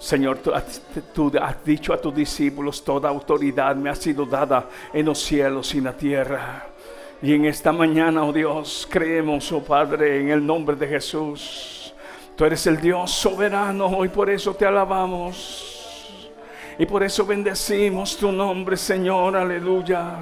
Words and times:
Señor, 0.00 0.38
tú, 0.38 0.50
has 0.54 1.64
dicho 1.64 1.92
a 1.92 2.00
tus 2.00 2.14
discípulos, 2.14 2.82
toda 2.82 3.10
autoridad 3.10 3.76
me 3.76 3.90
ha 3.90 3.94
sido 3.94 4.24
dada 4.24 4.66
en 4.94 5.04
los 5.04 5.18
cielos 5.18 5.74
y 5.74 5.78
en 5.78 5.84
la 5.84 5.92
tierra. 5.92 6.66
Y 7.20 7.34
en 7.34 7.44
esta 7.44 7.70
mañana, 7.70 8.24
oh 8.24 8.32
Dios, 8.32 8.88
creemos, 8.90 9.52
oh 9.52 9.62
Padre, 9.62 10.22
en 10.22 10.30
el 10.30 10.44
nombre 10.44 10.74
de 10.74 10.88
Jesús. 10.88 11.92
Tú 12.34 12.46
eres 12.46 12.66
el 12.66 12.80
Dios 12.80 13.10
soberano 13.10 14.02
y 14.02 14.08
por 14.08 14.30
eso 14.30 14.54
te 14.54 14.64
alabamos. 14.64 15.69
Y 16.78 16.86
por 16.86 17.02
eso 17.02 17.26
bendecimos 17.26 18.16
tu 18.16 18.32
nombre, 18.32 18.76
Señor, 18.76 19.36
aleluya. 19.36 20.14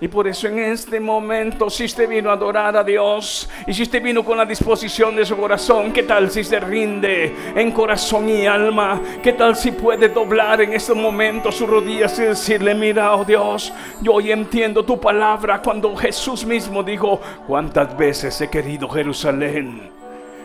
Y 0.00 0.08
por 0.08 0.28
eso 0.28 0.48
en 0.48 0.58
este 0.58 1.00
momento, 1.00 1.68
si 1.68 1.84
usted 1.84 2.08
vino 2.08 2.30
a 2.30 2.34
adorar 2.34 2.76
a 2.76 2.84
Dios 2.84 3.48
y 3.66 3.74
si 3.74 3.82
usted 3.82 4.02
vino 4.02 4.24
con 4.24 4.38
la 4.38 4.46
disposición 4.46 5.16
de 5.16 5.26
su 5.26 5.36
corazón, 5.36 5.92
¿qué 5.92 6.04
tal 6.04 6.30
si 6.30 6.44
se 6.44 6.60
rinde 6.60 7.34
en 7.54 7.72
corazón 7.72 8.28
y 8.28 8.46
alma? 8.46 9.00
¿Qué 9.22 9.32
tal 9.32 9.56
si 9.56 9.72
puede 9.72 10.08
doblar 10.08 10.60
en 10.60 10.72
este 10.72 10.94
momento 10.94 11.52
sus 11.52 11.68
rodillas 11.68 12.18
y 12.18 12.22
decirle, 12.22 12.74
mira, 12.74 13.14
oh 13.14 13.24
Dios, 13.24 13.72
yo 14.00 14.14
hoy 14.14 14.32
entiendo 14.32 14.84
tu 14.84 14.98
palabra 15.00 15.60
cuando 15.60 15.94
Jesús 15.96 16.44
mismo 16.44 16.82
dijo, 16.82 17.20
¿cuántas 17.46 17.96
veces 17.96 18.40
he 18.40 18.48
querido 18.48 18.88
Jerusalén? 18.88 19.90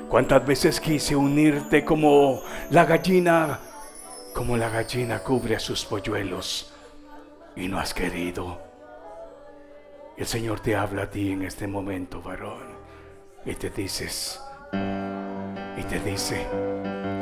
¿Cuántas 0.10 0.46
veces 0.46 0.80
quise 0.80 1.16
unirte 1.16 1.84
como 1.84 2.42
la 2.70 2.86
gallina 2.86 3.60
como 4.36 4.58
la 4.58 4.68
gallina 4.68 5.20
cubre 5.20 5.56
a 5.56 5.60
sus 5.60 5.86
polluelos 5.86 6.70
y 7.56 7.70
no 7.70 7.80
has 7.80 7.94
querido. 7.94 8.60
El 10.18 10.26
Señor 10.26 10.60
te 10.60 10.76
habla 10.76 11.04
a 11.04 11.10
ti 11.10 11.32
en 11.32 11.44
este 11.44 11.68
momento, 11.68 12.22
varón, 12.22 12.68
y 13.46 13.54
te 13.54 13.70
dices, 13.70 14.42
y 14.74 15.84
te 15.84 16.00
dice, 16.02 16.46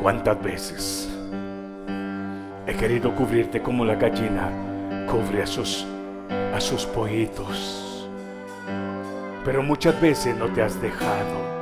¿cuántas 0.01 0.41
veces 0.41 1.07
he 2.65 2.73
querido 2.73 3.13
cubrirte 3.13 3.61
como 3.61 3.85
la 3.85 3.93
gallina 3.93 4.49
cubre 5.07 5.43
a 5.43 5.47
sus, 5.47 5.85
a 6.51 6.59
sus 6.59 6.83
pollitos? 6.87 8.09
Pero 9.45 9.61
muchas 9.61 10.01
veces 10.01 10.35
no 10.35 10.51
te 10.51 10.63
has 10.63 10.81
dejado. 10.81 11.53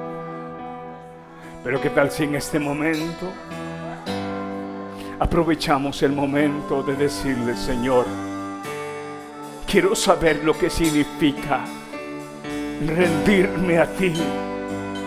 Pero 1.62 1.82
¿qué 1.82 1.90
tal 1.90 2.10
si 2.10 2.24
en 2.24 2.36
este 2.36 2.58
momento 2.58 3.28
aprovechamos 5.22 6.02
el 6.02 6.14
momento 6.14 6.82
de 6.82 6.96
decirle, 6.96 7.56
Señor, 7.56 8.08
quiero 9.68 9.96
saber 9.96 10.44
lo 10.44 10.58
que 10.58 10.68
significa 10.68 11.64
rendirme 12.88 13.78
a 13.78 13.86
ti 13.86 14.14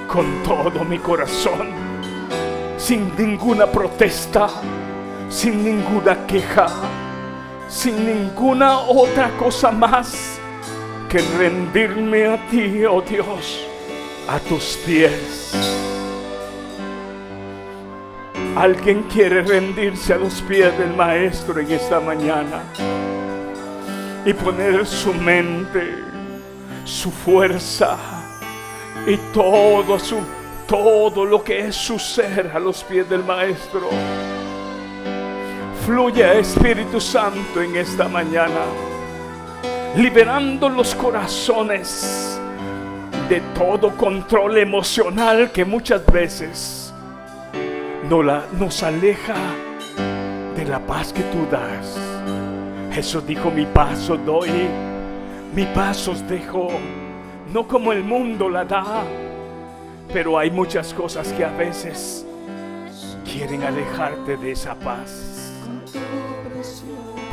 con 0.06 0.40
todo 0.44 0.84
mi 0.84 0.98
corazón, 1.00 1.66
sin 2.76 3.10
ninguna 3.18 3.66
protesta, 3.66 4.48
sin 5.28 5.64
ninguna 5.64 6.24
queja, 6.28 6.68
sin 7.68 8.06
ninguna 8.06 8.78
otra 8.78 9.36
cosa 9.36 9.72
más 9.72 10.38
que 11.08 11.18
rendirme 11.36 12.26
a 12.26 12.46
ti, 12.46 12.84
oh 12.84 13.02
Dios, 13.02 13.66
a 14.28 14.38
tus 14.38 14.78
pies. 14.86 15.73
Alguien 18.56 19.02
quiere 19.12 19.42
rendirse 19.42 20.14
a 20.14 20.16
los 20.16 20.40
pies 20.42 20.76
del 20.78 20.94
Maestro 20.94 21.58
en 21.60 21.70
esta 21.72 21.98
mañana 21.98 22.62
y 24.24 24.32
poner 24.32 24.86
su 24.86 25.12
mente, 25.12 25.98
su 26.84 27.10
fuerza 27.10 27.96
y 29.06 29.16
todo 29.32 29.98
su 29.98 30.18
todo 30.66 31.24
lo 31.24 31.42
que 31.42 31.66
es 31.66 31.76
su 31.76 31.98
ser 31.98 32.50
a 32.54 32.58
los 32.58 32.82
pies 32.84 33.08
del 33.08 33.24
Maestro. 33.24 33.90
Fluye 35.84 36.38
Espíritu 36.38 37.00
Santo 37.00 37.60
en 37.60 37.76
esta 37.76 38.08
mañana, 38.08 38.64
liberando 39.96 40.68
los 40.68 40.94
corazones 40.94 42.40
de 43.28 43.40
todo 43.54 43.94
control 43.96 44.58
emocional 44.58 45.52
que 45.52 45.64
muchas 45.64 46.04
veces 46.06 46.83
nos 48.08 48.82
aleja 48.82 49.34
de 50.56 50.64
la 50.66 50.78
paz 50.78 51.12
que 51.12 51.22
tú 51.22 51.46
das. 51.50 51.98
Jesús 52.92 53.26
dijo, 53.26 53.50
mi 53.50 53.66
paso 53.66 54.16
doy, 54.16 54.68
mi 55.54 55.64
paso 55.66 56.12
os 56.12 56.28
dejo, 56.28 56.68
no 57.52 57.66
como 57.66 57.92
el 57.92 58.04
mundo 58.04 58.48
la 58.48 58.64
da, 58.64 59.02
pero 60.12 60.38
hay 60.38 60.50
muchas 60.50 60.92
cosas 60.94 61.32
que 61.32 61.44
a 61.44 61.50
veces 61.50 62.26
quieren 63.24 63.62
alejarte 63.64 64.36
de 64.36 64.52
esa 64.52 64.74
paz. 64.74 65.52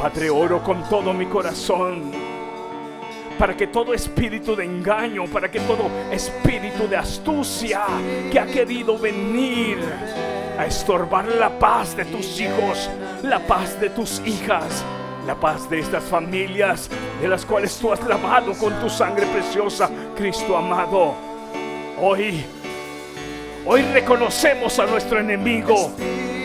Padre, 0.02 0.30
oro 0.30 0.64
con 0.64 0.84
todo 0.90 1.14
mi 1.14 1.26
corazón 1.28 2.12
para 3.38 3.56
que 3.56 3.68
todo 3.68 3.94
espíritu 3.94 4.56
de 4.56 4.66
engaño, 4.66 5.26
para 5.26 5.50
que 5.50 5.60
todo 5.62 5.90
espíritu 6.12 6.88
de 6.88 6.98
astucia 6.98 7.82
que 8.32 8.40
ha 8.40 8.46
querido 8.46 8.98
venir 8.98 9.80
a 10.58 10.66
estorbar 10.66 11.28
la 11.28 11.50
paz 11.60 11.96
de 11.96 12.06
tus 12.06 12.40
hijos, 12.40 12.90
la 13.24 13.40
paz 13.40 13.80
de 13.80 13.90
tus 13.90 14.22
hijas, 14.26 14.84
la 15.26 15.36
paz 15.36 15.70
de 15.70 15.80
estas 15.80 16.04
familias 16.04 16.90
de 17.22 17.28
las 17.28 17.46
cuales 17.46 17.78
tú 17.78 17.92
has 17.92 18.04
lavado 18.08 18.54
con 18.54 18.74
tu 18.80 18.90
sangre 18.90 19.26
preciosa, 19.28 19.90
Cristo 20.16 20.58
amado. 20.58 21.14
Hoy, 22.00 22.44
hoy 23.66 23.82
reconocemos 23.94 24.80
a 24.80 24.86
nuestro 24.86 25.20
enemigo 25.20 25.92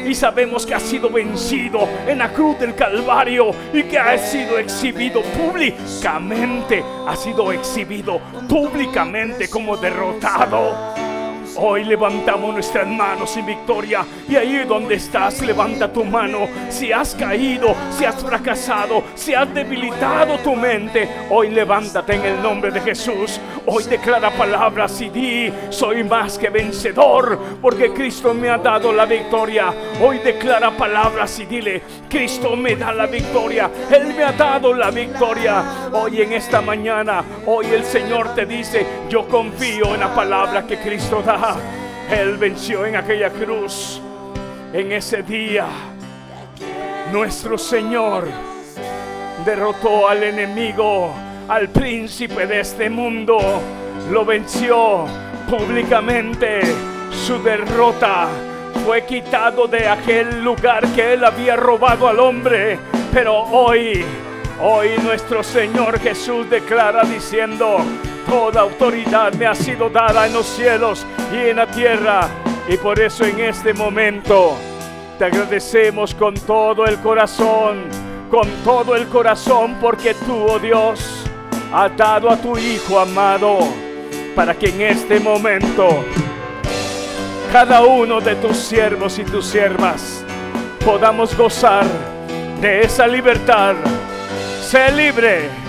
y 0.07 0.15
sabemos 0.15 0.65
que 0.65 0.75
ha 0.75 0.81
sido 0.81 1.11
vencido 1.11 1.89
en 2.07 2.19
la 2.19 2.33
cruz 2.33 2.59
del 2.59 2.75
Calvario 2.75 3.51
y 3.73 3.83
que 3.85 3.99
ha 3.99 4.17
sido 4.19 4.59
exhibido 4.59 5.23
públicamente, 5.23 6.85
ha 7.07 7.17
sido 7.17 7.51
exhibido 7.53 8.21
públicamente 8.49 9.49
como 9.49 9.77
derrotado. 9.77 10.96
Hoy 11.59 11.85
levantamos 11.85 12.53
nuestras 12.53 12.87
manos 12.87 13.35
en 13.37 13.47
victoria 13.47 14.05
y 14.29 14.37
ahí 14.37 14.65
donde 14.65 14.97
estás, 14.97 15.41
levanta 15.41 15.91
tu 15.91 16.05
mano. 16.05 16.49
Si 16.69 16.93
has 16.93 17.15
caído, 17.15 17.75
si 17.97 18.05
has 18.05 18.17
fracasado, 18.17 19.03
si 19.15 19.33
has 19.33 19.53
debilitado 19.55 20.39
tu 20.39 20.55
mente, 20.55 21.09
hoy 21.31 21.51
levántate 21.51 22.17
en 22.17 22.25
el 22.27 22.43
nombre 22.43 22.71
de 22.71 22.81
Jesús. 22.81 23.41
Hoy 23.65 23.85
declara 23.85 24.31
palabras 24.31 25.01
y 25.01 25.09
di, 25.09 25.53
soy 25.71 26.05
más 26.05 26.37
que 26.37 26.51
vencedor 26.51 27.39
porque 27.63 27.91
Cristo 27.93 28.35
me 28.35 28.51
ha 28.51 28.59
dado 28.59 28.93
la 28.93 29.07
victoria. 29.07 29.73
Hoy 30.01 30.19
declara 30.19 30.77
palabras 30.77 31.39
y 31.39 31.47
dile, 31.47 31.83
Cristo 32.09 32.55
me 32.55 32.77
da 32.77 32.93
la 32.93 33.07
victoria. 33.07 33.71
Él 33.91 34.15
me 34.15 34.25
ha 34.25 34.33
dado 34.33 34.75
la 34.75 34.91
victoria. 34.91 35.89
Hoy 35.93 36.21
en 36.21 36.35
esta 36.35 36.61
mañana, 36.61 37.25
hoy 37.47 37.67
el 37.67 37.85
Señor 37.85 38.35
te 38.35 38.45
dice, 38.45 38.87
yo 39.09 39.27
confío 39.27 39.95
en 39.95 40.01
la 40.01 40.15
palabra 40.15 40.67
que 40.67 40.77
Cristo 40.79 41.23
da. 41.25 41.46
Él 42.11 42.37
venció 42.37 42.87
en 42.87 42.97
aquella 42.97 43.31
cruz. 43.31 44.01
En 44.73 44.93
ese 44.93 45.23
día, 45.23 45.67
nuestro 47.13 47.57
Señor 47.57 48.27
derrotó 49.45 50.09
al 50.09 50.23
enemigo, 50.23 51.13
al 51.49 51.69
príncipe 51.69 52.47
de 52.47 52.61
este 52.61 52.91
mundo. 52.91 53.39
Lo 54.11 54.25
venció 54.25 55.07
públicamente. 55.49 56.61
Su 57.11 57.43
derrota 57.43 58.29
fue 58.85 59.05
quitado 59.05 59.67
de 59.67 59.89
aquel 59.89 60.45
lugar 60.45 60.87
que 60.95 61.15
él 61.15 61.25
había 61.25 61.57
robado 61.57 62.09
al 62.09 62.21
hombre. 62.21 62.79
Pero 63.13 63.35
hoy, 63.35 64.05
hoy 64.61 64.91
nuestro 65.03 65.43
Señor 65.43 65.99
Jesús 66.01 66.49
declara 66.51 67.03
diciendo, 67.05 67.79
Toda 68.27 68.63
autoridad 68.63 69.33
me 69.35 69.47
ha 69.47 69.55
sido 69.55 69.89
dada 69.89 70.27
en 70.27 70.33
los 70.33 70.47
cielos 70.47 71.07
y 71.33 71.51
en 71.51 71.57
la 71.57 71.67
tierra. 71.67 72.29
Y 72.69 72.77
por 72.77 72.99
eso 72.99 73.25
en 73.25 73.39
este 73.41 73.73
momento 73.73 74.57
te 75.19 75.27
agradecemos 75.27 76.15
con 76.15 76.35
todo 76.35 76.85
el 76.87 76.99
corazón, 76.99 77.85
con 78.31 78.49
todo 78.65 78.97
el 78.97 79.07
corazón, 79.07 79.77
porque 79.81 80.15
tú, 80.15 80.35
oh 80.35 80.59
Dios, 80.59 81.25
has 81.73 81.97
dado 81.97 82.31
a 82.31 82.37
tu 82.37 82.59
Hijo 82.59 82.99
amado 82.99 83.61
para 84.35 84.55
que 84.55 84.69
en 84.69 84.83
este 84.83 85.21
momento 85.21 86.05
cada 87.53 87.83
uno 87.83 88.21
de 88.21 88.35
tus 88.37 88.57
siervos 88.57 89.19
y 89.19 89.25
tus 89.25 89.47
siervas 89.47 90.25
podamos 90.85 91.37
gozar 91.37 91.85
de 92.61 92.83
esa 92.83 93.07
libertad. 93.07 93.75
Sé 94.61 94.91
libre 94.93 95.66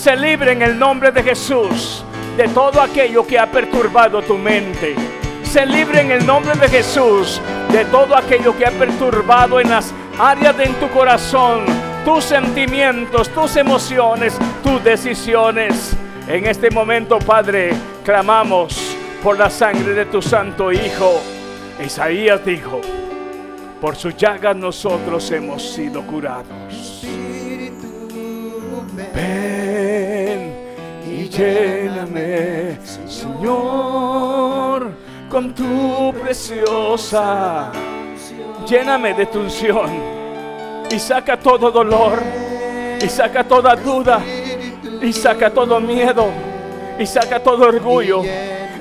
se 0.00 0.16
libre 0.16 0.52
en 0.52 0.62
el 0.62 0.78
nombre 0.78 1.12
de 1.12 1.22
Jesús 1.22 2.02
de 2.34 2.48
todo 2.48 2.80
aquello 2.80 3.26
que 3.26 3.38
ha 3.38 3.52
perturbado 3.52 4.22
tu 4.22 4.38
mente. 4.38 4.96
Se 5.42 5.66
libre 5.66 6.00
en 6.00 6.10
el 6.10 6.24
nombre 6.24 6.54
de 6.54 6.70
Jesús 6.70 7.38
de 7.70 7.84
todo 7.84 8.16
aquello 8.16 8.56
que 8.56 8.64
ha 8.64 8.70
perturbado 8.70 9.60
en 9.60 9.68
las 9.68 9.92
áreas 10.18 10.56
de 10.56 10.64
en 10.64 10.74
tu 10.76 10.88
corazón, 10.88 11.66
tus 12.02 12.24
sentimientos, 12.24 13.28
tus 13.28 13.56
emociones, 13.56 14.38
tus 14.62 14.82
decisiones. 14.82 15.94
En 16.26 16.46
este 16.46 16.70
momento, 16.70 17.18
Padre, 17.18 17.72
clamamos 18.02 18.96
por 19.22 19.38
la 19.38 19.50
sangre 19.50 19.92
de 19.92 20.06
tu 20.06 20.22
Santo 20.22 20.72
Hijo. 20.72 21.20
Isaías 21.84 22.42
dijo, 22.42 22.80
Por 23.78 23.96
su 23.96 24.12
llaga 24.12 24.54
nosotros 24.54 25.30
hemos 25.30 25.74
sido 25.74 26.00
curados. 26.06 27.04
Ven 29.14 29.49
lléname, 31.40 32.78
Señor, 33.06 34.90
con 35.30 35.54
tu 35.54 36.12
preciosa. 36.22 37.72
Lléname 38.66 39.14
de 39.14 39.26
tu 39.26 39.40
unción 39.40 39.90
y 40.90 40.98
saca 40.98 41.38
todo 41.38 41.70
dolor 41.70 42.18
y 43.00 43.08
saca 43.08 43.42
toda 43.42 43.74
duda 43.74 44.20
y 45.00 45.12
saca 45.12 45.50
todo 45.50 45.80
miedo 45.80 46.26
y 46.98 47.06
saca 47.06 47.42
todo 47.42 47.68
orgullo 47.68 48.22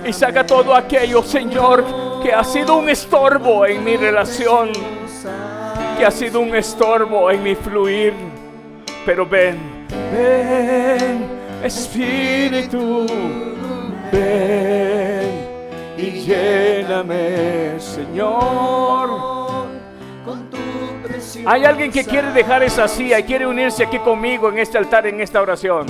y 0.06 0.12
saca 0.12 0.46
todo 0.46 0.76
aquello, 0.76 1.24
Señor, 1.24 1.86
que 2.22 2.34
ha 2.34 2.44
sido 2.44 2.76
un 2.78 2.90
estorbo 2.90 3.66
en 3.66 3.84
mi 3.84 3.96
relación, 3.96 4.72
que 5.98 6.06
ha 6.06 6.12
sido 6.12 6.42
un 6.42 6.56
estorbo 6.56 7.32
en 7.32 7.42
mi 7.42 7.56
fluir. 7.56 8.14
Pero 9.06 9.26
ven, 9.26 9.58
ven, 10.12 11.39
Espíritu, 11.64 13.06
ven 14.12 15.50
y 15.98 16.12
lléname, 16.22 17.80
Señor. 17.80 19.70
Hay 21.46 21.66
alguien 21.66 21.92
que 21.92 22.06
quiere 22.06 22.32
dejar 22.32 22.64
esa 22.64 22.88
silla 22.88 23.20
y 23.20 23.24
quiere 23.24 23.46
unirse 23.46 23.84
aquí 23.84 24.00
conmigo 24.00 24.50
en 24.50 24.60
este 24.60 24.78
altar, 24.78 25.06
en 25.08 25.20
esta 25.20 25.42
oración. 25.42 25.88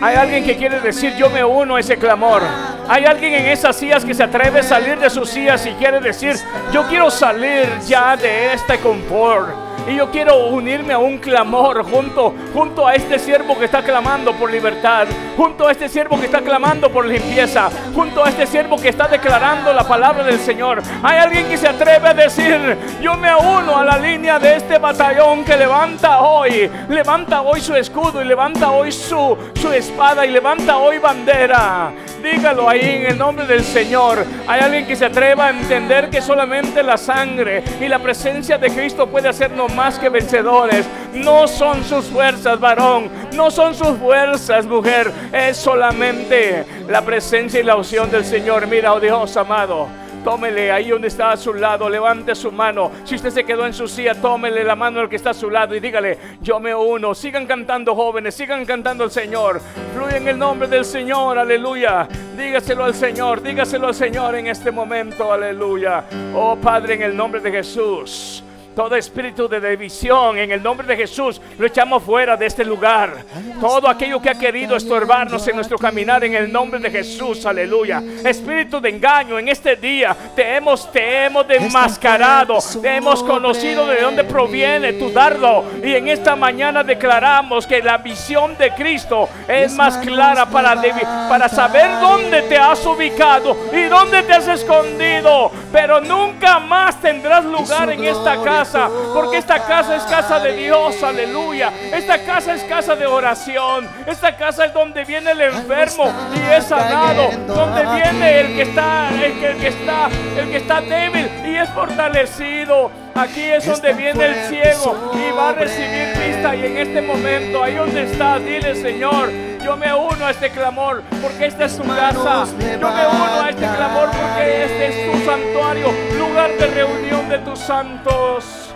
Hay 0.00 0.16
alguien 0.16 0.44
que 0.44 0.56
quiere 0.56 0.80
decir, 0.80 1.14
yo 1.16 1.28
me 1.28 1.44
uno 1.44 1.76
a 1.76 1.80
ese 1.80 1.96
clamor. 1.96 2.40
Hay 2.88 3.04
alguien 3.04 3.34
en 3.34 3.46
esas 3.46 3.76
sillas 3.76 4.04
que 4.04 4.14
se 4.14 4.22
atreve 4.22 4.60
a 4.60 4.62
salir 4.62 4.98
de 4.98 5.10
sus 5.10 5.28
sillas 5.28 5.66
y 5.66 5.72
quiere 5.72 6.00
decir, 6.00 6.34
yo 6.72 6.84
quiero 6.88 7.10
salir 7.10 7.66
ya 7.86 8.16
de 8.16 8.52
este 8.54 8.78
confort. 8.78 9.67
Y 9.88 9.96
yo 9.96 10.10
quiero 10.10 10.48
unirme 10.48 10.92
a 10.92 10.98
un 10.98 11.16
clamor 11.16 11.82
junto, 11.82 12.34
junto 12.52 12.86
a 12.86 12.94
este 12.94 13.18
siervo 13.18 13.58
que 13.58 13.64
está 13.64 13.82
clamando 13.82 14.34
por 14.34 14.50
libertad, 14.50 15.06
junto 15.34 15.66
a 15.66 15.72
este 15.72 15.88
siervo 15.88 16.20
que 16.20 16.26
está 16.26 16.42
clamando 16.42 16.90
por 16.90 17.06
limpieza, 17.06 17.70
junto 17.94 18.22
a 18.22 18.28
este 18.28 18.46
siervo 18.46 18.76
que 18.76 18.90
está 18.90 19.08
declarando 19.08 19.72
la 19.72 19.88
palabra 19.88 20.24
del 20.24 20.38
Señor. 20.40 20.82
Hay 21.02 21.18
alguien 21.18 21.48
que 21.48 21.56
se 21.56 21.68
atreve 21.68 22.08
a 22.08 22.12
decir, 22.12 22.76
yo 23.00 23.16
me 23.16 23.34
uno 23.34 23.78
a 23.78 23.84
la 23.84 23.96
línea 23.96 24.38
de 24.38 24.56
este 24.56 24.78
batallón 24.78 25.42
que 25.44 25.56
levanta 25.56 26.20
hoy, 26.20 26.70
levanta 26.90 27.40
hoy 27.40 27.60
su 27.60 27.74
escudo 27.74 28.20
y 28.20 28.26
levanta 28.26 28.70
hoy 28.70 28.92
su, 28.92 29.38
su 29.54 29.72
espada 29.72 30.26
y 30.26 30.30
levanta 30.30 30.76
hoy 30.76 30.98
bandera. 30.98 31.92
Dígalo 32.22 32.68
ahí 32.68 32.80
en 32.80 33.12
el 33.12 33.18
nombre 33.18 33.46
del 33.46 33.62
Señor. 33.62 34.24
Hay 34.46 34.60
alguien 34.60 34.86
que 34.86 34.96
se 34.96 35.06
atreva 35.06 35.46
a 35.46 35.50
entender 35.50 36.10
que 36.10 36.20
solamente 36.20 36.82
la 36.82 36.96
sangre 36.96 37.62
y 37.80 37.86
la 37.86 38.00
presencia 38.00 38.58
de 38.58 38.70
Cristo 38.70 39.06
puede 39.06 39.28
hacernos 39.28 39.72
más 39.78 39.96
que 39.96 40.08
vencedores. 40.08 40.84
No 41.14 41.46
son 41.46 41.84
sus 41.84 42.06
fuerzas, 42.06 42.58
varón. 42.58 43.08
No 43.32 43.48
son 43.48 43.76
sus 43.76 43.96
fuerzas, 43.96 44.66
mujer. 44.66 45.12
Es 45.32 45.56
solamente 45.56 46.66
la 46.88 47.00
presencia 47.02 47.60
y 47.60 47.62
la 47.62 47.76
unción 47.76 48.10
del 48.10 48.24
Señor. 48.24 48.66
Mira, 48.66 48.92
oh 48.92 48.98
Dios 48.98 49.36
amado. 49.36 49.86
Tómele 50.24 50.72
ahí 50.72 50.88
donde 50.88 51.06
está 51.06 51.30
a 51.30 51.36
su 51.36 51.54
lado, 51.54 51.88
levante 51.88 52.34
su 52.34 52.50
mano. 52.50 52.90
Si 53.04 53.14
usted 53.14 53.30
se 53.30 53.44
quedó 53.44 53.66
en 53.66 53.72
su 53.72 53.86
silla, 53.86 54.16
tómele 54.16 54.64
la 54.64 54.74
mano 54.74 54.98
al 54.98 55.08
que 55.08 55.14
está 55.14 55.30
a 55.30 55.34
su 55.34 55.48
lado 55.48 55.76
y 55.76 55.80
dígale, 55.80 56.18
yo 56.42 56.58
me 56.58 56.74
uno. 56.74 57.14
Sigan 57.14 57.46
cantando 57.46 57.94
jóvenes, 57.94 58.34
sigan 58.34 58.66
cantando 58.66 59.04
al 59.04 59.12
Señor. 59.12 59.60
Fluye 59.94 60.16
en 60.16 60.26
el 60.26 60.36
nombre 60.36 60.66
del 60.66 60.84
Señor, 60.84 61.38
aleluya. 61.38 62.08
Dígaselo 62.36 62.84
al 62.84 62.94
Señor, 62.94 63.40
dígaselo 63.42 63.86
al 63.86 63.94
Señor 63.94 64.34
en 64.34 64.48
este 64.48 64.72
momento, 64.72 65.32
aleluya. 65.32 66.02
Oh 66.34 66.56
Padre, 66.56 66.94
en 66.94 67.02
el 67.02 67.16
nombre 67.16 67.40
de 67.40 67.52
Jesús. 67.52 68.42
Todo 68.78 68.94
espíritu 68.94 69.48
de 69.48 69.58
división 69.70 70.38
en 70.38 70.52
el 70.52 70.62
nombre 70.62 70.86
de 70.86 70.96
Jesús 70.96 71.40
lo 71.58 71.66
echamos 71.66 72.00
fuera 72.00 72.36
de 72.36 72.46
este 72.46 72.64
lugar. 72.64 73.24
Todo 73.60 73.88
aquello 73.88 74.22
que 74.22 74.30
ha 74.30 74.38
querido 74.38 74.76
estorbarnos 74.76 75.48
en 75.48 75.56
nuestro 75.56 75.76
caminar 75.78 76.22
en 76.22 76.34
el 76.34 76.52
nombre 76.52 76.78
de 76.78 76.88
Jesús, 76.88 77.44
aleluya. 77.44 78.00
Espíritu 78.24 78.80
de 78.80 78.90
engaño 78.90 79.36
en 79.36 79.48
este 79.48 79.74
día 79.74 80.16
te 80.36 80.54
hemos, 80.54 80.92
te 80.92 81.24
hemos 81.24 81.48
desmascarado, 81.48 82.58
te 82.80 82.94
hemos 82.94 83.24
conocido 83.24 83.84
de 83.84 84.00
dónde 84.00 84.22
proviene 84.22 84.92
tu 84.92 85.10
dardo. 85.10 85.64
Y 85.82 85.96
en 85.96 86.06
esta 86.06 86.36
mañana 86.36 86.84
declaramos 86.84 87.66
que 87.66 87.82
la 87.82 87.98
visión 87.98 88.56
de 88.58 88.70
Cristo 88.74 89.28
es 89.48 89.74
más 89.74 89.96
clara 89.96 90.46
para, 90.46 90.80
para 91.28 91.48
saber 91.48 91.98
dónde 92.00 92.42
te 92.42 92.56
has 92.56 92.86
ubicado 92.86 93.56
y 93.72 93.88
dónde 93.88 94.22
te 94.22 94.34
has 94.34 94.46
escondido. 94.46 95.50
Pero 95.72 96.00
nunca 96.00 96.60
más 96.60 97.00
tendrás 97.00 97.44
lugar 97.44 97.90
en 97.90 98.04
esta 98.04 98.40
casa 98.40 98.67
porque 99.14 99.38
esta 99.38 99.64
casa 99.66 99.96
es 99.96 100.02
casa 100.04 100.38
de 100.40 100.52
Dios, 100.52 101.02
aleluya. 101.02 101.72
Esta 101.92 102.18
casa 102.24 102.54
es 102.54 102.62
casa 102.64 102.94
de 102.96 103.06
oración. 103.06 103.88
Esta 104.06 104.36
casa 104.36 104.66
es 104.66 104.74
donde 104.74 105.04
viene 105.04 105.32
el 105.32 105.40
enfermo 105.40 106.12
y 106.34 106.52
es 106.52 106.64
sanado, 106.64 107.30
donde 107.46 107.82
viene 107.82 108.40
el 108.40 108.46
que 108.56 108.62
está, 108.62 109.10
el 109.10 109.40
que, 109.40 109.46
el 109.48 109.58
que 109.58 109.68
está, 109.68 110.08
el 110.36 110.50
que 110.50 110.56
está 110.56 110.80
débil 110.80 111.30
y 111.44 111.56
es 111.56 111.68
fortalecido. 111.70 112.90
Aquí 113.14 113.42
es 113.42 113.66
donde 113.66 113.92
viene 113.94 114.26
el 114.26 114.34
ciego 114.46 115.12
y 115.14 115.36
va 115.36 115.50
a 115.50 115.52
recibir 115.52 116.16
vista. 116.18 116.54
Y 116.54 116.66
en 116.66 116.76
este 116.76 117.02
momento, 117.02 117.64
ahí 117.64 117.74
donde 117.74 118.04
está, 118.04 118.38
dile 118.38 118.74
Señor, 118.76 119.28
yo 119.62 119.76
me 119.76 119.92
uno 119.92 120.26
a 120.26 120.30
este 120.30 120.50
clamor 120.50 121.02
porque 121.22 121.46
esta 121.46 121.64
es 121.64 121.76
tu 121.76 121.84
casa. 121.84 122.44
Yo 122.58 122.90
me 122.90 123.06
uno 123.06 123.42
a 123.42 123.50
este 123.50 123.66
clamor 123.66 124.10
porque 124.10 124.64
este 124.64 124.86
es 124.88 125.12
tu 125.12 125.24
santuario, 125.24 125.88
lugar 126.18 126.50
de 126.52 126.66
reunión 126.66 127.28
de 127.28 127.38
tus 127.38 127.58
santos. 127.58 128.74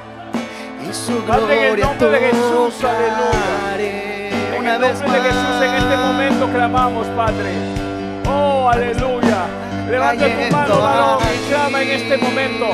Padre, 1.27 1.69
en 1.69 1.75
el 1.75 1.81
nombre 1.81 2.09
de 2.09 2.21
Jesús, 2.21 2.85
aleluya. 2.85 4.29
En 4.57 4.67
el 4.67 4.81
nombre 4.81 5.13
de 5.13 5.21
Jesús, 5.21 5.63
en 5.63 5.75
este 5.75 5.97
momento 5.97 6.49
clamamos, 6.49 7.07
Padre. 7.09 7.51
Oh, 8.29 8.69
aleluya. 8.69 9.47
Levanta 9.91 10.27
tu 10.27 10.55
mano, 10.55 10.81
varón, 10.81 11.23
y 11.35 11.49
clama 11.49 11.83
en 11.83 11.91
este 11.91 12.17
momento. 12.19 12.67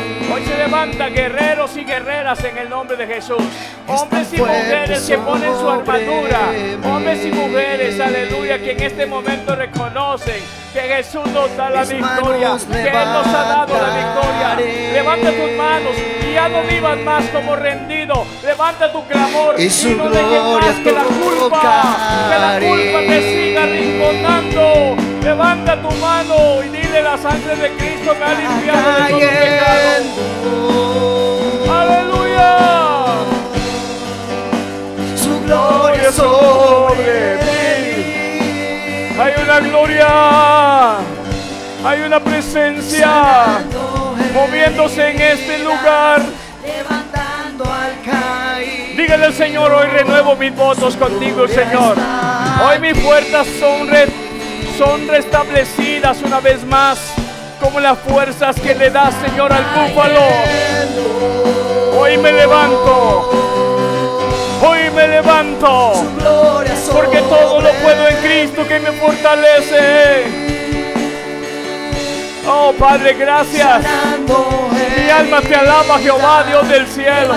Levanta 0.78 1.08
guerreros 1.08 1.76
y 1.76 1.82
guerreras 1.82 2.44
en 2.44 2.56
el 2.56 2.68
nombre 2.68 2.96
de 2.96 3.04
Jesús. 3.04 3.42
Hombres 3.88 4.32
y 4.32 4.36
mujeres 4.36 5.00
que 5.08 5.18
ponen 5.18 5.52
su 5.58 5.68
armadura. 5.68 6.52
Hombres 6.84 7.26
y 7.26 7.32
mujeres, 7.32 7.98
aleluya, 7.98 8.60
que 8.60 8.70
en 8.70 8.82
este 8.84 9.04
momento 9.04 9.56
reconocen 9.56 10.40
que 10.72 10.80
Jesús 10.80 11.26
nos 11.32 11.56
da 11.56 11.68
la 11.70 11.82
victoria, 11.82 12.56
que 12.70 12.88
Él 12.88 13.12
nos 13.12 13.26
ha 13.26 13.42
dado 13.42 13.74
la 13.74 13.96
victoria. 13.96 14.92
Levanta 14.92 15.32
tus 15.32 15.50
manos 15.56 15.96
y 16.22 16.32
ya 16.32 16.48
no 16.48 16.62
vivas 16.62 16.98
más 17.00 17.24
como 17.30 17.56
rendido. 17.56 18.24
Levanta 18.44 18.92
tu 18.92 19.04
clamor 19.04 19.60
y, 19.60 19.66
no 19.96 20.10
dejes 20.10 20.42
más 20.42 20.74
que 20.76 20.92
la 20.92 21.02
culpa, 21.02 21.96
que 22.30 22.38
la 22.38 22.60
culpa 22.60 22.98
te 23.00 23.20
siga 23.22 23.66
rinconando. 23.66 24.96
Levanta 25.24 25.82
tu 25.82 25.90
mano 25.96 26.62
y 26.62 26.68
dile 26.68 27.02
la 27.02 27.18
sangre 27.18 27.56
de 27.56 27.68
Cristo 27.72 28.14
me 28.14 28.24
ha 28.24 28.34
limpiado 28.34 28.92
de 28.92 29.10
todo 29.10 29.18
pecado. 29.18 30.67
Su 35.16 35.40
gloria 35.44 36.12
sobre 36.12 37.36
mí. 37.42 39.18
Hay 39.20 39.32
una 39.42 39.60
gloria. 39.60 40.96
Hay 41.84 42.00
una 42.02 42.20
presencia 42.20 43.60
moviéndose 44.34 45.10
en 45.10 45.20
este 45.20 45.58
lugar. 45.60 46.20
Dígale 48.96 49.26
al 49.26 49.34
Señor, 49.34 49.72
hoy 49.72 49.86
renuevo 49.86 50.34
mis 50.34 50.54
votos 50.54 50.96
contigo, 50.96 51.46
Señor. 51.46 51.96
Hoy 52.66 52.80
mis 52.80 52.98
puertas 52.98 53.46
son 53.60 53.88
re 53.88 54.08
son 54.76 55.08
restablecidas 55.08 56.22
una 56.22 56.38
vez 56.40 56.64
más 56.64 56.98
como 57.60 57.80
las 57.80 57.98
fuerzas 57.98 58.54
que 58.60 58.74
le 58.74 58.90
da 58.90 59.10
Señor 59.10 59.52
al 59.52 59.64
búfalo. 59.74 61.37
Hoy 61.98 62.16
me 62.16 62.32
levanto. 62.32 63.30
Hoy 64.62 64.90
me 64.94 65.08
levanto. 65.08 65.92
Porque 66.92 67.18
todo 67.22 67.60
lo 67.60 67.72
puedo 67.72 68.08
en 68.08 68.16
Cristo 68.18 68.66
que 68.66 68.78
me 68.78 68.92
fortalece. 68.92 70.24
Oh 72.46 72.72
Padre, 72.78 73.14
gracias. 73.14 73.84
Mi 74.96 75.10
alma 75.10 75.40
te 75.40 75.54
alaba, 75.56 75.98
Jehová, 75.98 76.44
Dios 76.44 76.68
del 76.68 76.86
cielo. 76.86 77.34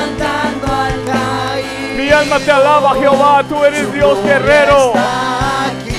Mi 1.98 2.10
alma 2.12 2.40
te 2.40 2.52
alaba, 2.52 2.94
Jehová, 2.96 3.44
tú 3.50 3.64
eres 3.64 3.92
Dios 3.92 4.24
guerrero. 4.24 4.94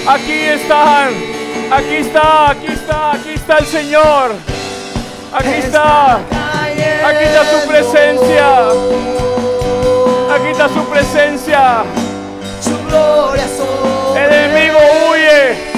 Aquí 0.07 0.45
están. 0.45 1.11
Aquí 1.71 1.97
está, 1.97 2.51
aquí 2.51 2.67
está, 2.67 3.13
aquí 3.13 3.31
está 3.35 3.59
el 3.59 3.67
Señor. 3.67 4.33
Aquí 5.33 5.55
está. 5.55 6.21
Aquí 7.05 7.25
está 7.25 7.45
su 7.45 7.69
presencia. 7.69 8.69
Aquí 10.35 10.49
está 10.51 10.69
su 10.69 10.85
presencia. 10.87 11.85
El 14.17 14.33
enemigo 14.33 14.79
huye. 15.11 15.73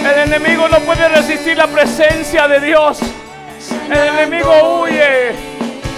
El 0.00 0.18
enemigo 0.32 0.68
no 0.68 0.78
puede 0.80 1.08
resistir 1.08 1.56
la 1.56 1.66
presencia 1.66 2.46
de 2.48 2.60
Dios. 2.60 2.98
El 3.90 3.98
enemigo 3.98 4.82
huye. 4.82 5.30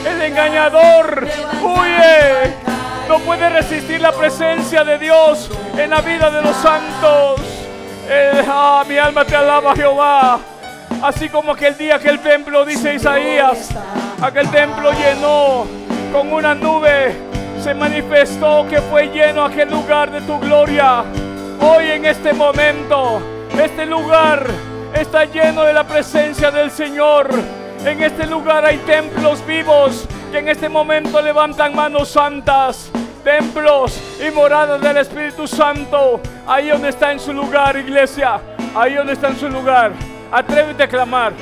El 0.06 0.22
engañador 0.22 1.26
huye. 1.62 2.54
No 3.08 3.18
puede 3.20 3.48
resistir 3.50 4.00
la 4.00 4.12
presencia 4.12 4.84
de 4.84 4.98
Dios 4.98 5.50
en 5.76 5.90
la 5.90 6.00
vida 6.00 6.30
de 6.30 6.42
los 6.42 6.56
santos. 6.56 7.40
ah, 8.48 8.84
mi 8.88 8.96
alma 8.96 9.24
te 9.24 9.36
alaba, 9.36 9.74
Jehová. 9.74 10.40
Así 11.02 11.28
como 11.28 11.50
aquel 11.50 11.76
día 11.76 11.98
que 11.98 12.08
el 12.08 12.20
templo, 12.20 12.64
dice 12.64 12.94
Isaías, 12.94 13.70
aquel 14.22 14.48
templo 14.52 14.92
llenó 14.92 15.66
con 16.12 16.32
una 16.32 16.54
nube, 16.54 17.12
se 17.60 17.74
manifestó 17.74 18.64
que 18.70 18.80
fue 18.82 19.08
lleno 19.08 19.44
aquel 19.44 19.68
lugar 19.68 20.12
de 20.12 20.20
tu 20.20 20.38
gloria. 20.38 21.02
Hoy 21.60 21.90
en 21.90 22.04
este 22.04 22.32
momento, 22.32 23.20
este 23.60 23.84
lugar 23.84 24.46
está 24.94 25.24
lleno 25.24 25.64
de 25.64 25.72
la 25.72 25.82
presencia 25.82 26.52
del 26.52 26.70
Señor. 26.70 27.28
En 27.84 28.00
este 28.00 28.24
lugar 28.28 28.64
hay 28.64 28.78
templos 28.78 29.44
vivos 29.44 30.06
que 30.30 30.38
en 30.38 30.50
este 30.50 30.68
momento 30.68 31.20
levantan 31.20 31.74
manos 31.74 32.10
santas. 32.10 32.92
Templos 33.24 34.00
y 34.24 34.30
moradas 34.30 34.80
del 34.80 34.98
Espíritu 34.98 35.48
Santo. 35.48 36.20
Ahí 36.46 36.68
donde 36.68 36.90
está 36.90 37.10
en 37.10 37.18
su 37.18 37.32
lugar, 37.32 37.76
iglesia. 37.76 38.40
Ahí 38.72 38.94
donde 38.94 39.14
está 39.14 39.30
en 39.30 39.36
su 39.36 39.48
lugar. 39.48 40.11
Atrévete 40.32 40.84
a 40.84 40.88
clamar. 40.88 41.34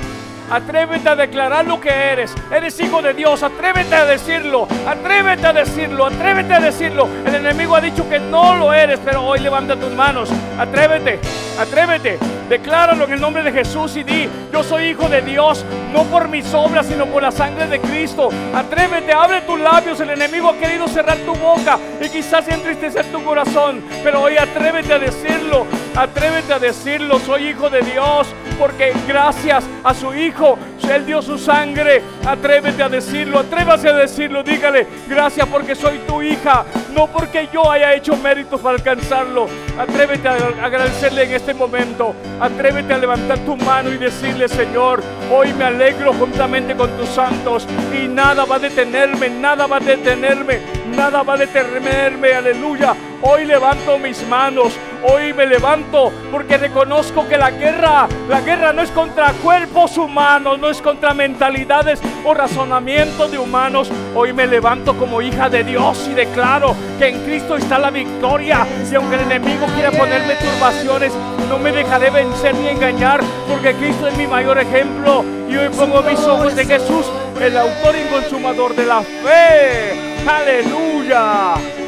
Atrévete 0.50 1.08
a 1.08 1.14
declarar 1.14 1.64
lo 1.64 1.80
que 1.80 1.88
eres. 1.88 2.34
Eres 2.50 2.80
hijo 2.80 3.00
de 3.00 3.14
Dios. 3.14 3.40
Atrévete 3.44 3.94
a 3.94 4.04
decirlo. 4.04 4.66
Atrévete 4.84 5.46
a 5.46 5.52
decirlo. 5.52 6.06
Atrévete 6.06 6.54
a 6.54 6.58
decirlo. 6.58 7.08
El 7.24 7.36
enemigo 7.36 7.76
ha 7.76 7.80
dicho 7.80 8.08
que 8.08 8.18
no 8.18 8.56
lo 8.56 8.72
eres, 8.72 8.98
pero 9.04 9.22
hoy 9.22 9.38
levanta 9.38 9.76
tus 9.76 9.92
manos. 9.92 10.28
Atrévete. 10.58 11.20
Atrévete. 11.56 12.18
Decláralo 12.48 13.04
en 13.04 13.12
el 13.12 13.20
nombre 13.20 13.44
de 13.44 13.52
Jesús 13.52 13.94
y 13.94 14.02
di, 14.02 14.28
yo 14.52 14.64
soy 14.64 14.86
hijo 14.86 15.08
de 15.08 15.22
Dios, 15.22 15.64
no 15.92 16.02
por 16.02 16.26
mis 16.26 16.52
obras, 16.52 16.86
sino 16.86 17.06
por 17.06 17.22
la 17.22 17.30
sangre 17.30 17.68
de 17.68 17.80
Cristo. 17.80 18.30
Atrévete, 18.52 19.12
abre 19.12 19.42
tus 19.42 19.60
labios. 19.60 20.00
El 20.00 20.10
enemigo 20.10 20.48
ha 20.48 20.58
querido 20.58 20.88
cerrar 20.88 21.18
tu 21.18 21.32
boca 21.36 21.78
y 22.00 22.08
quizás 22.08 22.48
entristecer 22.48 23.06
tu 23.12 23.22
corazón. 23.22 23.84
Pero 24.02 24.22
hoy 24.22 24.36
atrévete 24.36 24.92
a 24.94 24.98
decirlo. 24.98 25.64
Atrévete 26.00 26.54
a 26.54 26.58
decirlo. 26.58 27.18
Soy 27.18 27.48
hijo 27.48 27.68
de 27.68 27.82
Dios 27.82 28.26
porque 28.58 28.94
gracias 29.06 29.66
a 29.84 29.92
su 29.92 30.14
Hijo, 30.14 30.58
Él 30.90 31.04
dio 31.04 31.20
su 31.20 31.36
sangre. 31.36 32.00
Atrévete 32.26 32.82
a 32.82 32.88
decirlo, 32.88 33.38
atrévase 33.38 33.88
a 33.88 33.92
decirlo. 33.92 34.42
Dígale, 34.42 34.86
gracias 35.06 35.46
porque 35.48 35.74
soy 35.74 35.98
tu 36.06 36.22
hija, 36.22 36.64
no 36.94 37.06
porque 37.06 37.50
yo 37.52 37.70
haya 37.70 37.94
hecho 37.94 38.16
méritos 38.16 38.62
para 38.62 38.76
alcanzarlo. 38.76 39.46
Atrévete 39.78 40.26
a 40.26 40.36
agradecerle 40.64 41.24
en 41.24 41.32
este 41.32 41.52
momento. 41.52 42.14
Atrévete 42.40 42.94
a 42.94 42.98
levantar 42.98 43.38
tu 43.40 43.56
mano 43.56 43.92
y 43.92 43.98
decirle, 43.98 44.48
Señor, 44.48 45.02
hoy 45.30 45.52
me 45.52 45.64
alegro 45.64 46.14
juntamente 46.14 46.74
con 46.74 46.90
tus 46.96 47.10
santos 47.10 47.66
y 47.94 48.08
nada 48.08 48.46
va 48.46 48.56
a 48.56 48.58
detenerme, 48.58 49.28
nada 49.28 49.66
va 49.66 49.76
a 49.76 49.80
detenerme, 49.80 50.60
nada 50.96 51.22
va 51.22 51.34
a 51.34 51.36
detenerme. 51.36 52.32
Aleluya. 52.32 52.94
Hoy 53.22 53.44
levanto 53.44 53.98
mis 53.98 54.26
manos, 54.26 54.72
hoy 55.02 55.32
me 55.32 55.46
levanto 55.46 56.12
porque 56.30 56.58
reconozco 56.58 57.26
que 57.28 57.36
la 57.36 57.50
guerra, 57.50 58.08
la 58.28 58.40
guerra 58.40 58.72
no 58.72 58.82
es 58.82 58.90
contra 58.90 59.32
cuerpos 59.34 59.96
humanos, 59.96 60.58
no 60.58 60.68
es 60.70 60.80
contra 60.80 61.14
mentalidades 61.14 62.00
o 62.24 62.34
razonamientos 62.34 63.30
de 63.30 63.38
humanos. 63.38 63.90
Hoy 64.14 64.32
me 64.32 64.46
levanto 64.46 64.96
como 64.96 65.22
hija 65.22 65.48
de 65.48 65.64
Dios 65.64 66.08
y 66.10 66.14
declaro 66.14 66.74
que 66.98 67.08
en 67.08 67.24
Cristo 67.24 67.56
está 67.56 67.78
la 67.78 67.90
victoria. 67.90 68.66
Y 68.90 68.94
aunque 68.94 69.16
el 69.16 69.22
enemigo 69.22 69.66
quiera 69.74 69.90
ponerme 69.90 70.34
turbaciones, 70.34 71.12
no 71.48 71.58
me 71.58 71.72
dejaré 71.72 72.10
vencer 72.10 72.54
ni 72.54 72.68
engañar 72.68 73.20
porque 73.48 73.74
Cristo 73.74 74.08
es 74.08 74.16
mi 74.16 74.26
mayor 74.26 74.58
ejemplo. 74.58 75.24
Y 75.48 75.56
hoy 75.56 75.68
pongo 75.70 76.02
mis 76.02 76.20
ojos 76.20 76.56
en 76.56 76.68
Jesús, 76.68 77.06
el 77.40 77.56
autor 77.56 77.94
y 77.96 78.08
consumador 78.12 78.74
de 78.74 78.86
la 78.86 79.02
fe. 79.02 80.10
Aleluya. 80.28 81.79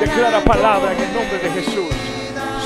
Declara 0.00 0.40
palabra 0.40 0.92
en 0.92 0.98
el 1.02 1.12
nombre 1.12 1.38
de 1.38 1.50
Jesús. 1.50 1.92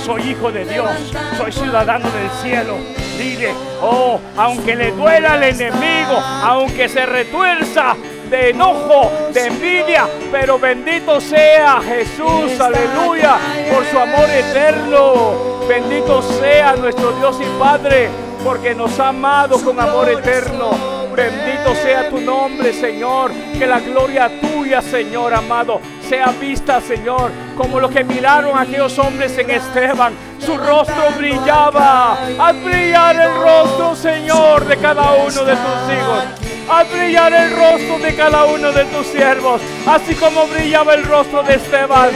Soy 0.05 0.31
hijo 0.31 0.53
de 0.53 0.65
Dios, 0.65 0.91
soy 1.37 1.51
ciudadano 1.51 2.09
del 2.11 2.31
cielo. 2.41 2.77
Dile, 3.19 3.53
oh, 3.83 4.21
aunque 4.37 4.77
le 4.77 4.93
duela 4.93 5.33
al 5.33 5.43
enemigo, 5.43 6.17
aunque 6.17 6.89
se 6.89 7.05
retuerza 7.05 7.97
de 8.31 8.51
enojo, 8.51 9.11
de 9.33 9.47
envidia, 9.47 10.07
pero 10.31 10.61
bendito 10.61 11.21
sea 11.21 11.81
Jesús, 11.81 12.61
aleluya, 12.61 13.37
por 13.73 13.85
su 13.87 13.99
amor 13.99 14.31
eterno. 14.31 15.59
Bendito 15.69 16.23
sea 16.23 16.77
nuestro 16.77 17.11
Dios 17.13 17.37
y 17.41 17.59
Padre, 17.59 18.09
porque 18.45 18.75
nos 18.75 18.99
ha 19.01 19.09
amado 19.09 19.61
con 19.61 19.81
amor 19.81 20.09
eterno. 20.09 20.71
Bendito 21.17 21.75
sea 21.83 22.09
tu 22.09 22.21
nombre, 22.21 22.73
Señor. 22.73 23.33
Que 23.59 23.67
la 23.67 23.81
gloria 23.81 24.31
tuya, 24.41 24.81
Señor 24.81 25.35
amado, 25.35 25.81
sea 26.09 26.27
vista, 26.41 26.81
Señor, 26.81 27.31
como 27.57 27.79
lo 27.79 27.89
que 27.91 28.03
miraron 28.03 28.59
aquellos 28.59 28.99
hombres 28.99 29.37
en 29.37 29.51
Esteban. 29.51 30.15
Su 30.39 30.57
rostro 30.57 31.11
brillaba. 31.17 32.19
Haz 32.39 32.65
brillar 32.65 33.17
el 33.17 33.35
rostro, 33.35 33.95
Señor, 33.95 34.65
de 34.67 34.77
cada 34.79 35.13
uno 35.13 35.45
de 35.45 35.53
tus 35.53 35.93
hijos. 35.93 36.25
Haz 36.71 36.91
brillar 36.91 37.33
el 37.33 37.57
rostro 37.57 37.99
de 37.99 38.15
cada 38.15 38.45
uno 38.45 38.73
de 38.73 38.85
tus 38.87 39.07
siervos, 39.07 39.61
así 39.87 40.15
como 40.15 40.47
brillaba 40.47 40.95
el 40.95 41.05
rostro 41.05 41.43
de 41.43 41.55
Esteban. 41.55 42.11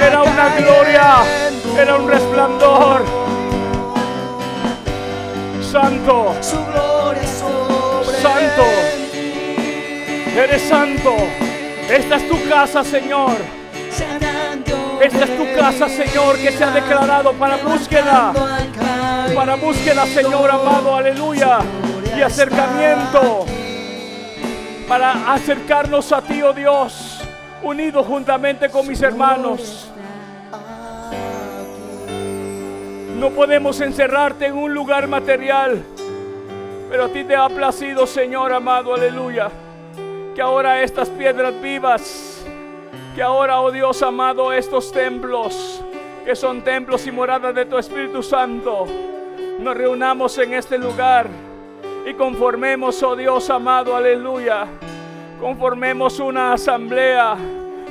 Era 0.00 0.22
una 0.22 0.48
gloria, 0.56 1.16
era 1.78 1.96
un 1.96 2.08
resplandor. 2.08 3.04
Santo. 5.60 6.34
Su 6.40 6.56
gloria 6.66 7.28
santo. 8.22 8.64
Eres 10.36 10.62
santo. 10.62 11.47
Esta 11.88 12.16
es 12.16 12.28
tu 12.28 12.48
casa, 12.48 12.84
Señor. 12.84 13.32
Esta 15.00 15.24
es 15.24 15.36
tu 15.38 15.54
casa, 15.58 15.88
Señor, 15.88 16.36
que 16.36 16.52
se 16.52 16.62
ha 16.62 16.70
declarado 16.70 17.32
para 17.32 17.56
búsqueda. 17.56 18.32
Para 19.34 19.54
búsqueda, 19.54 20.04
Señor 20.06 20.50
amado, 20.50 20.94
aleluya. 20.94 21.60
Y 22.14 22.20
acercamiento. 22.20 23.46
Para 24.86 25.32
acercarnos 25.32 26.12
a 26.12 26.20
ti, 26.20 26.42
oh 26.42 26.52
Dios. 26.52 27.22
Unidos 27.62 28.06
juntamente 28.06 28.68
con 28.68 28.86
mis 28.86 29.00
hermanos. 29.00 29.88
No 33.16 33.30
podemos 33.30 33.80
encerrarte 33.80 34.46
en 34.46 34.58
un 34.58 34.74
lugar 34.74 35.08
material. 35.08 35.82
Pero 36.90 37.04
a 37.06 37.08
ti 37.08 37.24
te 37.24 37.34
ha 37.34 37.48
placido, 37.48 38.06
Señor 38.06 38.52
amado, 38.52 38.94
aleluya. 38.94 39.50
Que 40.38 40.42
ahora 40.42 40.84
estas 40.84 41.08
piedras 41.08 41.52
vivas, 41.60 42.46
que 43.16 43.20
ahora, 43.20 43.60
oh 43.60 43.72
Dios 43.72 44.00
amado, 44.04 44.52
estos 44.52 44.92
templos, 44.92 45.82
que 46.24 46.36
son 46.36 46.62
templos 46.62 47.04
y 47.08 47.10
moradas 47.10 47.52
de 47.56 47.64
tu 47.64 47.76
Espíritu 47.76 48.22
Santo, 48.22 48.86
nos 49.58 49.76
reunamos 49.76 50.38
en 50.38 50.54
este 50.54 50.78
lugar 50.78 51.26
y 52.08 52.14
conformemos, 52.14 53.02
oh 53.02 53.16
Dios 53.16 53.50
amado, 53.50 53.96
aleluya. 53.96 54.68
Conformemos 55.40 56.20
una 56.20 56.52
asamblea, 56.52 57.36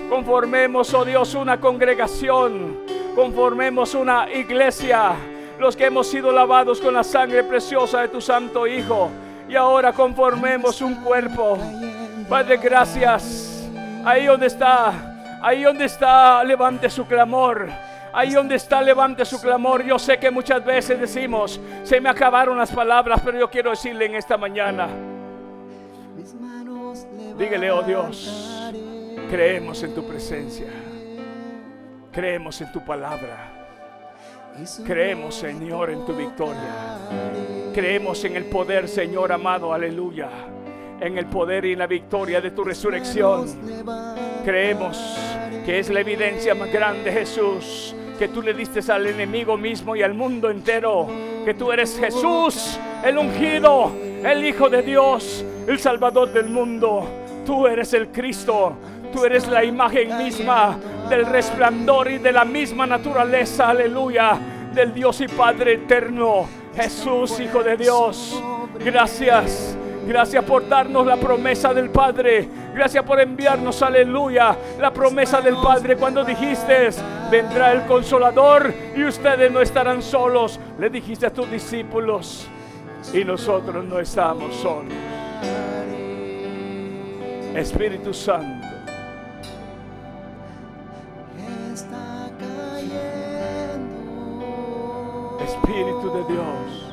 conformemos, 0.09 0.93
oh 0.93 1.03
Dios, 1.03 1.35
una 1.35 1.59
congregación, 1.59 2.77
conformemos 3.13 3.93
una 3.93 4.31
iglesia 4.31 5.15
los 5.59 5.75
que 5.75 5.87
hemos 5.87 6.07
sido 6.07 6.31
lavados 6.31 6.79
con 6.79 6.93
la 6.93 7.03
sangre 7.03 7.43
preciosa 7.43 8.03
de 8.03 8.07
tu 8.07 8.21
Santo 8.21 8.65
Hijo. 8.65 9.09
Y 9.49 9.55
ahora 9.57 9.91
conformemos 9.91 10.81
un 10.81 10.95
cuerpo. 11.03 11.57
Padre, 12.29 12.57
gracias. 12.57 13.69
Ahí 14.03 14.25
donde 14.25 14.47
está, 14.47 15.39
ahí 15.41 15.63
donde 15.63 15.85
está, 15.85 16.43
levante 16.43 16.89
su 16.89 17.05
clamor. 17.05 17.69
Ahí 18.11 18.31
donde 18.31 18.55
está, 18.55 18.81
levante 18.81 19.23
su 19.23 19.39
clamor. 19.39 19.83
Yo 19.83 19.97
sé 19.97 20.17
que 20.17 20.29
muchas 20.29 20.63
veces 20.65 20.99
decimos, 20.99 21.59
se 21.83 22.01
me 22.01 22.09
acabaron 22.09 22.57
las 22.57 22.71
palabras, 22.71 23.21
pero 23.23 23.39
yo 23.39 23.49
quiero 23.49 23.69
decirle 23.69 24.05
en 24.05 24.15
esta 24.15 24.37
mañana. 24.37 24.89
Dígale, 27.37 27.71
oh 27.71 27.83
Dios, 27.83 28.71
creemos 29.29 29.81
en 29.83 29.95
tu 29.95 30.05
presencia. 30.05 30.67
Creemos 32.11 32.59
en 32.59 32.71
tu 32.71 32.83
palabra. 32.83 33.53
Creemos, 34.85 35.35
Señor, 35.35 35.91
en 35.91 36.03
tu 36.03 36.13
victoria. 36.13 36.97
Creemos 37.73 38.23
en 38.25 38.35
el 38.35 38.45
poder, 38.45 38.87
Señor 38.87 39.31
amado, 39.31 39.71
aleluya. 39.71 40.29
En 40.99 41.17
el 41.17 41.25
poder 41.27 41.65
y 41.65 41.73
en 41.73 41.79
la 41.79 41.87
victoria 41.87 42.41
de 42.41 42.51
tu 42.51 42.63
resurrección. 42.63 43.45
Creemos 44.43 45.17
que 45.65 45.79
es 45.79 45.89
la 45.89 45.99
evidencia 45.99 46.55
más 46.55 46.71
grande, 46.71 47.11
Jesús, 47.11 47.95
que 48.17 48.27
tú 48.29 48.41
le 48.41 48.53
diste 48.53 48.79
al 48.91 49.07
enemigo 49.07 49.57
mismo 49.57 49.95
y 49.95 50.01
al 50.01 50.13
mundo 50.13 50.49
entero. 50.49 51.07
Que 51.45 51.53
tú 51.53 51.71
eres 51.71 51.97
Jesús, 51.99 52.79
el 53.03 53.17
ungido, 53.17 53.91
el 54.23 54.45
Hijo 54.45 54.69
de 54.69 54.81
Dios, 54.81 55.45
el 55.67 55.79
Salvador 55.79 56.33
del 56.33 56.49
mundo. 56.49 57.05
Tú 57.45 57.67
eres 57.67 57.93
el 57.93 58.07
Cristo. 58.09 58.75
Tú 59.11 59.23
eres 59.23 59.47
la 59.47 59.63
imagen 59.63 60.17
misma 60.17 60.77
del 61.09 61.25
resplandor 61.25 62.11
y 62.11 62.17
de 62.17 62.31
la 62.31 62.43
misma 62.43 62.85
naturaleza, 62.85 63.69
aleluya, 63.69 64.37
del 64.73 64.93
Dios 64.93 65.21
y 65.21 65.27
Padre 65.27 65.73
eterno, 65.73 66.47
Jesús, 66.75 67.39
Hijo 67.39 67.63
de 67.63 67.77
Dios. 67.77 68.43
Gracias, 68.83 69.76
Gracias 70.07 70.45
por 70.45 70.67
darnos 70.69 71.05
la 71.05 71.17
promesa 71.17 71.73
del 71.73 71.89
Padre. 71.89 72.47
Gracias 72.73 73.03
por 73.03 73.19
enviarnos, 73.19 73.81
aleluya, 73.81 74.55
la 74.79 74.93
promesa 74.93 75.41
del 75.41 75.57
Padre 75.57 75.97
cuando 75.97 76.23
dijiste, 76.23 76.89
vendrá 77.29 77.73
el 77.73 77.85
consolador 77.85 78.73
y 78.95 79.03
ustedes 79.03 79.51
no 79.51 79.59
estarán 79.61 80.01
solos. 80.01 80.61
Le 80.79 80.89
dijiste 80.89 81.25
a 81.25 81.29
tus 81.29 81.51
discípulos 81.51 82.47
y 83.13 83.25
nosotros 83.25 83.83
no 83.83 83.99
estamos 83.99 84.55
solos. 84.55 84.93
Espíritu 87.53 88.13
Santo. 88.13 88.65
Espíritu 95.43 96.13
de 96.13 96.33
Dios. 96.33 96.86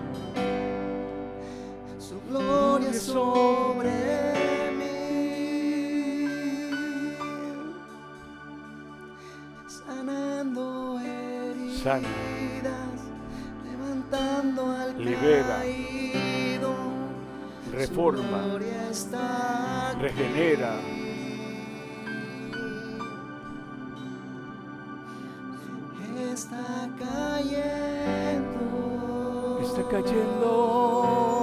Gloria 3.00 3.00
sobre 3.00 3.90
mí. 4.78 4.84
Sanando 9.66 11.00
heridas. 11.00 11.82
Sana. 11.82 12.08
Levantando 13.64 14.70
al 14.70 14.98
Libera. 15.04 15.58
caído. 15.58 16.74
Reforma. 17.72 18.58
Regenera. 20.00 20.74
Está 26.32 26.88
cayendo. 26.98 28.64
Está 29.62 29.82
cayendo. 29.88 31.33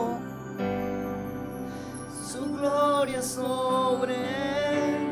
Gloria 2.62 3.22
sobre 3.24 4.16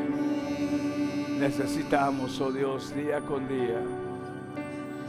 mí. 0.08 1.26
Necesitamos, 1.40 2.40
oh 2.40 2.52
Dios, 2.52 2.94
día 2.94 3.20
con 3.22 3.48
día. 3.48 3.82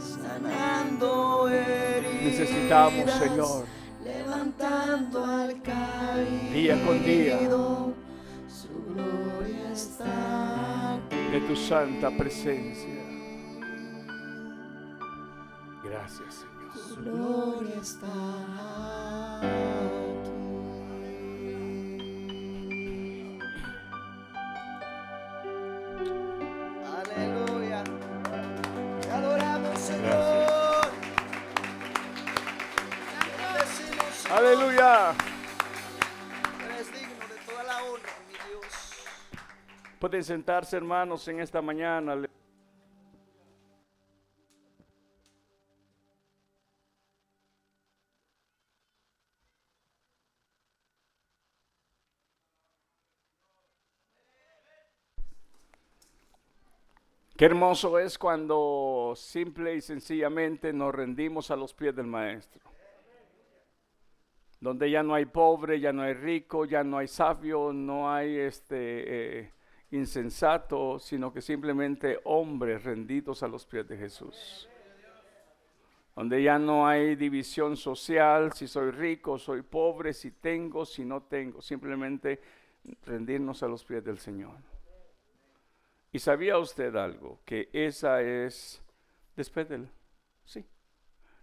Sanando 0.00 1.48
heridas. 1.48 2.24
Necesitamos, 2.24 3.10
Señor. 3.12 3.64
Levantando 4.02 5.24
al 5.24 5.62
caído. 5.62 6.52
Día 6.52 6.84
con 6.84 7.04
día. 7.04 7.38
Su 8.48 8.92
gloria 8.92 9.70
está 9.72 10.94
aquí. 10.94 11.16
de 11.30 11.40
tu 11.42 11.54
santa 11.54 12.10
presencia. 12.10 13.04
Gracias, 15.84 16.34
Señor. 16.34 16.52
Su 16.88 16.96
gloria 16.96 17.76
está 17.80 18.12
Pueden 40.12 40.24
sentarse, 40.24 40.76
hermanos, 40.76 41.26
en 41.28 41.40
esta 41.40 41.62
mañana. 41.62 42.28
Qué 57.34 57.46
hermoso 57.46 57.98
es 57.98 58.18
cuando 58.18 59.14
simple 59.16 59.76
y 59.76 59.80
sencillamente 59.80 60.74
nos 60.74 60.94
rendimos 60.94 61.50
a 61.50 61.56
los 61.56 61.72
pies 61.72 61.96
del 61.96 62.06
Maestro. 62.06 62.60
Donde 64.60 64.90
ya 64.90 65.02
no 65.02 65.14
hay 65.14 65.24
pobre, 65.24 65.80
ya 65.80 65.94
no 65.94 66.02
hay 66.02 66.12
rico, 66.12 66.66
ya 66.66 66.84
no 66.84 66.98
hay 66.98 67.08
sabio, 67.08 67.72
no 67.72 68.12
hay 68.12 68.36
este 68.36 69.40
eh, 69.40 69.52
insensato, 69.92 70.98
sino 70.98 71.32
que 71.32 71.40
simplemente 71.40 72.18
hombres 72.24 72.82
rendidos 72.82 73.42
a 73.42 73.48
los 73.48 73.66
pies 73.66 73.86
de 73.86 73.96
Jesús. 73.96 74.68
Donde 76.16 76.42
ya 76.42 76.58
no 76.58 76.86
hay 76.86 77.14
división 77.14 77.76
social, 77.76 78.52
si 78.52 78.66
soy 78.66 78.90
rico, 78.90 79.38
soy 79.38 79.62
pobre, 79.62 80.12
si 80.12 80.30
tengo, 80.30 80.84
si 80.84 81.04
no 81.04 81.22
tengo, 81.22 81.62
simplemente 81.62 82.40
rendirnos 83.04 83.62
a 83.62 83.68
los 83.68 83.84
pies 83.84 84.04
del 84.04 84.18
Señor. 84.18 84.56
¿Y 86.10 86.18
sabía 86.18 86.58
usted 86.58 86.94
algo? 86.96 87.40
Que 87.44 87.70
esa 87.72 88.20
es, 88.20 88.82
después 89.36 89.68
del, 89.68 89.88
sí, 90.44 90.64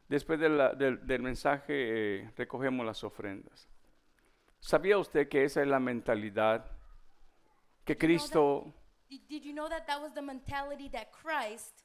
después 0.07 0.39
del, 0.39 0.59
del 0.77 1.21
mensaje 1.21 2.21
eh, 2.21 2.31
recogemos 2.35 2.85
las 2.85 3.03
ofrendas. 3.03 3.67
¿Sabía 4.59 4.97
usted 4.97 5.27
que 5.29 5.43
esa 5.43 5.61
es 5.61 5.67
la 5.67 5.79
mentalidad 5.79 6.78
que 7.85 7.95
Cristo, 7.97 8.73
Did, 9.09 9.43
you 9.43 9.53
know 9.53 9.67
that 9.69 9.87
that 9.87 9.99
was 10.01 10.13
the 10.13 10.21
mentality 10.21 10.89
that 10.89 11.11
Christ, 11.11 11.83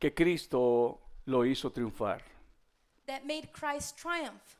que 0.00 0.10
Cristo 0.14 0.98
lo 1.26 1.40
hizo 1.44 1.70
triunfar? 1.70 2.20
that 3.06 3.26
made 3.26 3.52
Christ 3.52 3.96
triumph? 3.98 4.56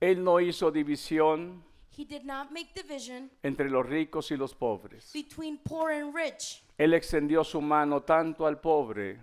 Él 0.00 0.22
no 0.24 0.40
hizo 0.40 0.70
división 0.70 1.62
He 1.96 2.04
did 2.04 2.24
not 2.24 2.50
make 2.52 2.72
division 2.74 3.30
entre 3.42 3.68
los 3.68 3.84
ricos 3.84 4.30
y 4.30 4.36
los 4.36 4.54
pobres. 4.54 5.10
between 5.12 5.58
poor 5.58 5.90
and 5.90 6.14
rich. 6.14 6.62
Él 6.78 6.94
extendió 6.94 7.44
su 7.44 7.60
mano 7.60 8.00
tanto 8.02 8.46
al 8.46 8.58
pobre 8.60 9.18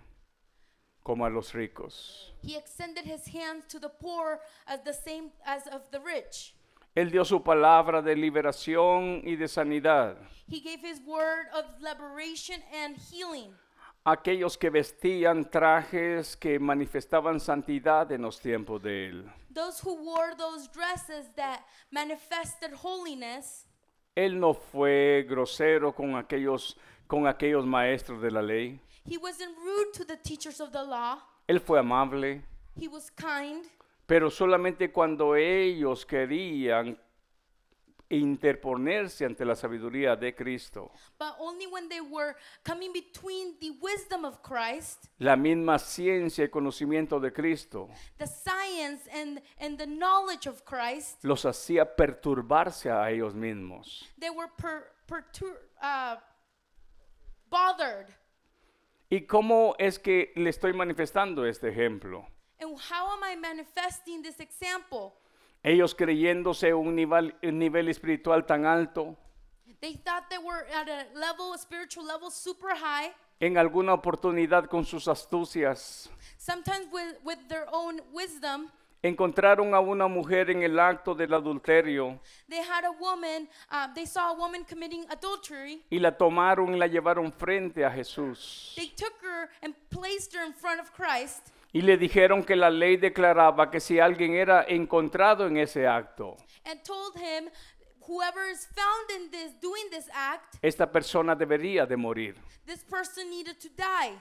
como 1.02 1.26
a 1.26 1.30
los 1.30 1.54
ricos. 1.54 2.34
He 2.44 2.56
extended 2.56 3.06
his 3.06 3.26
hands 3.34 3.66
to 3.70 3.80
the 3.80 3.90
poor 3.90 4.42
as 4.68 4.84
the 4.84 4.94
same 4.94 5.32
as 5.46 5.66
of 5.68 5.90
the 5.90 6.00
rich. 6.02 6.54
Él 6.98 7.12
dio 7.12 7.24
su 7.24 7.44
palabra 7.44 8.02
de 8.02 8.16
liberación 8.16 9.22
y 9.24 9.36
de 9.36 9.48
sanidad. 9.48 10.18
He 10.50 10.60
gave 10.60 10.82
his 10.82 11.00
word 11.06 11.46
of 11.54 11.66
liberation 11.80 12.60
and 12.74 12.98
healing. 12.98 13.54
Aquellos 14.04 14.58
que 14.58 14.72
vestían 14.72 15.48
trajes 15.52 16.36
que 16.36 16.58
manifestaban 16.58 17.40
santidad 17.40 18.12
en 18.12 18.24
los 18.24 18.40
tiempos 18.40 18.82
de 18.82 19.10
Él. 19.10 19.32
Those 19.54 19.80
who 19.80 19.94
wore 19.94 20.34
those 20.36 20.68
dresses 20.70 21.30
that 21.36 21.60
manifested 21.92 22.74
holiness, 22.74 23.68
Él 24.16 24.40
no 24.40 24.56
fue 24.56 25.24
grosero 25.30 25.94
con 25.94 26.16
aquellos, 26.16 26.78
con 27.06 27.28
aquellos 27.28 27.64
maestros 27.64 28.20
de 28.24 28.32
la 28.32 28.42
ley. 28.42 28.80
he 29.06 29.20
wasn't 29.20 29.56
rude 29.64 29.94
to 29.94 30.04
the 30.04 30.18
teachers 30.18 30.60
of 30.60 30.72
the 30.72 30.84
law. 30.84 31.20
Él 31.48 31.62
fue 31.62 31.78
amable, 31.78 32.42
He 32.76 32.88
was 32.88 33.12
kind, 33.12 33.66
pero 34.08 34.32
solamente 34.32 34.92
cuando 34.92 35.36
ellos 35.36 36.04
querían 36.06 36.98
interponerse 38.10 39.26
ante 39.26 39.44
la 39.44 39.54
sabiduría 39.54 40.16
de 40.16 40.34
Cristo. 40.34 40.92
but 41.20 41.36
only 41.40 41.68
when 41.68 41.90
they 41.90 42.00
were 42.00 42.36
coming 42.64 42.94
between 42.94 43.58
the 43.60 43.72
wisdom 43.82 44.24
of 44.24 44.42
Christ 44.42 45.08
La 45.20 45.36
misma 45.36 45.78
ciencia 45.78 46.46
y 46.46 46.50
conocimiento 46.50 47.20
de 47.20 47.34
Cristo 47.34 47.90
the 48.18 48.26
science 48.28 49.10
and, 49.14 49.42
and 49.60 49.78
the 49.78 49.86
knowledge 49.86 50.48
of 50.48 50.64
Christ, 50.64 51.24
los 51.26 51.44
hacía 51.46 51.96
perturbarse 51.98 52.90
a 52.90 53.12
ellos 53.12 53.36
mismos. 53.36 54.06
they 54.18 54.30
were 54.30 54.50
per, 54.58 54.86
pertur- 55.06 55.60
uh, 55.82 56.16
bothered. 57.50 58.08
¿Y 59.10 59.22
cómo 59.26 59.76
es 59.80 60.00
que 60.00 60.32
le 60.36 60.50
estoy 60.50 60.72
manifestando 60.74 61.46
este 61.46 61.70
ejemplo? 61.70 62.26
And 62.60 62.76
how 62.90 63.12
am 63.12 63.24
I 63.24 63.36
manifesting 63.36 64.22
this 64.22 64.40
example? 64.40 65.14
Ellos 65.64 65.94
creyéndose 65.96 66.74
un 66.74 66.96
nivel, 66.96 67.36
un 67.44 67.60
nivel 67.60 67.90
espiritual 67.90 68.46
tan 68.46 68.66
alto, 68.66 69.16
They 69.80 69.94
thought 69.94 70.28
they 70.30 70.40
were 70.40 70.66
at 70.74 70.88
a 70.90 71.06
level, 71.14 71.54
a 71.54 71.58
spiritual 71.58 72.04
level, 72.06 72.32
super 72.32 72.74
high. 72.76 73.12
en 73.40 73.58
alguna 73.58 73.94
oportunidad 73.94 74.68
con 74.70 74.86
sus 74.86 75.08
astucias, 75.08 76.10
Sometimes 76.40 76.88
with, 76.92 77.16
with 77.24 77.38
their 77.48 77.66
own 77.72 78.02
wisdom, 78.12 78.72
encontraron 79.04 79.76
a 79.76 79.80
una 79.80 80.08
mujer 80.08 80.50
en 80.50 80.64
el 80.64 80.80
acto 80.80 81.14
del 81.14 81.32
adulterio 81.34 82.20
they 82.50 82.58
had 82.64 82.84
a 82.86 82.92
woman, 83.00 83.48
uh, 83.70 83.88
they 83.94 84.06
saw 84.08 84.32
a 84.32 84.34
woman 84.36 84.64
committing 84.66 85.06
adultery. 85.12 85.84
y 85.92 86.00
la 86.00 86.12
tomaron 86.18 86.74
y 86.74 86.78
la 86.80 86.88
llevaron 86.88 87.32
frente 87.32 87.86
a 87.86 87.92
Jesús. 87.92 88.74
They 88.76 88.88
took 88.96 89.14
her 89.22 89.50
and 89.62 89.76
placed 89.92 90.34
her 90.36 90.44
in 90.44 90.54
front 90.54 90.80
of 90.80 90.92
Christ. 90.94 91.52
Y 91.78 91.82
le 91.84 91.96
dijeron 91.96 92.44
que 92.44 92.56
la 92.56 92.72
ley 92.72 92.98
declaraba 92.98 93.70
que 93.70 93.80
si 93.80 94.00
alguien 94.00 94.34
era 94.34 94.66
encontrado 94.68 95.46
en 95.46 95.58
ese 95.58 95.86
acto, 95.86 96.36
and 96.66 96.82
told 96.82 97.16
him, 97.16 97.52
whoever 98.08 98.50
is 98.52 98.68
found 98.74 99.12
in 99.16 99.30
this 99.30 99.54
doing 99.62 99.88
this 99.92 100.10
act, 100.12 100.56
esta 100.64 100.92
persona 100.92 101.36
debería 101.36 101.86
de 101.86 101.96
morir. 101.96 102.34
this 102.66 102.84
person 102.84 103.30
needed 103.30 103.60
to 103.60 103.70
die. 103.78 104.18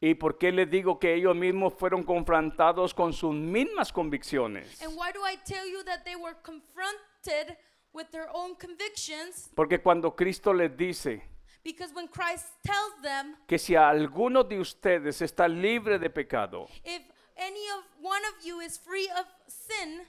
¿Y 0.00 0.14
por 0.16 0.36
qué 0.36 0.50
les 0.50 0.68
digo 0.68 0.98
que 0.98 1.14
ellos 1.14 1.36
mismos 1.36 1.74
fueron 1.74 2.02
confrontados 2.02 2.92
con 2.92 3.12
sus 3.12 3.32
mismas 3.32 3.92
convicciones? 3.92 4.82
And 4.82 4.96
why 4.96 5.12
do 5.12 5.20
I 5.24 5.36
tell 5.44 5.70
you 5.70 5.84
that 5.84 6.02
they 6.04 6.16
were 6.16 6.34
confronted 6.42 7.56
with 7.92 8.10
their 8.10 8.26
own 8.34 8.56
convictions 8.56 9.48
Porque 9.54 9.80
cuando 9.80 10.16
Cristo 10.16 10.52
les 10.52 10.76
dice 10.76 11.22
because 11.64 11.92
when 11.94 12.06
Christ 12.08 12.46
tells 12.62 12.92
them, 13.02 13.36
que 13.48 13.58
si 13.58 13.74
alguno 13.74 14.44
de 14.44 14.58
ustedes 14.60 15.20
está 15.22 15.48
libre 15.48 15.98
de 15.98 16.10
pecado, 16.10 16.68
if 16.84 17.02
any 17.36 17.66
of 17.76 17.84
one 18.02 18.22
of 18.26 18.44
you 18.44 18.60
is 18.60 18.78
free 18.78 19.08
of 19.18 19.26
sin, 19.48 20.02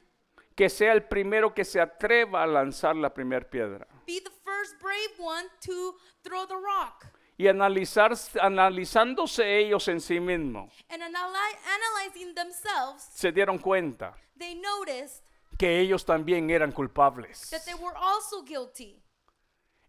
que 0.56 0.70
sea 0.70 0.91
el 0.94 1.02
primero 1.04 1.54
que 1.54 1.65
se 1.65 1.80
atreva 1.82 2.44
a 2.44 2.48
lanzar 2.48 2.96
la 2.96 3.10
primera 3.13 3.50
piedra. 3.50 3.88
be 4.06 4.20
the 4.22 4.32
first 4.44 4.80
brave 4.82 5.18
one 5.20 5.46
to 5.62 5.96
throw 6.24 6.46
the 6.46 6.56
rock. 6.56 7.06
Y 7.38 7.48
analizar, 7.50 8.13
analizándose 8.41 9.58
ellos 9.60 9.88
en 9.89 10.00
sí 10.00 10.20
mismos, 10.20 10.72
And 10.89 11.02
analy- 11.02 11.58
analyzing 11.65 12.34
themselves, 12.34 13.04
se 13.13 13.32
dieron 13.32 13.58
cuenta 13.60 14.15
they 14.38 14.56
noticed 14.56 15.24
que 15.58 15.80
ellos 15.80 16.06
también 16.06 16.50
eran 16.50 16.72
culpables. 16.72 17.50
that 17.50 17.63
they 17.65 17.74
were 17.74 17.96
also 17.98 18.41
guilty. 18.44 19.02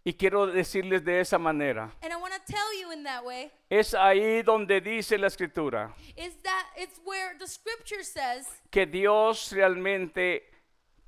Y 0.09 0.13
quiero 0.15 0.47
decirles 0.47 1.05
de 1.05 1.19
esa 1.21 1.37
manera, 1.37 1.91
And 2.01 2.13
I 2.13 2.17
want 2.17 2.33
to 2.33 2.41
tell 2.47 2.73
you 2.81 2.93
in 2.93 3.03
that 3.03 3.25
way. 3.25 3.51
Es 3.69 3.93
ahí 3.93 4.45
donde 4.45 4.81
dice 4.81 5.19
la 5.19 5.27
escritura. 5.27 5.93
Is 6.17 6.37
that 6.45 6.65
it's 6.77 7.01
where 7.05 7.37
the 7.41 7.47
scripture 7.49 8.05
says 8.05 8.47
que 8.71 8.87
Dios 8.87 9.51
realmente 9.51 10.45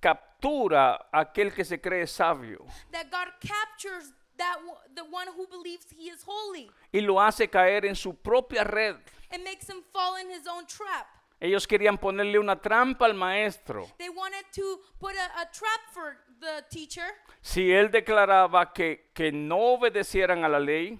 captura 0.00 0.94
a 1.12 1.20
aquel 1.20 1.52
que 1.54 1.64
se 1.64 1.78
cree 1.80 2.08
sabio. 2.08 2.64
that 2.90 3.08
God 3.08 3.28
captures 3.40 4.12
that 4.36 4.56
the 4.96 5.04
one 5.04 5.28
who 5.36 5.46
believes 5.46 5.86
he 5.96 6.08
is 6.10 6.24
holy. 6.26 6.68
Y 6.92 6.98
lo 7.00 7.20
hace 7.20 7.48
caer 7.48 7.84
en 7.86 7.94
su 7.94 8.14
propia 8.14 8.64
red. 8.64 8.96
and 9.30 9.44
makes 9.44 9.68
him 9.68 9.82
fall 9.92 10.16
in 10.16 10.28
his 10.28 10.46
own 10.48 10.66
trap. 10.66 11.06
Ellos 11.40 11.66
querían 11.66 11.98
ponerle 11.98 12.38
una 12.38 12.60
trampa 12.60 13.06
al 13.06 13.14
maestro. 13.14 13.86
They 13.96 14.08
wanted 14.08 14.44
to 14.56 14.80
put 14.98 15.12
a, 15.14 15.40
a 15.40 15.50
trap 15.50 15.80
for 15.92 16.16
the 16.40 16.64
teacher. 16.68 17.06
Si 17.40 17.70
él 17.72 17.90
declaraba 17.90 18.72
que, 18.72 19.10
que 19.14 19.30
no 19.30 19.58
obedecieran 19.74 20.44
a 20.44 20.48
la 20.48 20.58
ley, 20.58 20.98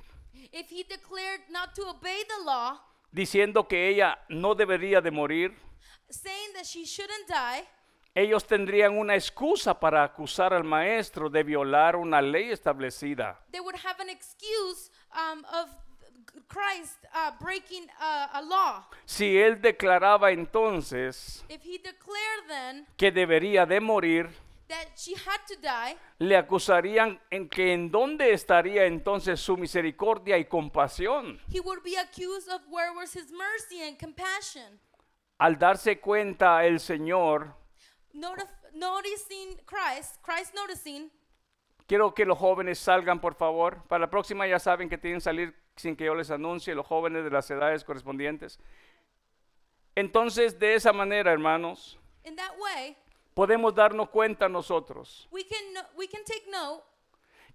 If 0.52 0.70
he 0.70 0.84
declared 0.84 1.42
not 1.50 1.74
to 1.74 1.88
obey 1.90 2.22
the 2.24 2.44
law, 2.44 2.80
diciendo 3.12 3.66
que 3.68 3.88
ella 3.88 4.18
no 4.28 4.54
debería 4.54 5.00
de 5.00 5.10
morir, 5.10 5.54
saying 6.08 6.52
that 6.54 6.64
she 6.64 6.84
shouldn't 6.86 7.28
die, 7.28 7.66
ellos 8.14 8.46
tendrían 8.46 8.96
una 8.96 9.14
excusa 9.14 9.78
para 9.78 10.02
acusar 10.04 10.54
al 10.54 10.64
maestro 10.64 11.28
de 11.28 11.42
violar 11.42 11.96
una 11.96 12.22
ley 12.22 12.50
establecida. 12.50 13.38
they 13.52 13.60
would 13.60 13.76
have 13.84 14.00
an 14.00 14.08
excuse 14.08 14.90
um, 15.12 15.44
of 15.52 15.68
Christ 16.48 17.04
uh, 17.14 17.32
breaking 17.40 17.84
uh, 18.00 18.28
a 18.32 18.42
law. 18.42 18.88
Si 19.04 19.38
él 19.38 19.60
declaraba 19.60 20.30
entonces 20.30 21.44
If 21.48 21.62
he 21.64 21.78
declared 21.78 22.46
then 22.48 22.86
que 22.96 23.10
debería 23.12 23.66
de 23.66 23.80
morir, 23.80 24.28
that 24.68 24.86
she 24.96 25.14
had 25.14 25.40
to 25.48 25.54
die, 25.60 25.96
le 26.18 26.36
acusarían 26.36 27.18
en 27.30 27.48
que 27.48 27.72
en 27.72 27.90
dónde 27.90 28.32
estaría 28.32 28.84
entonces 28.84 29.40
su 29.40 29.56
misericordia 29.56 30.36
y 30.38 30.44
compasión. 30.44 31.40
he 31.50 31.60
would 31.60 31.82
be 31.82 31.96
accused 31.96 32.48
of 32.50 32.60
where 32.68 32.92
was 32.94 33.14
his 33.14 33.30
mercy 33.32 33.82
and 33.82 33.98
compassion. 33.98 34.78
Al 35.38 35.56
darse 35.58 36.00
cuenta 36.00 36.64
el 36.66 36.80
Señor, 36.80 37.54
Notif- 38.12 38.50
noticing 38.74 39.56
Christ, 39.64 40.16
Christ 40.22 40.54
noticing, 40.54 41.10
quiero 41.86 42.12
que 42.12 42.24
los 42.26 42.36
jóvenes 42.38 42.78
salgan 42.78 43.20
por 43.20 43.34
favor. 43.36 43.82
Para 43.88 44.00
la 44.00 44.10
próxima 44.10 44.46
ya 44.46 44.58
saben 44.58 44.88
que 44.88 44.98
tienen 44.98 45.18
que 45.20 45.24
salir 45.24 45.54
sin 45.78 45.96
que 45.96 46.04
yo 46.04 46.14
les 46.14 46.30
anuncie, 46.30 46.74
los 46.74 46.86
jóvenes 46.86 47.24
de 47.24 47.30
las 47.30 47.50
edades 47.50 47.84
correspondientes. 47.84 48.58
Entonces, 49.94 50.58
de 50.58 50.74
esa 50.74 50.92
manera, 50.92 51.32
hermanos, 51.32 51.98
in 52.24 52.36
that 52.36 52.52
way, 52.58 52.96
podemos 53.34 53.74
darnos 53.74 54.08
cuenta 54.10 54.48
nosotros 54.48 55.28
we 55.30 55.44
can, 55.46 55.72
no- 55.72 55.86
we 55.96 56.08
can 56.08 56.22
take 56.24 56.44
note 56.50 56.84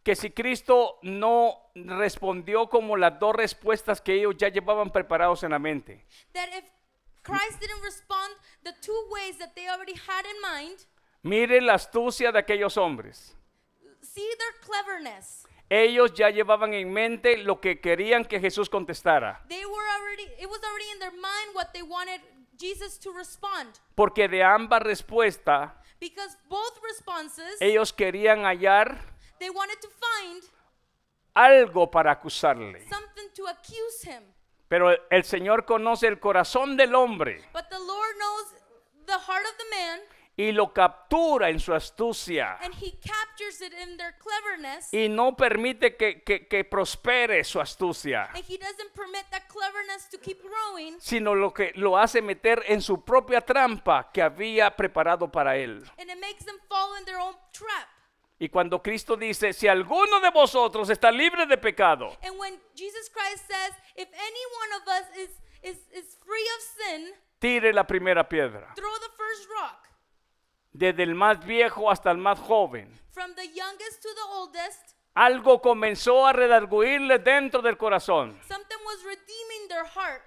que 0.04 0.16
si 0.16 0.32
Cristo 0.32 1.00
no 1.04 1.58
respondió 1.76 2.70
como 2.70 2.98
las 2.98 3.18
dos 3.20 3.36
respuestas 3.36 4.02
que 4.02 4.16
ellos 4.16 4.36
ya 4.38 4.50
llevaban 4.50 4.92
preparados 4.92 5.44
en 5.44 5.52
la 5.52 5.60
mente, 5.60 6.06
that 6.34 6.50
if 6.50 6.66
Christ 7.22 7.60
didn't 7.62 7.82
respond 7.84 8.34
the 8.64 8.74
two 8.82 9.08
ways 9.12 9.38
that 9.38 9.54
they 9.56 9.70
already 9.70 9.94
had 9.96 10.26
in 10.26 10.42
mind, 10.42 10.86
mire 11.22 11.62
la 11.62 11.76
astucia 11.76 12.34
de 12.34 12.40
aquellos 12.40 12.76
hombres. 12.78 13.38
see 14.02 14.28
their 14.38 14.54
cleverness. 14.62 15.46
Ellos 15.70 16.14
ya 16.14 16.30
llevaban 16.30 16.74
en 16.74 16.92
mente 16.92 17.38
lo 17.38 17.60
que 17.60 17.80
querían 17.82 18.26
que 18.26 18.40
Jesús 18.40 18.70
contestara, 18.70 19.44
They 19.48 19.66
were 19.66 19.88
already, 19.98 20.24
it 20.40 20.48
was 20.50 20.62
already 20.64 20.90
in 20.94 21.00
their 21.00 21.14
mind 21.14 21.56
what 21.56 21.72
they 21.74 21.82
wanted 21.82 22.22
Jesus 22.58 23.00
to 23.00 23.12
respond. 23.14 23.74
porque 23.96 24.28
de 24.28 24.44
ambas 24.44 24.82
respuestas 24.84 25.72
Because 26.00 26.38
both 26.50 26.80
responses, 26.84 27.60
ellos 27.62 27.94
querían 27.94 28.44
hallar 28.44 29.00
they 29.40 29.50
wanted 29.50 29.80
to 29.80 29.88
find 29.90 30.44
algo 31.34 31.90
para 31.90 32.12
acusarle. 32.12 32.86
something 32.90 33.30
to 33.36 33.48
accuse 33.48 34.04
him. 34.08 34.24
Pero 34.68 34.92
el 35.10 35.24
Señor 35.24 35.66
conoce 35.66 36.08
el 36.08 36.20
corazón 36.20 36.76
del 36.78 36.94
hombre 36.94 37.44
But 37.54 37.70
the 37.70 37.80
Lord 37.80 38.16
knows 38.18 38.54
the 39.06 39.14
heart 39.18 39.46
of 39.46 39.58
the 39.58 39.76
man, 39.76 40.00
y 40.36 40.52
lo 40.52 40.74
captura 40.74 41.50
en 41.50 41.60
su 41.60 41.74
astucia 41.76 42.58
and 42.64 42.74
he 42.82 42.92
captures 43.00 43.62
it 43.62 43.72
in 43.74 43.98
their 43.98 44.16
cleverness, 44.18 44.92
y 44.92 45.08
no 45.08 45.36
permite 45.36 45.96
que, 45.96 46.24
que- 46.24 46.48
que 46.48 46.64
prospere 46.64 47.44
su 47.44 47.60
astucia, 47.62 48.30
and 48.34 48.44
he 48.50 48.58
doesn't 48.58 48.92
permit 48.96 49.26
that 49.30 49.44
cleverness 49.48 50.10
to 50.10 50.18
keep 50.20 50.42
growing, 50.42 51.00
sino 51.00 51.36
lo 51.36 51.54
que 51.54 51.72
lo 51.76 51.98
hace 51.98 52.22
meter 52.22 52.64
en 52.68 52.82
su 52.82 53.04
propia 53.06 53.42
trampa 53.42 54.10
que 54.12 54.22
había 54.24 54.76
preparado 54.76 55.32
para 55.32 55.56
él. 55.58 55.84
and 56.00 56.10
it 56.10 56.20
makes 56.20 56.44
them 56.46 56.58
fall 56.68 56.98
in 56.98 57.06
their 57.06 57.20
own 57.20 57.36
trap. 57.52 57.88
Y 58.40 58.50
cuando 58.50 58.82
Cristo 58.82 59.16
dice, 59.16 59.54
si 59.54 59.68
alguno 59.68 60.20
de 60.20 60.32
vosotros 60.32 60.90
está 60.90 61.12
libre 61.12 61.46
de 61.46 61.58
pecado, 61.58 62.18
And 62.24 62.38
when 62.40 62.60
Jesus 62.76 63.10
Christ 63.14 63.46
says, 63.48 63.72
if 63.96 64.10
any 64.12 64.44
one 64.60 64.82
of 64.82 64.88
us 64.88 65.18
is, 65.18 65.30
is, 65.62 65.78
is 65.94 66.18
free 66.26 66.48
of 66.58 66.62
sin, 66.78 67.14
tire 67.40 67.72
la 67.72 67.84
primera 67.86 68.28
piedra, 68.28 68.74
throw. 68.76 68.93
Desde 70.74 71.04
el 71.04 71.16
más 71.16 71.46
viejo 71.46 71.90
hasta 71.90 72.12
el 72.12 72.18
más 72.18 72.40
joven. 72.40 72.92
From 73.12 73.34
the 73.36 73.48
youngest 73.48 74.02
to 74.02 74.10
the 74.14 74.34
oldest, 74.34 74.94
Algo 75.16 75.62
comenzó 75.62 76.26
a 76.26 76.34
redarguirle 76.34 77.20
dentro 77.20 77.62
del 77.62 77.78
corazón 77.78 78.36
something 78.48 78.78
was 78.84 79.04
redeeming 79.04 79.68
their 79.70 79.86
heart. 79.86 80.24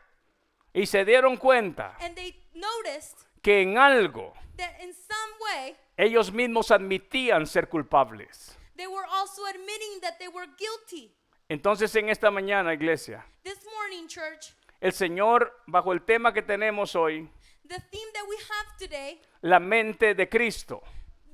y 0.72 0.86
se 0.86 1.04
dieron 1.04 1.36
cuenta 1.36 1.96
And 2.00 2.14
they 2.14 2.40
noticed 2.54 3.18
que 3.42 3.62
en 3.62 3.76
algo 3.78 4.32
that 4.56 4.78
in 4.80 4.94
some 4.94 5.34
way, 5.40 5.76
ellos 5.96 6.30
mismos 6.32 6.70
admitían 6.70 7.46
ser 7.48 7.68
culpables. 7.68 8.56
they 8.76 8.86
were 8.86 9.06
also 9.10 9.44
admitting 9.46 10.00
that 10.02 10.18
they 10.18 10.28
were 10.28 10.46
guilty. 10.56 11.12
Entonces 11.48 11.94
en 11.96 12.08
esta 12.08 12.30
mañana, 12.30 12.72
iglesia, 12.72 13.24
This 13.42 13.64
morning, 13.64 14.06
church, 14.06 14.54
el 14.80 14.92
Señor, 14.92 15.52
bajo 15.66 15.92
el 15.92 16.02
tema 16.02 16.32
que 16.32 16.42
tenemos 16.42 16.94
hoy, 16.94 17.28
the 17.68 17.80
theme 17.90 18.08
that 18.14 18.24
we 18.28 18.36
have 18.36 18.76
today, 18.78 19.20
la 19.42 19.58
mente 19.58 20.14
de 20.14 20.26
Cristo. 20.28 20.82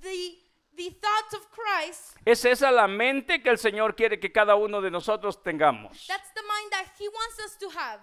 the, 0.00 0.38
the 0.76 0.90
thoughts 1.00 1.34
of 1.34 1.46
Christ, 1.50 2.16
Es 2.24 2.44
esa 2.44 2.70
la 2.70 2.86
mente 2.88 3.42
que 3.42 3.50
el 3.50 3.58
Señor 3.58 3.94
quiere 3.94 4.18
que 4.18 4.30
cada 4.32 4.54
uno 4.56 4.80
de 4.80 4.90
nosotros 4.90 5.42
tengamos. 5.42 6.06
that's 6.06 6.32
the 6.34 6.42
mind 6.42 6.70
that 6.72 6.86
He 6.98 7.08
wants 7.08 7.38
us 7.44 7.56
to 7.58 7.68
have. 7.78 8.00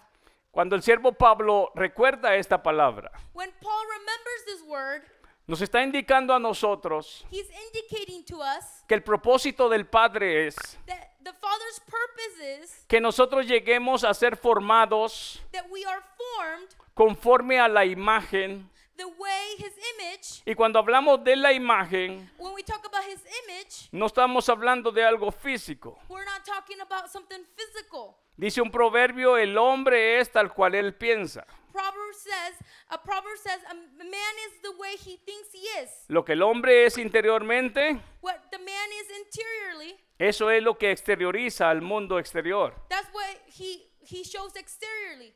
Cuando 0.52 0.76
el 0.76 0.82
siervo 0.82 1.12
Pablo 1.14 1.72
recuerda 1.76 2.36
esta 2.36 2.62
palabra, 2.64 3.12
When 3.34 3.52
Paul 3.62 3.84
remembers 3.88 4.46
this 4.46 4.62
word, 4.68 5.04
nos 5.48 5.62
está 5.62 5.82
indicando 5.84 6.34
a 6.34 6.40
nosotros 6.40 7.26
he's 7.32 7.50
indicating 7.68 8.24
to 8.26 8.38
us 8.42 8.84
que 8.88 8.96
el 8.96 9.04
propósito 9.04 9.68
del 9.70 9.86
Padre 9.88 10.48
es 10.48 10.56
that 10.88 11.09
the 11.24 11.34
Father's 11.34 11.80
purpose 11.86 12.62
is 12.64 12.86
que 12.88 13.00
nosotros 13.00 13.46
lleguemos 13.48 14.04
a 14.04 14.14
ser 14.14 14.36
formados 14.38 15.42
that 15.52 15.66
we 15.72 15.86
are 15.86 16.02
formed 16.18 16.70
conforme 16.96 17.60
a 17.60 17.68
la 17.68 17.86
imagen. 17.86 18.70
the 18.98 19.06
way 19.06 19.56
His 19.58 19.74
image, 19.96 20.42
Y 20.46 20.56
cuando 20.56 20.78
hablamos 20.80 21.24
de 21.24 21.36
la 21.38 21.54
imagen, 21.54 22.30
when 22.38 22.54
we 22.54 22.64
talk 22.64 22.86
about 22.86 23.04
His 23.06 23.22
image, 23.46 23.88
no 23.92 24.06
estamos 24.08 24.50
hablando 24.50 24.92
de 24.92 25.04
algo 25.04 25.32
físico. 25.32 25.98
we're 26.10 26.26
not 26.26 26.44
talking 26.46 26.80
about 26.82 27.10
something 27.10 27.44
physical. 27.56 28.16
Dice 28.38 28.62
un 28.62 28.72
proverbio, 28.72 29.38
el 29.38 29.58
hombre 29.58 30.20
es 30.20 30.30
tal 30.32 30.54
cual 30.54 30.74
él 30.76 30.94
piensa. 30.94 31.46
Proverb 31.72 32.14
says, 32.14 32.56
a 32.90 32.98
proverb 32.98 33.38
says, 33.38 33.62
a 33.70 33.74
man 33.74 34.36
is 34.48 34.62
the 34.64 34.72
way 34.80 34.96
he 34.98 35.18
thinks 35.26 35.52
he 35.54 35.60
is. 35.82 35.90
Lo 36.08 36.24
que 36.26 36.34
el 36.34 36.42
hombre 36.42 36.86
es 36.86 36.98
interiormente, 36.98 38.02
What 38.22 38.50
the 38.52 38.58
man 38.60 38.90
is 39.02 39.08
interiorly, 39.18 39.98
eso 40.20 40.52
es 40.52 40.62
lo 40.62 40.78
que 40.78 40.92
exterioriza 40.92 41.70
al 41.70 41.82
mundo 41.82 42.20
exterior. 42.20 42.76
that's 42.90 43.10
what 43.14 43.38
he 43.48 43.90
he 44.02 44.24
shows 44.24 44.56
exteriorly. 44.56 45.34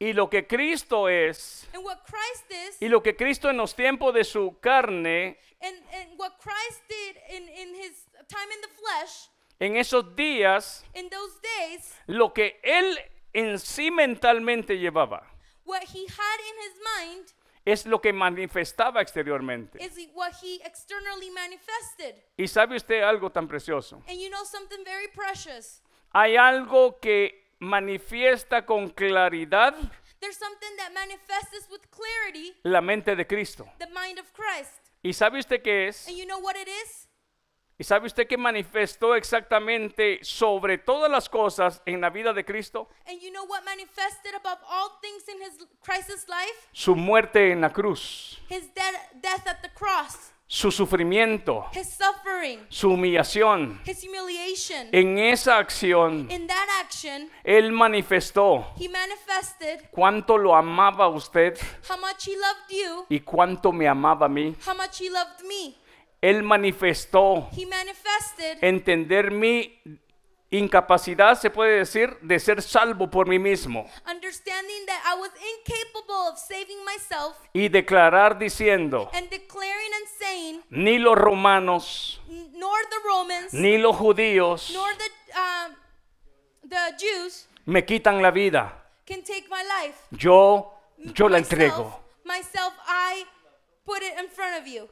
Y 0.00 0.12
lo 0.12 0.28
que 0.28 0.46
Cristo 0.46 1.08
es, 1.08 1.68
And 1.72 1.84
what 1.84 1.98
Christ 2.04 2.50
is, 2.50 2.82
y 2.82 2.88
lo 2.88 3.00
que 3.02 3.14
Cristo 3.16 3.48
en 3.48 3.56
los 3.56 3.74
tiempos 3.76 4.12
de 4.12 4.24
su 4.24 4.58
carne, 4.60 5.38
and, 5.60 5.76
and 5.94 6.18
what 6.18 6.32
Christ 6.40 6.82
did 6.88 7.16
in, 7.30 7.48
in 7.48 7.74
his 7.76 8.04
time 8.28 8.50
in 8.52 8.60
the 8.60 8.68
flesh, 8.68 9.28
en 9.60 9.76
esos 9.76 10.16
días, 10.16 10.84
in 10.94 11.08
those 11.10 11.38
days, 11.40 11.94
lo 12.06 12.32
que 12.34 12.58
él 12.64 12.98
en 13.32 13.58
sí 13.58 13.90
mentalmente 13.92 14.78
llevaba, 14.78 15.22
what 15.64 15.82
he 15.84 16.06
had 16.06 16.40
in 16.40 16.56
his 16.58 16.74
mind 16.98 17.32
es 17.64 17.86
lo 17.86 18.00
que 18.00 18.12
manifestaba 18.12 19.00
exteriormente. 19.00 19.78
is 19.82 19.96
what 20.14 20.32
he 20.42 20.60
externally 20.64 21.30
manifested. 21.30 22.14
Y 22.36 22.46
sabe 22.46 22.76
usted 22.76 23.02
algo 23.02 23.30
tan 23.30 23.48
precioso. 23.48 24.02
And 24.08 24.18
you 24.20 24.28
know 24.30 24.44
something 24.44 24.84
very 24.84 25.08
precious. 25.08 25.82
Hay 26.12 26.36
algo 26.36 26.98
que 27.00 27.52
manifiesta 27.60 28.64
con 28.66 28.90
claridad 28.90 29.74
There's 30.20 30.36
something 30.36 30.76
that 30.78 30.92
manifests 30.94 31.68
with 31.70 31.82
clarity 31.90 32.54
la 32.62 32.80
mente 32.80 33.14
de 33.16 33.26
Cristo. 33.26 33.66
the 33.78 33.88
mind 33.88 34.18
of 34.18 34.32
Christ. 34.32 34.90
¿Y 35.02 35.12
sabe 35.12 35.38
usted 35.38 35.62
qué 35.62 35.88
es? 35.88 36.08
And 36.08 36.16
you 36.16 36.24
know 36.26 36.38
what 36.38 36.56
it 36.56 36.68
is? 36.68 37.03
¿Y 37.84 37.86
sabe 37.86 38.06
usted 38.06 38.26
qué 38.26 38.38
manifestó 38.38 39.14
exactamente 39.14 40.18
sobre 40.22 40.78
todas 40.78 41.10
las 41.10 41.28
cosas 41.28 41.82
en 41.84 42.00
la 42.00 42.08
vida 42.08 42.32
de 42.32 42.42
Cristo? 42.42 42.88
And 43.06 43.20
you 43.20 43.30
know 43.30 43.44
what 43.44 43.62
manifested 43.62 44.34
above 44.34 44.58
all 44.66 44.88
things 45.02 45.28
in 45.28 45.42
his 45.42 45.58
Christ's 45.82 46.26
life? 46.26 46.50
Su 46.72 46.96
muerte 46.96 47.52
en 47.52 47.60
la 47.60 47.68
cruz, 47.68 48.40
His 48.48 48.72
de- 48.74 49.20
death 49.20 49.46
at 49.46 49.60
the 49.60 49.68
cross, 49.74 50.32
su 50.46 50.70
sufrimiento, 50.70 51.66
his 51.74 51.90
suffering, 51.92 52.64
su 52.70 52.88
humillación. 52.90 53.78
his 53.84 54.02
humiliation. 54.02 54.88
En 54.92 55.18
esa 55.18 55.58
acción, 55.58 56.30
In 56.30 56.46
that 56.46 56.68
action, 56.82 57.28
Él 57.44 57.70
manifestó 57.70 58.66
cuánto 59.90 60.38
lo 60.38 60.56
amaba 60.56 61.04
a 61.04 61.08
usted 61.08 61.58
how 61.90 61.98
much 61.98 62.26
he 62.28 62.34
loved 62.34 62.70
you, 62.70 63.04
y 63.10 63.20
cuánto 63.20 63.72
me 63.72 63.86
amaba 63.86 64.24
a 64.24 64.30
mí. 64.30 64.56
Él 66.24 66.42
manifestó 66.42 67.48
He 67.56 67.66
manifested 67.66 68.58
entender 68.62 69.30
mi 69.30 69.78
incapacidad, 70.50 71.38
se 71.38 71.50
puede 71.50 71.78
decir, 71.78 72.16
de 72.22 72.38
ser 72.38 72.62
salvo 72.62 73.10
por 73.10 73.26
mí 73.28 73.38
mismo 73.38 73.86
understanding 74.08 74.86
that 74.86 75.02
I 75.04 75.18
was 75.20 75.30
incapable 75.58 76.28
of 76.30 76.38
saving 76.38 76.84
myself 76.84 77.36
y 77.52 77.68
declarar 77.68 78.38
diciendo, 78.38 79.10
and 79.12 79.28
declaring 79.28 79.92
and 79.98 80.08
saying, 80.18 80.62
ni 80.70 80.98
los 80.98 81.16
romanos, 81.16 82.20
"N- 82.28 82.50
nor 82.54 82.78
the 82.88 82.96
Romans, 83.04 83.52
ni 83.52 83.78
los 83.78 83.96
judíos 83.96 84.70
nor 84.72 84.88
the 84.96 85.38
um, 85.38 86.68
the 86.70 86.96
Jews 86.98 87.48
me 87.66 87.84
quitan 87.84 88.22
la 88.22 88.30
vida. 88.30 88.72
can 89.06 89.22
take 89.22 89.46
my 89.50 89.62
life. 89.82 89.98
Yo, 90.12 90.72
yo 90.98 91.28
la 91.28 91.38
myself, 91.38 91.52
entrego. 91.52 92.00
myself, 92.24 92.72
I 92.86 93.24
put 93.84 94.02
it 94.02 94.14
in 94.18 94.28
front 94.30 94.60
of 94.60 94.66
you. 94.66 94.88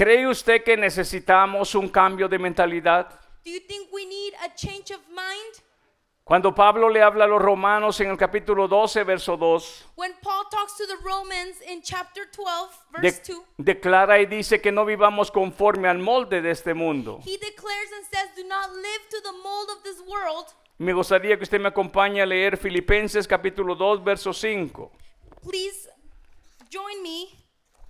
¿Cree 0.00 0.26
usted 0.26 0.64
que 0.64 0.78
necesitamos 0.78 1.74
un 1.74 1.86
cambio 1.90 2.26
de 2.26 2.38
mentalidad? 2.38 3.20
Do 3.44 3.50
you 3.50 3.60
think 3.68 3.92
we 3.92 4.06
need 4.06 4.32
a 4.42 4.48
change 4.54 4.90
of 4.94 5.06
mind? 5.08 5.62
Cuando 6.24 6.54
Pablo 6.54 6.88
le 6.88 7.02
habla 7.02 7.24
a 7.24 7.28
los 7.28 7.42
romanos 7.42 8.00
en 8.00 8.08
el 8.08 8.16
capítulo 8.16 8.66
12, 8.66 9.04
verso 9.04 9.36
2, 9.36 9.92
When 9.96 10.14
Paul 10.22 10.46
talks 10.50 10.78
to 10.78 10.86
the 10.86 10.96
Romans 11.04 11.60
in 11.68 11.82
chapter 11.82 12.24
12, 12.32 12.70
de- 12.92 13.00
verse 13.02 13.20
2, 13.26 13.44
declara 13.58 14.18
y 14.20 14.24
dice 14.24 14.62
que 14.62 14.72
no 14.72 14.86
vivamos 14.86 15.30
conforme 15.30 15.86
al 15.86 15.98
molde 15.98 16.40
de 16.40 16.50
este 16.50 16.72
mundo. 16.72 17.20
he 17.26 17.36
declares 17.36 17.92
and 17.94 18.06
says, 18.10 18.30
Do 18.34 18.44
not 18.48 18.70
live 18.72 19.06
to 19.10 19.20
the 19.20 19.32
mold 19.42 19.68
of 19.68 19.82
this 19.82 20.00
world. 20.08 20.46
Me 20.78 20.94
gustaría 20.94 21.36
que 21.36 21.42
usted 21.42 21.60
me 21.60 21.68
acompañe 21.68 22.22
a 22.22 22.26
leer 22.26 22.56
Filipenses 22.56 23.28
capítulo 23.28 23.74
2, 23.74 24.02
verso 24.02 24.32
5. 24.32 24.90
Please 25.42 25.90
join 26.70 27.02
me 27.02 27.28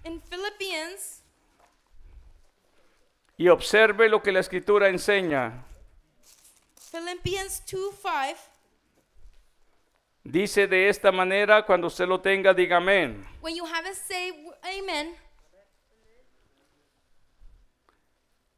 in 0.02 0.20
Philippians 0.20 1.19
Y 3.40 3.48
observe 3.48 4.10
lo 4.10 4.22
que 4.22 4.32
la 4.32 4.40
escritura 4.40 4.90
enseña. 4.90 5.64
Philippians 6.92 7.62
2 7.64 7.94
5. 8.02 8.38
Dice 10.24 10.66
de 10.66 10.90
esta 10.90 11.10
manera, 11.10 11.64
cuando 11.64 11.86
usted 11.86 12.06
lo 12.06 12.20
tenga, 12.20 12.52
diga 12.52 12.76
amén. 12.76 13.26
When 13.40 13.56
you 13.56 13.64
have 13.64 13.88
it, 13.88 13.94
say 13.94 14.30
amen. 14.62 15.16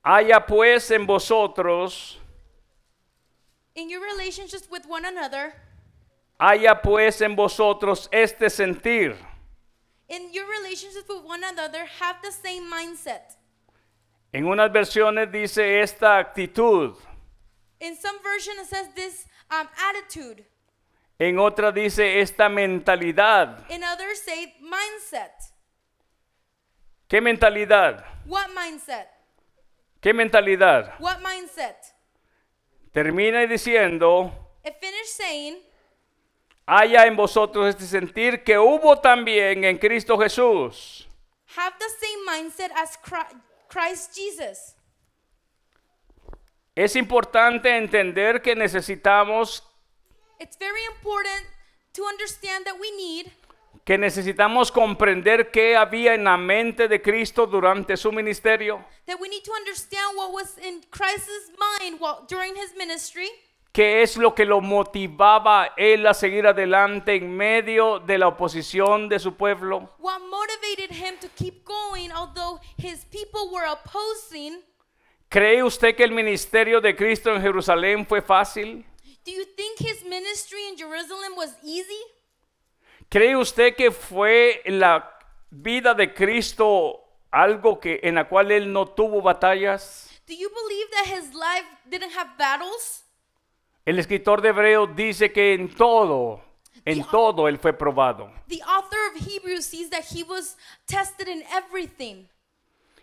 Haya 0.02 0.44
pues 0.44 0.90
en 0.90 1.06
vosotros, 1.06 2.18
In 3.76 3.88
your 3.88 4.02
relationships 4.02 4.68
with 4.68 4.84
one 4.88 5.04
another, 5.06 5.54
haya 6.40 6.82
pues 6.82 7.20
en 7.20 7.36
vosotros 7.36 8.08
este 8.10 8.50
sentir. 8.50 9.16
in 10.08 10.32
your 10.32 10.48
relationships 10.48 11.08
with 11.08 11.22
one 11.24 11.44
another, 11.44 11.86
have 12.00 12.20
the 12.20 12.32
same 12.32 12.68
mindset. 12.68 13.36
En 14.32 14.46
unas 14.46 14.72
versiones 14.72 15.30
dice 15.30 15.80
esta 15.80 16.18
actitud. 16.18 16.96
In 17.80 17.96
some 17.96 18.18
version, 18.22 18.56
it 18.60 18.66
says 18.66 18.94
this 18.94 19.26
um, 19.50 19.68
attitude. 19.90 20.44
En 21.18 21.38
otra 21.38 21.70
dice 21.70 22.20
esta 22.20 22.48
mentalidad. 22.48 23.68
In 23.70 23.82
others, 23.84 24.20
say 24.24 24.54
mindset. 24.60 25.32
¿Qué 27.08 27.20
mentalidad? 27.20 28.04
What 28.24 28.48
mindset? 28.54 29.06
¿Qué 30.00 30.14
mentalidad? 30.14 30.94
What 30.98 31.18
mindset? 31.18 31.76
Termina 32.92 33.46
diciendo, 33.46 34.32
It 34.64 34.76
saying, 35.06 35.58
haya 36.66 37.06
en 37.06 37.16
vosotros 37.16 37.68
este 37.68 37.84
sentir 37.84 38.42
que 38.42 38.58
hubo 38.58 38.98
también 38.98 39.64
en 39.64 39.78
Cristo 39.78 40.16
Jesús. 40.18 41.06
have 41.56 41.74
the 41.78 41.88
same 42.00 42.24
mindset 42.24 42.72
as 42.76 42.96
Chri- 43.02 43.40
Christ 43.72 44.14
Jesus. 44.14 44.74
Es 46.74 46.96
importante 46.96 47.76
entender 47.76 48.42
que 48.42 48.54
necesitamos 48.54 49.62
It's 50.38 50.58
very 50.58 50.84
important 50.86 51.46
to 51.92 52.04
understand 52.04 52.66
that 52.66 52.74
we 52.80 52.90
need 52.96 53.30
que 53.84 53.98
necesitamos 53.98 54.70
comprender 54.70 55.50
qué 55.50 55.76
había 55.76 56.14
en 56.14 56.24
la 56.24 56.36
mente 56.36 56.88
de 56.88 57.02
Cristo 57.02 57.46
durante 57.46 57.96
su 57.96 58.12
ministerio, 58.12 58.84
that 59.06 59.18
we 59.20 59.28
need 59.28 59.42
to 59.42 59.52
understand 59.52 60.16
what 60.16 60.32
was 60.32 60.56
in 60.58 60.82
Christ's 60.90 61.50
mind 61.58 62.00
while 62.00 62.24
during 62.28 62.54
his 62.54 62.74
ministry, 62.76 63.28
qué 63.72 64.02
es 64.02 64.16
lo 64.16 64.34
que 64.34 64.44
lo 64.44 64.60
motivaba 64.60 65.62
a 65.62 65.72
él 65.76 66.06
a 66.06 66.14
seguir 66.14 66.46
adelante 66.46 67.14
en 67.14 67.34
medio 67.34 67.98
de 67.98 68.18
la 68.18 68.28
oposición 68.28 69.08
de 69.08 69.18
su 69.18 69.34
pueblo. 69.34 69.88
what 69.98 70.20
motivated 70.20 70.90
him 70.90 71.16
to 71.20 71.28
keep 71.36 71.64
going 71.64 72.10
although 72.12 72.60
his 72.76 73.04
people 73.06 73.50
were 73.50 73.66
opposing. 73.66 74.62
¿Cree 75.30 75.62
usted 75.62 75.96
que 75.96 76.04
el 76.04 76.12
ministerio 76.12 76.80
de 76.82 76.94
Cristo 76.94 77.34
en 77.34 77.40
Jerusalén 77.40 78.06
fue 78.06 78.20
fácil? 78.20 78.84
Do 79.24 79.30
you 79.30 79.44
think 79.56 79.78
his 79.78 80.04
ministry 80.04 80.68
in 80.68 80.76
Jerusalem 80.76 81.34
was 81.36 81.56
easy? 81.62 82.02
¿Cree 83.08 83.36
usted 83.36 83.74
que 83.74 83.90
fue 83.90 84.60
la 84.66 85.08
vida 85.50 85.94
de 85.94 86.12
Cristo 86.12 86.98
algo 87.30 87.80
que 87.80 88.00
en 88.02 88.16
la 88.16 88.28
cual 88.28 88.50
él 88.50 88.70
no 88.70 88.86
tuvo 88.86 89.22
batallas? 89.22 90.10
Do 90.26 90.34
you 90.34 90.50
believe 90.50 90.90
that 90.90 91.06
his 91.06 91.32
life 91.34 91.66
didn't 91.88 92.12
have 92.14 92.36
battles? 92.36 93.01
El 93.84 93.98
escritor 93.98 94.40
de 94.40 94.50
Hebreos 94.50 94.94
dice 94.94 95.32
que 95.32 95.54
en 95.54 95.68
todo, 95.74 96.40
en 96.84 97.02
todo 97.04 97.48
él 97.48 97.58
fue 97.58 97.72
probado. 97.72 98.30
The 98.48 98.60
author 98.62 98.98
of 99.10 99.26
Hebrews 99.26 99.64
sees 99.64 99.90
that 99.90 100.04
he 100.14 100.22
was 100.22 100.56
tested 100.86 101.28
in 101.28 101.42
everything. 101.52 102.28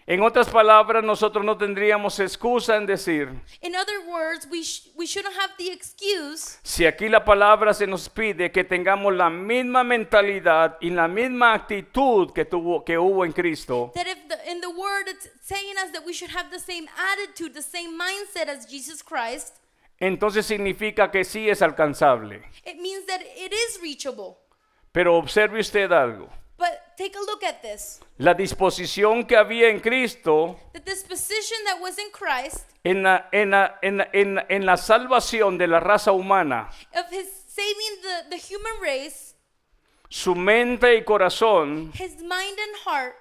En 0.08 0.24
otras 0.24 0.50
palabras, 0.50 1.04
nosotros 1.04 1.46
no 1.46 1.56
tendríamos 1.56 2.20
excusa 2.20 2.78
en 2.78 2.88
decir, 2.88 3.30
In 3.62 3.76
other 3.76 4.00
words, 4.08 4.48
we, 4.50 4.64
sh- 4.64 4.88
we 4.96 5.06
shouldn't 5.06 5.36
have 5.38 5.52
the 5.60 5.72
excuse 5.72 6.58
si 6.64 6.86
aquí 6.88 7.08
la 7.10 7.24
palabra 7.24 7.76
se 7.76 7.86
nos 7.86 8.10
pide 8.10 8.52
que 8.52 8.64
tengamos 8.64 9.14
la 9.14 9.30
misma 9.30 9.84
mentalidad 9.84 10.78
y 10.82 10.90
la 10.90 11.08
misma 11.08 11.54
actitud 11.54 12.32
que 12.34 12.44
tuvo 12.46 12.84
que 12.84 12.98
hubo 12.98 13.24
en 13.24 13.34
Cristo, 13.34 13.92
that 13.94 14.08
if 14.08 14.18
the, 14.28 14.52
in 14.52 14.62
the 14.62 14.70
word 14.72 15.08
it's 15.10 15.30
saying 15.44 15.76
us 15.78 15.92
that 15.92 16.04
we 16.04 16.14
should 16.14 16.32
have 16.32 16.50
the 16.50 16.58
same 16.60 16.88
attitude, 17.14 17.54
the 17.54 17.62
same 17.62 17.96
mindset 17.96 18.48
as 18.48 18.66
Jesus 18.66 19.04
Christ, 19.04 19.59
entonces 20.00 20.46
significa 20.46 21.12
que 21.12 21.24
sí 21.24 21.50
es 21.50 21.62
alcanzable. 21.62 22.44
it 22.66 22.78
means 22.80 23.06
that 23.06 23.22
it 23.22 23.52
is 23.54 23.80
reachable. 23.82 24.38
Pero 24.92 25.18
observe 25.18 25.60
usted 25.60 25.92
algo. 25.92 26.30
But 26.58 26.72
take 26.98 27.16
a 27.18 27.22
look 27.22 27.44
at 27.44 27.62
this. 27.62 28.02
La 28.18 28.34
disposición 28.34 29.26
que 29.26 29.38
había 29.38 29.70
en 29.70 29.80
Cristo 29.80 30.60
That 30.74 30.82
this 30.84 31.04
position 31.04 31.58
that 31.66 31.80
was 31.82 31.98
in 31.98 32.12
Christ 32.12 32.66
en 32.84 33.04
la, 33.04 33.30
en 33.32 33.52
la- 33.52 33.78
en 33.82 33.98
la- 33.98 34.10
en 34.12 34.36
la- 34.36 34.46
en 34.50 34.66
la 34.66 34.76
salvación 34.78 35.58
de 35.58 35.68
la 35.68 35.80
raza 35.80 36.12
humana, 36.12 36.70
of 36.96 37.06
his 37.12 37.28
saving 37.48 38.02
the, 38.02 38.36
the 38.36 38.38
human 38.54 38.74
race, 38.82 39.36
su 40.10 40.34
mente 40.36 40.96
y 40.98 41.04
corazón, 41.04 41.92
his 41.94 42.18
mind 42.22 42.58
and 42.60 42.76
heart, 42.86 43.16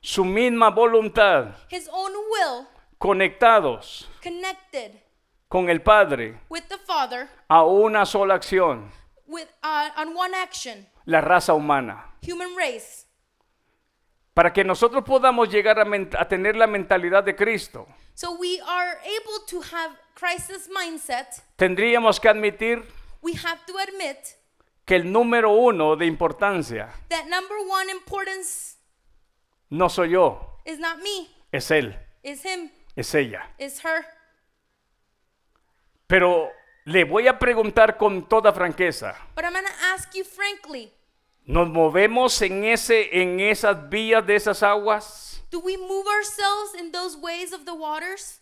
su 0.00 0.24
misma 0.24 0.70
voluntad, 0.70 1.54
his 1.70 1.88
own 1.92 2.12
will 2.30 2.66
conectados 2.98 4.08
connected 4.22 4.92
con 5.54 5.70
el 5.70 5.82
Padre 5.82 6.40
with 6.48 6.64
the 6.68 6.78
Father 6.78 7.28
a 7.48 7.62
una 7.62 8.04
sola 8.04 8.34
acción, 8.34 8.90
with 9.24 9.46
uh, 9.62 9.88
on 9.96 10.16
one 10.16 10.34
action, 10.34 10.84
la 11.06 11.20
raza 11.20 11.54
humana. 11.54 12.06
human 12.26 12.56
race. 12.56 13.06
Para 14.34 14.52
que 14.52 14.64
nosotros 14.64 15.04
podamos 15.04 15.48
llegar 15.48 15.78
a, 15.78 16.26
tener 16.26 16.56
la 16.56 16.66
mentalidad 16.66 17.22
de 17.22 17.36
Cristo, 17.36 17.86
So 18.16 18.36
we 18.36 18.60
are 18.66 18.98
able 19.04 19.46
to 19.46 19.60
have 19.60 19.96
Christ's 20.16 20.68
mindset. 20.68 21.40
tendríamos 21.56 22.18
que 22.18 22.28
admitir 22.28 22.84
We 23.22 23.34
have 23.34 23.60
to 23.68 23.78
admit 23.78 24.36
que 24.84 24.96
el 24.96 25.12
número 25.12 25.52
uno 25.52 25.94
de 25.94 26.06
importancia 26.06 26.88
that 27.10 27.26
number 27.26 27.58
one 27.70 27.92
importance 27.92 28.78
no 29.70 29.88
soy 29.88 30.10
yo, 30.10 30.58
is 30.64 30.80
not 30.80 30.98
me, 30.98 31.28
es 31.52 31.70
él, 31.70 31.96
is 32.24 32.44
him, 32.44 32.72
es 32.96 33.14
ella. 33.14 33.48
is 33.60 33.84
her. 33.84 34.13
Pero 36.06 36.50
le 36.84 37.04
voy 37.04 37.28
a 37.28 37.38
preguntar 37.38 37.96
con 37.96 38.28
toda 38.28 38.52
franqueza. 38.52 39.14
But 39.34 39.44
I'm 39.44 39.52
going 39.52 39.64
to 39.64 39.94
ask 39.94 40.14
you 40.14 40.24
frankly 40.24 40.92
¿Nos 41.46 41.68
movemos 41.68 42.40
en, 42.40 42.64
ese, 42.64 43.20
en 43.20 43.38
esas 43.38 43.90
vías 43.90 44.26
de 44.26 44.36
esas 44.36 44.62
aguas? 44.62 45.34
do 45.50 45.60
we 45.60 45.76
move 45.76 46.06
ourselves 46.08 46.74
in 46.74 46.90
those 46.90 47.16
ways 47.16 47.52
of 47.52 47.64
the 47.64 47.74
waters? 47.74 48.40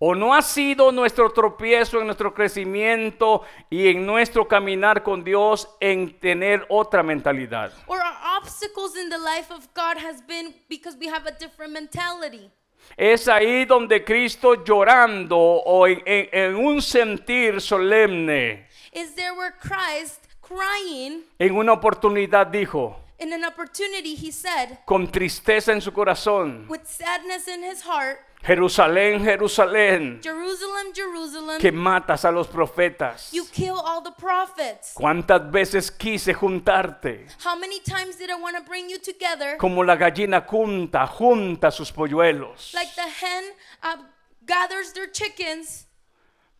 ¿O 0.00 0.14
no 0.14 0.32
ha 0.32 0.42
sido 0.42 0.92
nuestro 0.92 1.30
tropiezo 1.30 1.98
en 1.98 2.06
nuestro 2.06 2.32
crecimiento 2.32 3.42
y 3.68 3.88
en 3.88 4.06
nuestro 4.06 4.46
caminar 4.46 5.02
con 5.02 5.24
Dios 5.24 5.68
en 5.80 6.18
tener 6.20 6.64
otra 6.70 7.02
mentalidad? 7.02 7.72
Or 7.88 7.98
our 8.00 8.38
obstacles 8.40 8.96
in 8.96 9.10
the 9.10 9.18
life 9.18 9.52
of 9.52 9.68
God 9.74 9.98
has 9.98 10.22
been 10.22 10.54
because 10.68 10.96
we 10.96 11.08
have 11.08 11.26
a 11.26 11.32
different 11.32 11.72
mentality? 11.72 12.50
Es 12.96 13.28
ahí 13.28 13.64
donde 13.64 14.04
Cristo 14.04 14.64
llorando 14.64 15.36
o 15.38 15.86
en, 15.86 16.02
en- 16.06 16.28
en 16.32 16.56
un 16.56 16.82
sentir 16.82 17.60
solemne, 17.60 18.66
Is 18.92 19.14
there 19.14 19.32
where 19.32 19.52
Christ 19.60 20.24
crying 20.40 21.24
en 21.38 21.54
una 21.56 21.72
oportunidad 21.74 22.46
dijo, 22.48 22.96
in 23.20 23.32
an 23.32 23.44
opportunity 23.44 24.14
he 24.16 24.32
said 24.32 24.78
con 24.86 25.06
tristeza 25.10 25.72
en 25.72 25.80
su 25.80 25.92
corazón, 25.92 26.66
with 26.68 26.84
sadness 26.84 27.46
in 27.48 27.62
his 27.62 27.82
heart, 27.82 28.18
Jerusalén, 28.42 29.24
Jerusalén, 29.24 30.20
Jerusalem, 30.22 30.92
Jerusalem, 30.94 31.60
que 31.60 31.72
matas 31.72 32.24
a 32.24 32.30
los 32.30 32.46
profetas. 32.46 33.30
you 33.32 33.44
kill 33.52 33.74
all 33.84 34.02
the 34.02 34.12
prophets. 34.12 34.92
¿Cuántas 34.94 35.50
veces 35.50 35.90
quise 35.90 36.32
juntarte? 36.34 37.26
How 37.44 37.56
many 37.58 37.80
times 37.80 38.16
did 38.16 38.30
I 38.30 38.40
want 38.40 38.56
to 38.56 38.62
bring 38.62 38.88
you 38.88 38.98
together 38.98 39.56
Como 39.58 39.82
la 39.84 39.96
gallina 39.96 40.42
junta, 40.46 41.06
junta 41.06 41.70
sus 41.70 41.90
polluelos. 41.92 42.72
like 42.74 42.94
the 42.94 43.02
hen 43.08 43.44
uh, 43.82 43.96
gathers 44.46 44.92
their 44.92 45.10
chickens? 45.10 45.86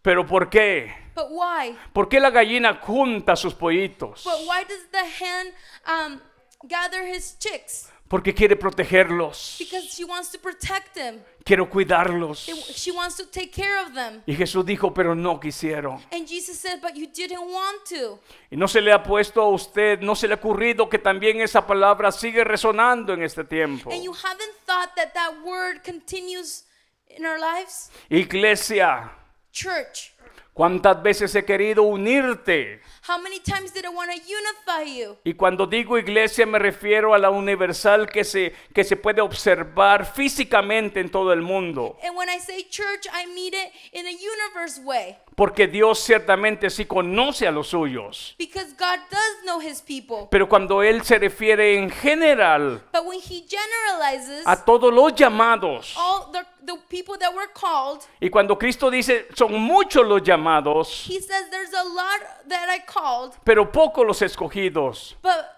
¿Pero 0.03 0.25
por 0.27 0.49
qué? 0.51 0.93
But 1.15 1.29
why? 1.31 1.77
¿Por 1.93 2.09
qué 2.09 2.21
la 2.21 2.31
gallina 2.31 2.75
junta 2.81 3.37
sus 3.37 3.55
pollitos? 3.55 4.25
But 4.25 4.47
why 4.47 4.65
does 4.65 4.87
the 4.91 5.05
hen 5.05 5.53
um, 5.87 6.21
gather 6.69 7.05
his 7.07 7.37
chicks? 7.39 7.91
Porque 8.09 8.33
quiere 8.35 8.57
protegerlos, 8.57 9.57
Because 9.59 9.85
she 9.95 10.03
wants 10.03 10.31
to 10.33 10.39
protect 10.39 10.95
them. 10.95 11.21
quiere 11.45 11.69
cuidarlos. 11.69 12.47
She 12.75 12.91
wants 12.91 13.17
to 13.17 13.27
take 13.27 13.53
care 13.53 13.79
of 13.85 13.93
them. 13.95 14.23
Y 14.27 14.35
Jesús 14.35 14.65
dijo, 14.65 14.95
pero 14.95 15.15
no 15.15 15.39
quisieron. 15.39 16.01
And 16.11 16.27
Jesus 16.27 16.59
said, 16.59 16.81
But 16.81 16.97
you 16.97 17.07
didn't 17.07 17.41
want 17.53 17.85
to. 17.91 18.19
Y 18.51 18.57
no 18.57 18.67
se 18.67 18.81
le 18.81 18.93
ha 18.93 19.03
puesto 19.03 19.43
a 19.43 19.49
usted, 19.51 20.01
no 20.01 20.15
se 20.15 20.27
le 20.27 20.35
ha 20.35 20.37
ocurrido 20.39 20.89
que 20.89 20.99
también 20.99 21.41
esa 21.41 21.67
palabra 21.67 22.11
sigue 22.11 22.45
resonando 22.45 23.13
en 23.13 23.23
este 23.23 23.45
tiempo. 23.45 23.91
And 23.91 24.03
you 24.03 24.13
haven't 24.15 24.55
thought 24.67 24.95
that 24.97 25.13
that 25.15 25.35
word 25.45 25.83
continues 25.85 26.65
in 27.09 27.27
our 27.27 27.39
lives? 27.39 27.91
Iglesia, 28.09 29.11
Church, 29.53 30.15
¿cuántas 30.59 31.01
veces 31.01 31.33
he 31.37 31.45
querido 31.45 31.85
unirte? 31.85 32.81
how 33.09 33.17
many 33.17 33.39
times 33.41 33.73
did 33.73 33.87
I 33.87 33.89
want 33.89 34.11
to 34.11 34.21
unify 34.21 34.83
you? 34.83 35.17
Y 35.25 35.33
cuando 35.35 35.67
digo 35.67 35.97
iglesia 35.97 36.45
me 36.45 36.59
refiero 36.59 37.15
a 37.15 37.19
la 37.19 37.31
universal 37.31 38.07
que 38.07 38.23
se, 38.23 38.53
que 38.75 38.85
se 38.85 38.97
puede 38.97 39.23
observar 39.23 40.05
físicamente 40.05 41.01
en 41.01 41.11
todo 41.11 41.33
el 41.33 41.41
mundo. 41.41 41.97
And 42.03 42.17
when 42.17 42.29
I 42.29 42.39
say 42.39 42.65
church, 42.69 43.07
I 43.07 43.27
mean 43.27 43.55
it 43.55 43.73
in 43.93 44.07
a 44.07 44.11
universe 44.11 44.81
way. 44.85 45.17
Porque 45.35 45.69
Dios 45.69 46.01
ciertamente 46.01 46.69
sí 46.69 46.85
conoce 46.85 47.47
a 47.47 47.51
los 47.51 47.69
suyos. 47.69 48.35
Because 48.39 48.75
God 48.75 48.99
does 49.11 49.45
know 49.45 49.61
his 49.61 49.81
people. 49.81 50.29
Pero 50.31 50.49
cuando 50.49 50.83
Él 50.83 51.03
se 51.03 51.19
refiere 51.19 51.79
en 51.79 51.91
general 51.91 52.83
But 52.93 53.07
when 53.07 53.21
he 53.21 53.47
generalizes 53.49 54.43
a 54.45 54.65
todos 54.65 54.93
los 54.93 55.15
llamados, 55.15 55.95
all 55.97 56.31
the, 56.33 56.45
the 56.69 56.79
people 56.89 57.17
that 57.19 57.35
were 57.35 57.49
called, 57.53 58.07
y 58.21 58.29
cuando 58.29 58.57
Cristo 58.57 58.91
dice 58.91 59.27
son 59.35 59.55
muchos 59.55 60.07
los 60.07 60.23
llamados, 60.23 61.07
he 61.07 61.21
says 61.21 61.51
there's 61.51 61.73
a 61.73 61.85
lot 61.85 62.21
that 62.49 62.69
I 62.69 62.79
called, 62.87 63.37
pero 63.45 63.71
pocos 63.73 64.07
los 64.07 64.21
escogidos, 64.21 65.15
but 65.23 65.49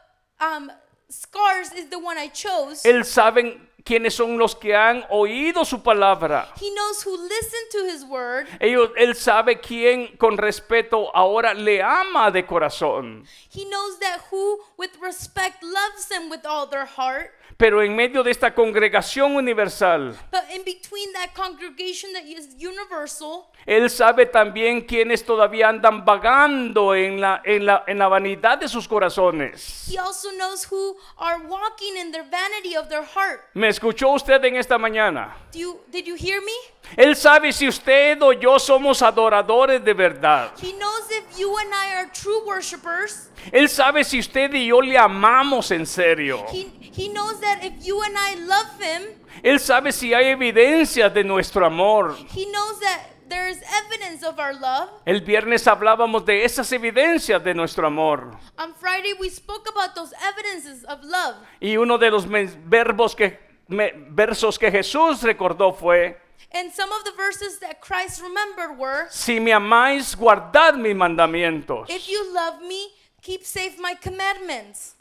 um, 0.40 0.70
Scars 1.10 1.72
is 1.72 1.90
the 1.90 1.98
one 1.98 2.16
I 2.16 2.28
chose. 2.28 2.84
Él 2.84 3.04
sabe 3.04 3.58
quiénes 3.84 4.14
son 4.14 4.38
los 4.38 4.54
que 4.54 4.74
han 4.74 5.04
oído 5.10 5.64
su 5.64 5.82
palabra. 5.82 6.48
He 6.60 6.70
knows 6.74 7.04
who 7.06 7.16
listened 7.16 7.70
to 7.72 7.84
his 7.86 8.04
word. 8.04 8.46
Ellos, 8.60 8.90
él 8.96 9.14
sabe 9.14 9.60
quién 9.60 10.16
con 10.16 10.36
respeto 10.36 11.10
ahora 11.14 11.54
le 11.54 11.82
ama 11.82 12.30
de 12.30 12.44
corazón. 12.46 13.24
He 13.52 13.64
knows 13.64 13.98
that 14.00 14.20
who 14.30 14.58
with 14.76 14.90
respect 15.02 15.62
loves 15.62 16.10
him 16.10 16.30
with 16.30 16.44
all 16.46 16.68
their 16.68 16.86
heart. 16.86 17.30
Pero 17.56 17.82
en 17.82 17.94
medio 17.94 18.22
de 18.22 18.30
esta 18.30 18.54
congregación 18.54 19.36
universal, 19.36 20.16
But 20.30 20.44
in 20.50 20.64
between 20.64 21.12
that 21.12 21.34
congregation 21.34 22.10
that 22.14 22.22
is 22.24 22.54
universal, 22.58 23.50
Él 23.66 23.90
sabe 23.90 24.24
también 24.24 24.80
quiénes 24.86 25.24
todavía 25.26 25.68
andan 25.68 26.02
vagando 26.06 26.94
en 26.94 27.20
la, 27.20 27.42
en, 27.44 27.66
la, 27.66 27.84
en 27.86 27.98
la 27.98 28.08
vanidad 28.08 28.56
de 28.58 28.66
sus 28.66 28.88
corazones. 28.88 29.86
he 29.90 29.98
also 29.98 30.30
knows 30.38 30.64
who 30.70 30.96
are 31.18 31.38
walking 31.48 31.98
in 31.98 32.10
their 32.12 32.24
vanity 32.24 32.74
of 32.76 32.88
their 32.88 33.04
heart. 33.04 33.42
¿Me 33.52 33.69
escuchó 33.70 34.10
usted 34.10 34.44
en 34.44 34.56
esta 34.56 34.76
mañana? 34.78 35.36
Do 35.52 35.58
you 35.58 35.80
did 35.90 36.04
you 36.04 36.14
hear 36.14 36.40
me? 36.42 36.52
Él 36.96 37.16
sabe 37.16 37.52
si 37.52 37.66
usted 37.68 38.20
o 38.22 38.32
yo 38.32 38.58
somos 38.58 39.00
adoradores 39.02 39.82
de 39.84 39.94
verdad. 39.94 40.52
He 40.60 40.72
knows 40.72 41.10
if 41.10 41.38
you 41.38 41.56
and 41.58 41.72
I 41.72 41.94
are 41.94 42.10
true 42.12 42.44
worshipers. 42.46 43.30
Él 43.52 43.68
sabe 43.68 44.04
si 44.04 44.18
usted 44.18 44.52
y 44.52 44.66
yo 44.66 44.80
le 44.80 44.98
amamos 44.98 45.70
en 45.70 45.86
serio. 45.86 46.44
He 46.52 46.68
he 46.92 47.08
knows 47.08 47.40
that 47.40 47.64
if 47.64 47.72
you 47.84 48.02
and 48.02 48.16
I 48.16 48.34
love 48.34 48.80
him, 48.80 49.02
Él 49.42 49.58
sabe 49.60 49.92
si 49.92 50.12
hay 50.12 50.26
evidencias 50.26 51.12
de 51.14 51.24
nuestro 51.24 51.64
amor. 51.64 52.16
he 52.34 52.46
knows 52.46 52.80
that 52.80 53.06
there 53.28 53.48
is 53.48 53.62
evidence 53.84 54.24
of 54.26 54.38
our 54.40 54.52
love. 54.52 54.90
El 55.06 55.20
viernes 55.20 55.66
hablábamos 55.68 56.26
de 56.26 56.44
esas 56.44 56.70
evidencias 56.72 57.42
de 57.42 57.54
nuestro 57.54 57.86
amor. 57.86 58.36
On 58.58 58.74
Friday 58.74 59.14
we 59.20 59.30
spoke 59.30 59.68
about 59.68 59.94
those 59.94 60.12
evidences 60.20 60.84
of 60.84 61.02
love. 61.04 61.36
Y 61.60 61.76
uno 61.76 61.96
de 61.96 62.10
los 62.10 62.26
verbos 62.26 63.14
que, 63.14 63.38
me- 63.70 63.92
versos 64.10 64.58
que 64.58 64.70
Jesús 64.70 65.22
recordó 65.22 65.72
fue, 65.72 66.16
And 66.52 66.72
some 66.72 66.90
of 66.92 67.04
the 67.04 67.12
verses 67.12 67.60
that 67.60 67.80
Christ 67.80 68.20
remembered 68.20 68.76
were, 68.76 69.06
si 69.10 69.38
me 69.40 69.52
amáis, 69.52 70.16
guardad 70.16 70.74
mis 70.74 70.94
mandamientos. 70.96 71.88
if 71.88 72.08
you 72.08 72.32
love 72.34 72.60
me, 72.62 72.88
keep 73.22 73.44
safe 73.44 73.78
my 73.78 73.94
commandments. 73.94 74.96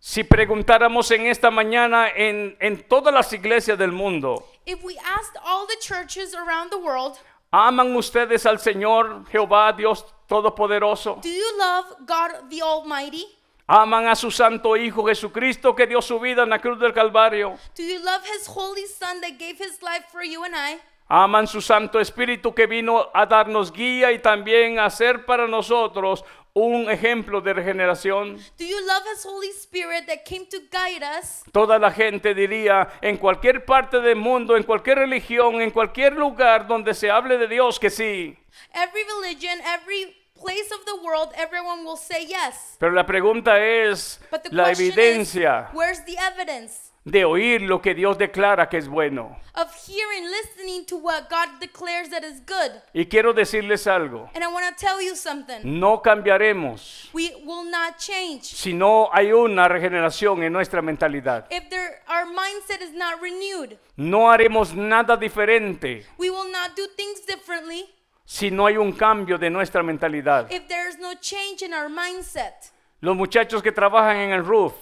Si 0.00 0.22
preguntáramos 0.22 1.10
en 1.12 1.26
esta 1.26 1.50
mañana 1.50 2.08
en, 2.14 2.56
en 2.60 2.82
todas 2.88 3.14
las 3.14 3.32
iglesias 3.32 3.78
del 3.78 3.92
mundo, 3.92 4.44
If 4.66 4.82
we 4.82 4.96
asked 4.98 5.36
all 5.44 5.66
the 5.66 5.76
churches 5.80 6.34
around 6.34 6.70
the 6.70 6.78
world, 6.78 7.16
¿aman 7.52 7.94
ustedes 7.96 8.44
al 8.44 8.58
Señor 8.58 9.24
Jehová 9.30 9.72
Dios 9.76 10.04
Todopoderoso? 10.28 11.20
do 11.22 11.28
you 11.28 11.56
love 11.58 11.86
God 12.06 12.50
the 12.50 12.60
Almighty? 12.62 13.24
¿Aman 13.66 14.08
a 14.08 14.14
su 14.14 14.30
Santo 14.30 14.76
Hijo 14.76 15.06
Jesucristo 15.06 15.74
que 15.74 15.86
dio 15.86 16.02
su 16.02 16.20
vida 16.20 16.42
en 16.42 16.50
la 16.50 16.58
cruz 16.58 16.78
del 16.78 16.92
Calvario? 16.92 17.56
Do 17.74 17.82
you 17.82 17.98
love 18.00 18.22
His 18.22 18.46
Holy 18.46 18.86
Son 18.86 19.22
that 19.22 19.38
gave 19.38 19.56
His 19.58 19.80
life 19.80 20.04
for 20.12 20.22
you 20.22 20.44
and 20.44 20.54
I? 20.54 20.78
Aman 21.08 21.46
su 21.46 21.62
Santo 21.62 21.98
Espíritu 21.98 22.54
que 22.54 22.66
vino 22.66 23.10
a 23.14 23.24
darnos 23.24 23.72
guía 23.72 24.12
y 24.12 24.18
también 24.18 24.78
a 24.78 24.90
ser 24.90 25.24
para 25.24 25.48
nosotros 25.48 26.26
un 26.52 26.90
ejemplo 26.90 27.40
de 27.40 27.54
regeneración. 27.54 28.36
Do 28.58 28.66
you 28.66 28.80
love 28.86 29.02
His 29.10 29.24
Holy 29.24 29.48
Spirit 29.48 30.06
that 30.08 30.24
came 30.26 30.44
to 30.50 30.58
guide 30.70 31.02
us? 31.18 31.42
Toda 31.50 31.78
la 31.78 31.90
gente 31.90 32.34
diría 32.34 32.90
en 33.00 33.16
cualquier 33.16 33.64
parte 33.64 34.00
del 34.00 34.16
mundo, 34.16 34.58
en 34.58 34.64
cualquier 34.64 34.98
religión, 34.98 35.62
en 35.62 35.70
cualquier 35.70 36.12
lugar 36.12 36.66
donde 36.66 36.92
se 36.92 37.10
hable 37.10 37.38
de 37.38 37.48
Dios 37.48 37.80
que 37.80 37.88
sí. 37.88 38.36
Every 38.74 39.04
religion, 39.22 39.58
every 39.62 40.23
place 40.40 40.70
of 40.72 40.84
the 40.86 40.96
world, 41.04 41.28
everyone 41.36 41.84
will 41.84 41.96
say 41.96 42.26
yes. 42.26 42.76
Pero 42.78 42.92
la 42.92 43.06
pregunta 43.06 43.58
es 43.58 44.20
But 44.30 44.42
the 44.44 44.50
la 44.54 44.64
question 44.66 44.92
evidencia 44.92 45.68
is, 45.70 45.74
where's 45.74 46.00
the 46.04 46.16
evidence 46.18 46.90
de 47.06 47.24
oír 47.26 47.60
lo 47.60 47.80
que 47.82 47.94
Dios 47.94 48.16
declara 48.16 48.68
que 48.70 48.78
es 48.78 48.88
bueno. 48.88 49.36
of 49.54 49.68
hearing, 49.86 50.24
listening 50.28 50.84
to 50.86 50.96
what 50.96 51.28
God 51.30 51.60
declares 51.60 52.08
that 52.10 52.24
is 52.24 52.40
good? 52.46 52.72
Y 52.94 53.04
quiero 53.06 53.32
decirles 53.32 53.86
algo, 53.86 54.28
And 54.34 54.42
I 54.42 54.48
want 54.48 54.66
to 54.66 54.74
tell 54.84 55.00
you 55.00 55.14
something. 55.14 55.60
no 55.78 56.00
cambiaremos 56.02 57.10
We 57.12 57.30
will 57.44 57.70
not 57.70 57.98
change 57.98 58.42
si 58.44 58.72
no 58.72 59.10
hay 59.12 59.32
una 59.32 59.68
regeneración 59.68 60.42
en 60.42 60.52
nuestra 60.52 60.82
mentalidad. 60.82 61.46
if 61.50 61.68
there, 61.70 62.02
our 62.08 62.24
mindset 62.26 62.80
is 62.82 62.92
not 62.92 63.20
renewed. 63.22 63.78
No 63.96 64.30
haremos 64.30 64.74
nada 64.74 65.16
diferente 65.16 66.04
We 66.18 66.30
will 66.30 66.50
not 66.50 66.74
do 66.74 66.86
things 66.96 67.20
differently 67.26 67.84
si 68.24 68.50
no 68.50 68.66
hay 68.66 68.76
un 68.76 68.92
cambio 68.92 69.38
de 69.38 69.50
nuestra 69.50 69.82
mentalidad. 69.82 70.50
if 70.50 70.66
there 70.68 70.88
is 70.88 70.98
no 70.98 71.14
change 71.20 71.62
in 71.64 71.72
our 71.74 71.88
mindset. 71.88 72.72
Los 73.00 73.16
muchachos 73.16 73.62
que 73.62 73.70
trabajan 73.72 74.16
en 74.16 74.30
el 74.32 74.44
roof, 74.44 74.72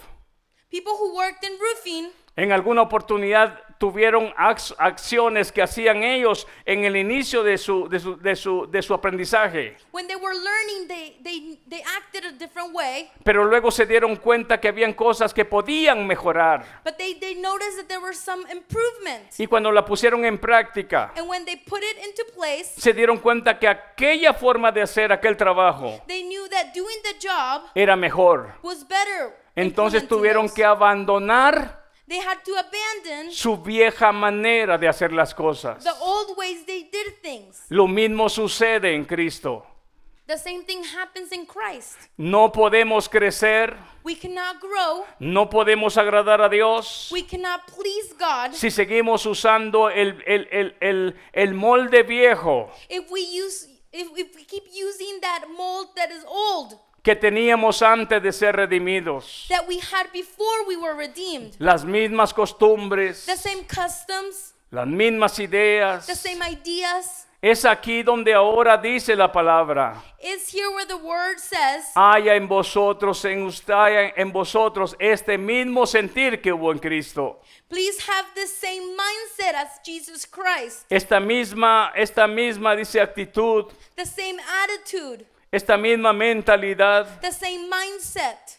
People 0.71 0.93
who 0.93 1.15
worked 1.17 1.45
in 1.45 1.53
roofing, 1.59 2.11
en 2.37 2.53
alguna 2.53 2.83
oportunidad 2.83 3.59
tuvieron 3.83 4.33
ac- 4.35 4.77
acciones 4.79 5.51
que 5.51 5.61
hacían 5.61 6.05
ellos 6.05 6.47
en 6.65 6.85
el 6.85 6.97
inicio 6.97 7.43
de 7.43 7.59
su, 7.59 7.89
de 7.89 7.99
su, 7.99 8.17
de 8.17 8.37
su, 8.37 8.71
de 8.71 8.81
su 8.81 8.95
aprendizaje. 8.95 9.77
They 9.93 10.87
they, 10.87 11.19
they, 11.25 11.61
they 11.69 11.83
acted 11.99 12.25
a 12.27 12.31
different 12.33 12.73
way, 12.73 13.11
Pero 13.25 13.45
luego 13.45 13.73
se 13.73 13.85
dieron 13.87 14.15
cuenta 14.17 14.61
que 14.61 14.69
habían 14.69 14.93
cosas 14.93 15.35
que 15.35 15.45
podían 15.45 16.07
mejorar. 16.07 16.65
but 16.85 16.97
they, 16.97 17.15
they 17.19 17.35
noticed 17.35 17.77
that 17.77 17.87
there 17.89 17.99
were 18.01 18.15
some 18.15 18.45
improvements. 18.53 19.41
Y 19.41 19.47
cuando 19.49 19.73
la 19.73 19.85
pusieron 19.85 20.25
en 20.25 20.39
práctica, 20.39 21.13
And 21.17 21.29
when 21.29 21.45
they 21.45 21.57
put 21.57 21.81
it 21.83 21.99
into 22.05 22.23
place, 22.37 22.81
se 22.81 22.93
dieron 22.93 23.19
cuenta 23.19 23.59
que 23.59 23.67
aquella 23.67 24.33
forma 24.33 24.71
de 24.71 24.83
hacer 24.83 25.11
aquel 25.13 25.37
trabajo 25.37 26.01
they 26.07 26.23
knew 26.23 26.47
that 26.51 26.67
doing 26.73 26.99
the 27.03 27.15
job 27.21 27.63
era 27.75 27.97
mejor. 27.97 28.55
was 28.63 28.87
better. 28.87 29.37
Entonces 29.57 30.07
tuvieron 30.07 30.49
que 30.49 30.65
abandonar 30.65 31.82
They 32.09 32.19
had 32.19 32.39
to 32.45 32.53
abandon 32.59 33.33
su 33.33 33.57
vieja 33.59 34.13
manera 34.13 34.77
de 34.79 34.89
hacer 34.89 35.13
las 35.13 35.35
cosas. 35.35 35.83
the 35.85 35.95
old 36.01 36.37
ways 36.37 36.65
they 36.67 36.83
did 36.85 37.21
things. 37.23 37.65
Lo 37.69 37.87
mismo 37.87 38.29
sucede 38.29 38.95
en 38.95 39.05
Cristo. 39.05 39.67
The 40.27 40.39
same 40.39 40.63
thing 40.65 40.83
happens 40.85 41.33
in 41.33 41.47
Christ. 41.47 41.97
No 42.17 42.51
podemos 42.53 43.09
crecer, 43.09 43.77
We 44.05 44.15
cannot 44.17 44.61
grow, 44.61 45.05
no 45.19 45.49
podemos 45.51 45.97
agradar 45.97 46.41
a 46.41 46.49
Dios 46.49 47.09
we 47.13 47.23
cannot 47.25 47.61
please 47.67 48.15
God 48.19 48.53
si 48.53 48.71
seguimos 48.71 49.25
usando 49.27 49.89
el, 49.91 50.23
el- 50.27 50.49
el- 50.51 50.77
el- 50.81 51.17
el 51.33 51.55
molde 51.55 52.03
viejo 52.03 52.69
if 52.89 53.09
we 53.11 53.21
use 53.21 53.69
if, 53.93 54.09
if 54.17 54.35
we 54.35 54.45
keep 54.45 54.65
using 54.73 55.21
that 55.21 55.45
mold 55.57 55.89
that 55.95 56.11
is 56.11 56.25
old 56.27 56.79
que 57.03 57.17
teníamos 57.17 57.83
antes 57.83 58.23
de 58.23 58.33
ser 58.33 58.55
redimidos. 58.57 59.47
that 59.49 59.67
we 59.67 59.79
had 59.79 60.11
before 60.13 60.65
we 60.67 60.77
were 60.77 60.95
redeemed. 60.95 61.55
Las 61.59 61.85
mismas 61.85 62.33
costumbres, 62.33 63.27
The 63.27 63.37
same 63.37 63.65
customs, 63.65 64.55
las 64.71 64.87
mismas 64.87 65.39
ideas. 65.39 66.07
the 66.07 66.15
same 66.15 66.41
ideas. 66.43 67.27
Es 67.45 67.65
aquí 67.65 68.05
donde 68.05 68.33
ahora 68.33 68.77
dice 68.77 69.17
la 69.17 69.33
palabra. 69.33 70.01
Is 70.23 70.49
here 70.55 70.69
where 70.71 70.87
the 70.87 70.95
word 70.97 71.41
says, 71.41 71.87
Haya 71.97 72.37
en 72.37 72.47
vosotros, 72.47 73.25
en 73.25 73.43
usted, 73.47 73.75
haya 73.75 74.13
en 74.17 74.31
vosotros 74.31 74.95
este 75.01 75.37
mismo 75.39 75.85
sentir 75.85 76.41
que 76.41 76.53
hubo 76.53 76.71
en 76.71 76.79
Cristo. 76.79 77.41
please 77.69 77.99
have 78.09 78.27
the 78.37 78.47
same 78.47 78.95
mindset 78.97 79.55
as 79.57 79.81
Jesus 79.85 80.25
Christ, 80.25 80.87
Esta 80.89 81.19
misma, 81.19 81.91
esta 81.97 82.29
misma, 82.29 82.77
dice, 82.77 83.01
actitud, 83.01 83.73
the 83.97 84.07
same 84.07 84.39
attitude, 84.63 85.27
esta 85.53 85.77
misma 85.77 86.13
mentalidad. 86.13 87.21
the 87.21 87.31
same 87.31 87.69
mindset. 87.69 88.59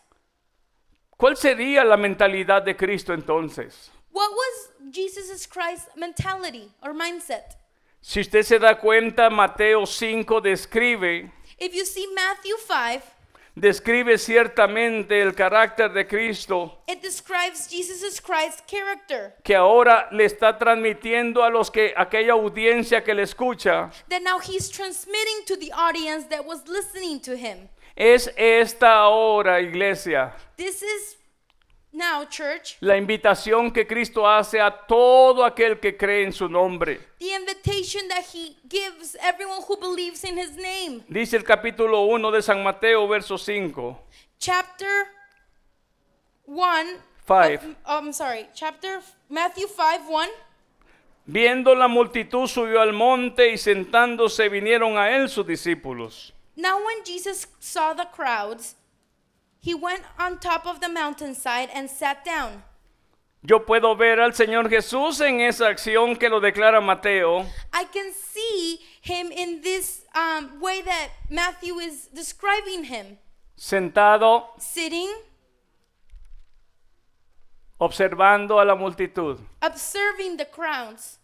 ¿Cuál 1.18 1.36
sería 1.36 1.84
la 1.84 1.98
mentalidad 1.98 2.62
de 2.64 2.76
Cristo 2.76 3.14
entonces? 3.14 3.92
What 4.12 4.30
was 4.32 4.94
Jesus 4.94 5.48
Christ's 5.48 5.90
mentality 5.96 6.72
or 6.82 6.94
mindset? 6.94 7.58
Si 8.02 8.20
usted 8.20 8.44
se 8.44 8.60
da 8.60 8.76
cuenta, 8.80 9.30
Mateo 9.30 9.86
5 9.86 10.42
describe, 10.42 11.32
If 11.58 11.74
you 11.74 11.86
see 11.86 12.06
Matthew 12.14 12.56
5, 12.58 13.02
describe 13.56 14.18
ciertamente 14.18 15.22
el 15.22 15.34
carácter 15.36 15.92
de 15.92 16.08
Cristo 16.08 16.80
it 16.88 17.02
describes 17.02 17.68
Jesus 17.70 18.20
Christ's 18.20 18.64
character. 18.68 19.36
que 19.44 19.56
ahora 19.56 20.08
le 20.12 20.26
está 20.26 20.58
transmitiendo 20.58 21.44
a 21.44 21.50
los 21.50 21.70
que 21.70 21.94
aquella 21.96 22.34
audiencia 22.34 23.04
que 23.04 23.14
le 23.14 23.24
escucha. 23.24 23.92
That 24.10 24.22
now 24.22 24.40
he's 24.40 24.70
transmitting 24.70 25.46
to 25.48 25.56
the 25.58 25.72
audience 25.72 26.28
that 26.30 26.46
was 26.46 26.68
listening 26.68 27.20
to 27.22 27.36
him. 27.36 27.70
Es 27.96 28.32
esta 28.38 29.08
hora, 29.08 29.62
iglesia, 29.62 30.34
This 30.58 30.82
is 30.82 31.18
now, 31.94 32.26
church, 32.26 32.76
la 32.82 32.98
invitación 32.98 33.72
que 33.72 33.86
Cristo 33.86 34.28
hace 34.28 34.60
a 34.60 34.72
todo 34.72 35.46
aquel 35.46 35.80
que 35.80 35.96
cree 35.96 36.24
en 36.26 36.34
su 36.34 36.48
nombre. 36.50 37.00
the 37.20 37.34
invitation 37.34 38.08
that 38.10 38.24
he 38.34 38.58
gives 38.68 39.16
everyone 39.22 39.62
who 39.68 39.78
believes 39.78 40.24
in 40.24 40.38
his 40.38 40.56
name. 40.58 41.04
Dice 41.08 41.34
el 41.38 41.44
capítulo 41.44 42.02
1 42.08 42.32
de 42.32 42.42
San 42.42 42.64
Mateo, 42.64 43.08
verso 43.08 43.38
5. 43.38 43.98
Chapter 44.40 45.08
1. 46.46 46.98
Five. 47.26 47.64
of- 47.64 47.76
I'm 47.86 48.12
sorry, 48.12 48.48
chapter 48.54 49.00
Matthew 49.30 49.68
5 49.68 50.10
1. 50.10 50.30
Viendo 51.26 51.74
la 51.74 51.88
multitud 51.88 52.48
subió 52.48 52.82
al 52.82 52.92
monte 52.92 53.54
y 53.54 53.58
sentándose 53.58 54.50
vinieron 54.50 54.98
a 54.98 55.16
él 55.16 55.30
sus 55.30 55.46
discípulos. 55.48 56.34
Now, 56.58 56.78
when 56.86 57.04
Jesus 57.06 57.48
saw 57.60 57.94
the 57.94 58.08
crowds, 58.14 58.76
he 59.64 59.74
went 59.74 60.04
on 60.20 60.38
top 60.40 60.66
of 60.68 60.82
the 60.82 60.90
mountainside 60.90 61.70
and 61.74 61.90
sat 61.90 62.26
down. 62.26 62.64
Yo 63.46 63.60
puedo 63.60 63.96
ver 63.98 64.20
al 64.20 64.32
Señor 64.34 64.70
Jesús 64.70 65.22
en 65.22 65.40
esa 65.42 65.68
acción 65.70 66.18
que 66.20 66.30
lo 66.30 66.40
declara 66.42 66.82
Mateo, 66.82 67.46
I 67.74 67.86
can 67.86 68.12
see 68.14 68.80
him 69.02 69.32
in 69.32 69.62
this 69.62 70.04
um, 70.16 70.60
way 70.62 70.82
that 70.82 71.10
Matthew 71.30 71.80
is 71.80 72.08
describing 72.14 72.86
him 72.86 73.18
sentado, 73.58 74.48
sitting, 74.60 75.10
observando 77.80 78.60
a 78.62 78.66
la 78.66 78.76
multitud. 78.76 79.40
observing 79.62 80.38
the 80.38 80.46
crowds. 80.46 81.20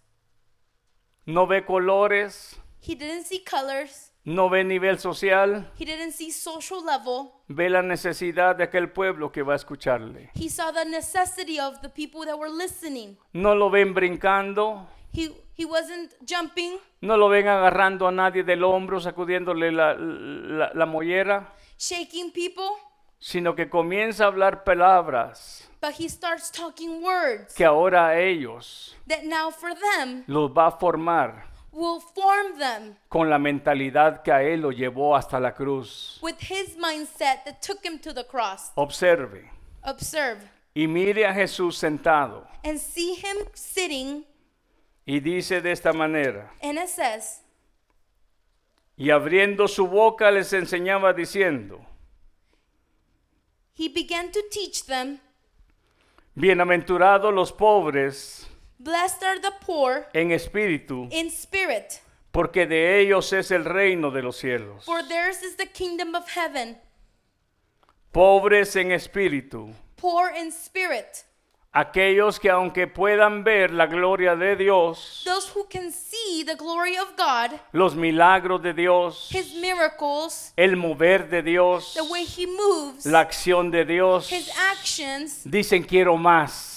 No 1.26 1.46
ve 1.46 1.62
colores, 1.62 2.56
He 2.82 2.96
didn't 2.96 3.26
see 3.26 3.40
colors, 3.40 4.09
no 4.30 4.50
ve 4.50 4.64
nivel 4.64 5.00
social, 5.00 5.72
he 5.80 5.86
didn't 5.86 6.12
see 6.12 6.32
social 6.32 6.84
level. 6.86 7.32
ve 7.48 7.70
la 7.70 7.82
necesidad 7.82 8.56
de 8.56 8.64
aquel 8.64 8.92
pueblo 8.92 9.32
que 9.32 9.42
va 9.42 9.54
a 9.54 9.56
escucharle. 9.56 10.30
He 10.36 10.50
saw 10.50 10.72
the 10.72 10.86
necessity 10.86 11.60
of 11.60 11.82
the 11.82 11.90
people 11.90 12.26
that 12.26 12.38
were 12.38 12.52
listening. 12.52 13.18
No 13.34 13.56
lo 13.56 13.70
ven 13.70 13.94
brincando, 13.94 14.88
He, 15.12 15.32
he 15.58 15.66
wasn't 15.66 16.14
jumping, 16.24 16.78
no 17.02 17.18
lo 17.18 17.30
ven 17.30 17.48
agarrando 17.48 18.08
a 18.08 18.12
nadie 18.12 18.44
del 18.44 18.64
hombro, 18.64 19.00
sacudiéndole 19.00 19.72
la, 19.72 19.96
la, 19.96 20.72
la 20.74 20.86
mollera, 20.86 21.52
shaking 21.80 22.32
people, 22.32 22.70
sino 23.18 23.56
que 23.56 23.68
comienza 23.70 24.26
a 24.26 24.28
hablar 24.28 24.64
palabras 24.64 25.66
but 25.82 25.94
he 26.00 26.08
starts 26.08 26.52
talking 26.52 27.02
words 27.04 27.54
que 27.56 27.66
ahora 27.66 28.08
a 28.10 28.20
ellos 28.20 28.96
that 29.08 29.24
now 29.24 29.50
for 29.50 29.72
them 29.74 30.24
los 30.28 30.52
va 30.52 30.68
a 30.68 30.72
formar 30.72 31.46
will 31.72 32.00
form 32.00 32.58
them 32.58 32.96
con 33.10 33.30
la 33.30 33.38
mentalidad 33.38 34.24
que 34.24 34.32
a 34.32 34.42
él 34.44 34.62
lo 34.62 34.72
llevó 34.72 35.16
hasta 35.16 35.40
la 35.40 35.52
cruz. 35.54 36.20
with 36.22 36.40
his 36.40 36.76
mindset 36.78 37.44
that 37.46 37.62
took 37.62 37.84
him 37.84 38.00
to 38.00 38.14
the 38.14 38.24
cross. 38.24 38.72
Observe 38.76 39.50
Observe 39.84 40.40
y 40.76 40.88
mire 40.88 41.26
a 41.26 41.34
Jesús 41.34 41.78
sentado 41.78 42.46
and 42.64 42.78
see 42.80 43.14
him 43.16 43.38
sitting, 43.54 44.26
y 45.06 45.20
dice 45.20 45.62
de 45.62 45.72
esta 45.72 45.94
manera, 45.94 46.52
and 46.62 46.78
it 46.78 46.88
says, 46.90 47.42
y 48.98 49.10
abriendo 49.12 49.68
su 49.68 49.88
boca 49.88 50.30
les 50.32 50.52
enseñaba 50.54 51.14
diciendo, 51.14 51.86
He 53.78 53.88
began 53.88 54.30
to 54.32 54.42
teach 54.52 54.86
them, 54.86 55.20
bienaventurados 56.36 57.34
los 57.34 57.54
pobres 57.54 58.49
Blessed 58.82 59.24
are 59.24 59.40
the 59.42 59.52
poor 59.66 60.08
en 60.14 60.32
espíritu, 60.32 61.10
in 61.12 61.28
spirit, 61.28 62.02
porque 62.32 62.66
de 62.66 63.02
ellos 63.02 63.34
es 63.34 63.52
el 63.52 63.66
reino 63.66 64.10
de 64.10 64.22
los 64.22 64.38
cielos. 64.38 64.86
for 64.86 65.04
theirs 65.06 65.44
is 65.44 65.58
the 65.58 65.66
kingdom 65.68 66.16
of 66.16 66.28
heaven. 66.30 66.78
Pobres 68.12 68.76
en 68.76 68.92
espíritu, 68.92 69.74
Poor 69.98 70.32
in 70.34 70.48
spirit, 70.52 71.26
aquellos 71.74 72.40
que 72.40 72.50
aunque 72.50 72.88
puedan 72.88 73.44
ver 73.44 73.72
la 73.72 73.86
gloria 73.86 74.36
de 74.36 74.56
Dios, 74.56 75.24
those 75.26 75.52
who 75.54 75.68
can 75.70 75.92
see 75.92 76.44
the 76.46 76.56
glory 76.56 76.98
of 76.98 77.16
God, 77.18 77.60
los 77.74 77.96
milagros 77.96 78.64
de 78.64 78.74
Dios, 78.74 79.30
His 79.32 79.54
miracles, 79.56 80.54
el 80.56 80.78
mover 80.78 81.30
de 81.30 81.44
Dios, 81.44 81.94
the 81.94 82.04
way 82.04 82.24
He 82.26 82.48
moves, 82.48 83.06
la 83.06 83.20
acción 83.20 83.70
de 83.72 83.84
Dios, 83.86 84.32
His 84.32 84.50
actions, 84.72 85.42
dicen 85.44 85.84
quiero 85.84 86.18
más, 86.18 86.69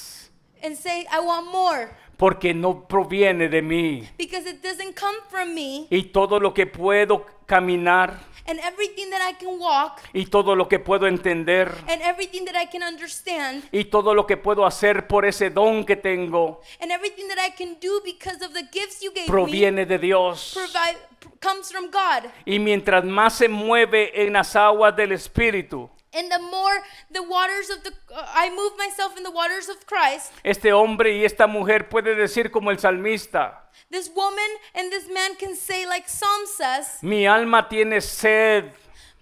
and 0.62 0.76
say, 0.76 1.06
I 1.10 1.20
want 1.20 1.50
more. 1.50 1.90
porque 2.16 2.54
no 2.54 2.86
proviene 2.86 3.48
de 3.48 3.62
mí. 3.62 4.08
Because 4.16 4.48
it 4.48 4.62
doesn't 4.62 4.94
come 4.94 5.16
from 5.28 5.54
me, 5.54 5.86
Y 5.90 6.04
todo 6.12 6.38
lo 6.38 6.54
que 6.54 6.66
puedo 6.66 7.26
caminar 7.46 8.20
and 8.46 8.58
everything 8.60 9.10
that 9.10 9.20
I 9.22 9.34
can 9.34 9.58
walk, 9.58 10.00
y 10.12 10.26
todo 10.26 10.54
lo 10.54 10.68
que 10.68 10.78
puedo 10.78 11.06
entender 11.06 11.72
and 11.88 12.02
everything 12.02 12.44
that 12.44 12.56
I 12.56 12.66
can 12.66 12.82
understand, 12.82 13.64
y 13.72 13.84
todo 13.84 14.14
lo 14.14 14.26
que 14.26 14.36
puedo 14.36 14.64
hacer 14.66 15.06
por 15.06 15.24
ese 15.24 15.50
don 15.50 15.84
que 15.84 15.96
tengo 15.96 16.60
and 16.80 16.90
everything 16.90 17.28
that 17.28 17.38
I 17.38 17.50
can 17.50 17.76
do 17.80 18.00
because 18.04 18.44
of 18.44 18.52
the 18.52 18.64
gifts 18.72 19.00
you 19.00 19.12
gave 19.12 19.26
me, 19.26 19.30
proviene 19.30 19.86
de 19.86 19.98
Dios. 19.98 20.52
provide, 20.54 20.96
comes 21.40 21.70
from 21.72 21.90
God. 21.90 22.30
Y 22.44 22.58
mientras 22.58 23.04
más 23.04 23.34
se 23.34 23.48
mueve 23.48 24.12
en 24.24 24.32
las 24.32 24.54
aguas 24.56 24.94
del 24.96 25.12
Espíritu, 25.12 25.88
And 26.14 26.30
the 26.30 26.38
more 26.38 26.82
the 27.10 27.22
waters 27.22 27.70
of 27.70 27.82
the, 27.84 27.92
I 28.14 28.50
move 28.50 28.72
myself 28.76 29.16
in 29.16 29.22
the 29.22 29.30
waters 29.30 29.68
of 29.68 29.86
Christ, 29.86 30.32
este 30.44 30.72
hombre 30.72 31.10
y 31.18 31.24
esta 31.24 31.46
mujer 31.46 31.88
puede 31.88 32.14
decir 32.14 32.50
como 32.50 32.70
el 32.70 32.78
salmista, 32.78 33.54
this 33.90 34.10
woman 34.14 34.50
and 34.74 34.90
this 34.90 35.08
man 35.08 35.36
can 35.36 35.56
say, 35.56 35.86
like 35.86 36.08
Psalm 36.08 36.46
says, 36.46 36.98
mi 37.02 37.26
alma 37.26 37.66
tiene 37.68 38.00
sed 38.00 38.72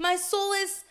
My 0.00 0.16
soul 0.16 0.54
is 0.54 0.82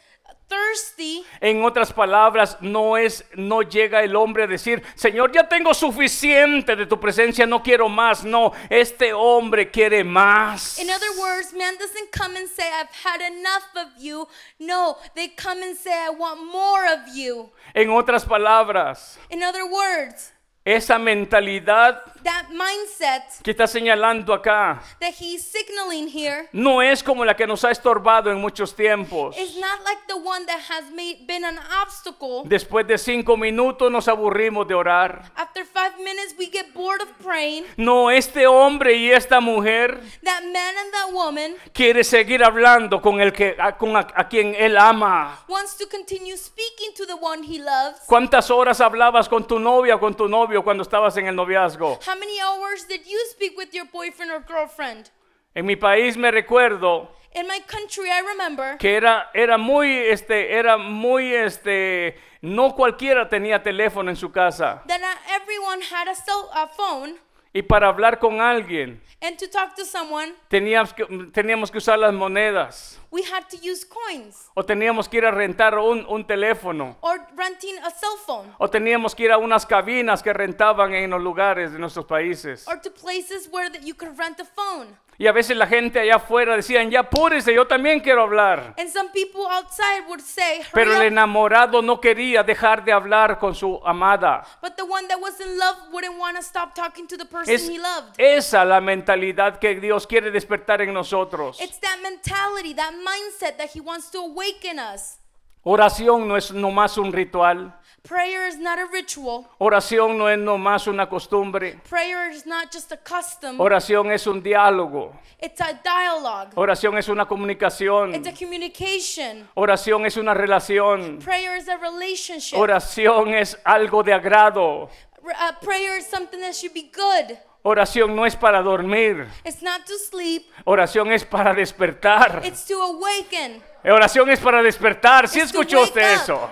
thirsty, 0.50 1.24
En 1.40 1.64
otras 1.64 1.94
palabras, 1.94 2.58
no 2.60 2.98
es 2.98 3.24
no 3.36 3.62
llega 3.62 4.04
el 4.04 4.16
hombre 4.16 4.44
a 4.44 4.48
decir, 4.48 4.84
"Señor, 4.96 5.32
ya 5.32 5.48
tengo 5.48 5.74
suficiente 5.74 6.76
de 6.76 6.86
tu 6.86 7.00
presencia, 7.00 7.46
no 7.46 7.62
quiero 7.64 7.88
más." 7.88 8.24
No, 8.26 8.52
este 8.70 9.14
hombre 9.14 9.70
quiere 9.72 10.04
más. 10.04 10.78
in 10.80 10.90
other 10.90 11.12
words, 11.18 11.54
man 11.54 11.76
doesn't 11.78 12.12
come 12.12 12.36
and 12.36 12.50
say, 12.50 12.66
I've 12.68 12.90
had 13.04 13.22
enough 13.22 13.64
of 13.76 14.02
you. 14.02 14.28
No, 14.60 14.98
they 15.16 15.30
come 15.30 15.62
and 15.64 15.78
say, 15.78 15.92
I 15.94 16.10
want 16.10 16.44
more 16.52 16.86
of 16.94 17.08
you. 17.16 17.52
En 17.74 17.90
otras 17.92 18.26
palabras, 18.26 19.18
In 19.30 19.44
other 19.44 19.66
words, 19.66 20.32
esa 20.76 20.98
mentalidad 21.00 22.02
that 22.24 22.50
mindset 22.50 23.24
que 23.44 23.52
está 23.52 23.66
señalando 23.68 24.34
acá 24.34 24.82
that 25.00 25.14
he's 25.20 25.42
signaling 25.44 26.08
here 26.08 26.48
no 26.52 26.82
es 26.82 27.02
como 27.02 27.24
la 27.24 27.36
que 27.36 27.48
nos 27.48 27.64
ha 27.64 27.72
estorbado 27.72 28.30
en 28.32 28.40
muchos 28.40 28.76
tiempos. 28.76 29.38
is 29.38 29.56
not 29.58 29.80
like 29.86 30.02
the 30.08 30.16
one 30.18 30.46
that 30.46 30.60
has 30.70 30.92
made, 30.92 31.26
been 31.28 31.46
an 31.46 31.58
obstacle. 31.82 32.42
Después 32.46 32.86
de 32.88 32.98
cinco 32.98 33.38
minutos 33.38 33.90
nos 33.92 34.08
aburrimos 34.08 34.68
de 34.68 34.74
orar. 34.76 35.32
After 35.36 35.64
five 35.66 35.98
minutes, 36.04 36.36
we 36.38 36.48
get 36.52 36.74
bored 36.74 37.02
of 37.02 37.10
praying. 37.24 37.64
No, 37.78 38.10
este 38.12 38.46
hombre 38.48 38.96
y 38.96 39.12
esta 39.12 39.40
mujer 39.40 40.00
That 40.24 40.42
man 40.44 40.76
and 40.78 40.92
that 40.94 41.14
woman 41.14 41.56
quiere 41.74 42.04
seguir 42.04 42.44
hablando 42.44 43.02
con 43.02 43.22
el 43.22 43.32
que 43.32 43.56
a, 43.58 43.78
con 43.78 43.96
a- 43.96 44.08
a 44.14 44.28
quien 44.28 44.54
él 44.56 44.78
ama. 44.78 45.40
wants 45.48 45.78
to 45.78 45.88
continue 45.88 46.36
speaking 46.36 46.94
to 46.96 47.06
the 47.06 47.16
one 47.16 47.44
he 47.44 47.60
loves. 47.60 48.02
¿Cuántas 48.08 48.52
horas 48.52 48.82
hablabas 48.82 49.30
con 49.30 49.48
tu 49.48 49.58
novia 49.60 49.96
o 49.96 50.00
con 50.00 50.14
tu 50.16 50.28
novio 50.28 50.59
cuando 50.64 50.84
estabas 50.84 51.16
en 51.18 51.28
el 51.28 51.36
noviazgo? 51.36 52.00
How 52.06 52.16
many 52.16 52.40
hours 52.42 52.88
did 52.88 53.02
you 53.06 53.20
speak 53.32 53.58
with 53.58 53.74
your 53.74 53.86
boyfriend 53.92 54.32
or 54.32 54.44
girlfriend? 54.46 55.10
En 55.56 55.66
mi 55.66 55.76
país 55.76 56.16
me 56.18 56.32
recuerdo 56.32 57.10
In 57.36 57.48
my 57.48 57.60
country, 57.68 58.10
I 58.10 58.22
remember 58.22 58.78
que 58.80 58.96
era 58.96 59.30
era 59.34 59.58
muy 59.58 59.92
este 59.92 60.54
era 60.58 60.78
muy 60.78 61.32
este 61.34 62.16
no 62.42 62.74
cualquiera 62.76 63.30
tenía 63.30 63.62
teléfono 63.62 64.10
en 64.10 64.16
su 64.16 64.32
casa 64.32 64.82
that 64.88 65.00
not 65.00 65.18
everyone 65.30 65.82
had 65.82 66.08
a 66.08 66.16
cell 66.16 66.50
a 66.54 66.68
phone, 66.68 67.20
y 67.54 67.62
para 67.62 67.88
hablar 67.88 68.20
con 68.20 68.40
alguien 68.42 69.02
and 69.22 69.38
to 69.38 69.48
talk 69.50 69.76
to 69.76 69.84
someone, 69.84 70.34
teníamos 70.50 70.94
que 70.94 71.06
teníamos 71.34 71.72
que 71.72 71.78
usar 71.80 71.98
las 72.00 72.14
monedas 72.14 72.98
we 73.12 73.22
had 73.24 73.44
to 73.50 73.58
use 73.58 73.86
coins 73.86 74.50
o 74.54 74.64
teníamos 74.64 75.10
que 75.10 75.18
ir 75.18 75.26
a 75.26 75.32
rentar 75.32 75.78
un, 75.78 76.06
un 76.08 76.26
teléfono 76.26 76.96
or 77.02 77.20
renting 77.36 77.78
a 77.80 77.90
cell 77.92 78.18
phone 78.26 78.54
o 78.60 78.70
teníamos 78.70 79.16
que 79.16 79.24
ir 79.24 79.32
a 79.32 79.38
unas 79.38 79.66
cabinas 79.66 80.22
que 80.22 80.32
rentaban 80.32 80.94
en 80.94 81.10
los 81.10 81.22
lugares 81.22 81.72
de 81.74 81.80
nuestros 81.80 82.06
países. 82.06 82.68
or 82.68 82.80
to 82.80 82.90
places 82.92 83.50
where 83.52 83.70
that 83.70 83.82
you 83.82 83.94
could 83.96 84.18
rent 84.18 84.40
a 84.40 84.46
phone. 84.46 84.96
Y 85.22 85.28
a 85.28 85.34
veces 85.34 85.58
la 85.58 85.68
gente 85.68 86.00
allá 86.00 86.16
afuera 86.16 86.56
decían, 86.56 86.90
ya 86.90 87.02
apúrese, 87.02 87.54
yo 87.54 87.68
también 87.68 88.00
quiero 88.00 88.22
hablar. 88.24 88.74
And 88.78 88.90
some 88.90 89.10
people 89.12 89.42
outside 89.52 90.08
would 90.08 90.22
say, 90.22 90.62
Pero 90.74 90.92
el 90.92 90.98
hurry 90.98 91.08
up. 91.08 91.12
enamorado 91.12 91.82
no 91.82 92.00
quería 92.00 92.42
dejar 92.42 92.86
de 92.86 92.94
hablar 92.94 93.38
con 93.38 93.54
su 93.54 93.82
amada. 93.84 94.46
But 94.62 94.78
the 94.78 94.84
one 94.86 95.10
that 95.10 95.20
was 95.20 95.38
in 95.42 95.58
love 95.58 95.76
wouldn't 95.92 96.18
want 96.18 96.38
to 96.38 96.42
stop 96.42 96.74
talking 96.74 97.06
to 97.08 97.18
the 97.18 97.26
person 97.26 97.54
Es 97.54 97.68
he 97.68 97.78
loved. 97.78 98.14
esa 98.18 98.64
la 98.64 98.80
mentalidad 98.80 99.60
que 99.60 99.78
Dios 99.82 100.08
quiere 100.08 100.32
despertar 100.32 100.82
en 100.82 100.94
nosotros. 100.94 101.60
It's 101.60 101.80
that 101.82 101.98
mentality, 102.02 102.74
that 102.76 102.94
mindset 102.94 103.58
that 103.58 103.72
he 103.76 103.82
wants 103.82 104.10
to 104.12 104.20
awaken 104.20 104.80
us. 104.80 105.18
Oración 105.66 106.30
no 106.30 106.38
es 106.38 106.52
nomás 106.54 106.98
un 106.98 107.12
ritual. 107.12 107.78
Prayer 108.04 108.48
is 108.48 108.58
not 108.58 108.80
a 108.80 108.86
ritual. 108.92 109.46
Oración 109.60 110.18
no 110.18 110.28
es 110.30 110.38
nomás 110.38 110.88
una 110.88 111.08
costumbre. 111.08 111.80
Prayer 111.90 112.30
is 112.32 112.46
not 112.46 112.72
just 112.72 112.92
a 112.92 112.98
custom. 112.98 113.60
Oración 113.60 114.12
es 114.12 114.26
un 114.28 114.42
diálogo. 114.42 115.14
It's 115.42 115.60
a 115.62 115.74
dialogue. 115.84 116.50
Oración 116.56 116.98
es 116.98 117.08
una 117.10 117.26
comunicación. 117.26 118.16
It's 118.16 118.28
a 118.28 118.34
communication. 118.34 119.48
Oración 119.56 120.06
es 120.06 120.18
una 120.18 120.34
relación. 120.34 121.20
Prayer 121.20 121.58
is 121.58 121.68
a 121.68 121.78
relationship. 121.78 122.58
Oración 122.58 123.34
es 123.34 123.58
algo 123.64 124.04
de 124.04 124.14
agrado. 124.14 124.90
Uh, 125.22 125.52
prayer 125.62 125.98
is 125.98 126.06
something 126.08 126.40
that 126.40 126.54
should 126.54 126.74
be 126.74 126.90
good. 126.94 127.38
Oración 127.62 128.16
no 128.16 128.26
es 128.26 128.36
para 128.36 128.62
dormir. 128.62 129.28
It's 129.44 129.62
not 129.62 129.86
to 129.86 129.98
sleep, 129.98 130.50
Oración 130.66 131.12
es 131.12 131.26
para 131.26 131.54
despertar. 131.54 132.42
it's 132.46 132.66
to 132.66 132.82
awaken. 132.82 133.62
Oración 133.84 134.30
es 134.30 134.40
para 134.40 134.64
despertar. 134.64 135.28
¿Sí 135.28 135.40
It's 135.40 135.52
to 135.52 135.60
escuchó 135.62 135.82
usted 135.84 136.02
up. 136.02 136.22
eso? 136.22 136.50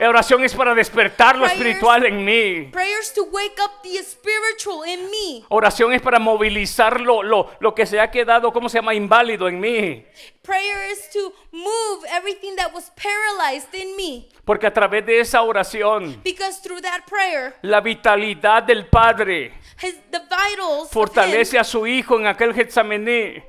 Oración 0.00 0.44
es 0.44 0.54
para 0.54 0.74
despertar 0.74 1.36
lo 1.36 1.46
espiritual 1.46 2.04
en 2.06 2.24
mí. 2.24 2.68
Prayer 2.72 3.00
is 3.00 3.12
to 3.12 3.24
wake 3.24 3.58
up 3.62 3.82
the 3.82 4.02
spiritual 4.02 4.86
in 4.86 5.10
me. 5.10 5.44
Oración 5.48 5.92
es 5.92 6.02
para 6.02 6.18
movilizar 6.18 7.00
lo, 7.00 7.22
lo, 7.22 7.50
lo 7.60 7.74
que 7.74 7.86
se 7.86 8.00
ha 8.00 8.10
quedado, 8.10 8.52
¿cómo 8.52 8.68
se 8.68 8.78
llama? 8.78 8.94
Inválido 8.94 9.48
en 9.48 9.60
mí. 9.60 10.04
Prayer 10.42 10.90
is 10.90 11.08
to 11.10 11.32
move 11.52 12.04
everything 12.10 12.54
that 12.56 12.72
was 12.74 12.92
paralyzed 12.96 13.74
in 13.74 13.96
me. 13.96 14.28
Porque 14.44 14.66
a 14.66 14.72
través 14.72 15.06
de 15.06 15.20
esa 15.20 15.42
oración, 15.42 16.20
Because 16.22 16.60
through 16.62 16.82
that 16.82 17.04
prayer, 17.08 17.54
la 17.62 17.80
vitalidad 17.80 18.62
del 18.62 18.86
Padre 18.86 19.54
his, 19.80 19.94
the 20.10 20.20
vitals 20.20 20.82
of 20.82 20.88
him, 20.88 20.92
fortalece 20.92 21.58
a 21.58 21.64
su 21.64 21.86
Hijo 21.86 22.18
en 22.18 22.26
aquel 22.26 22.52
Getsemaní. 22.52 23.42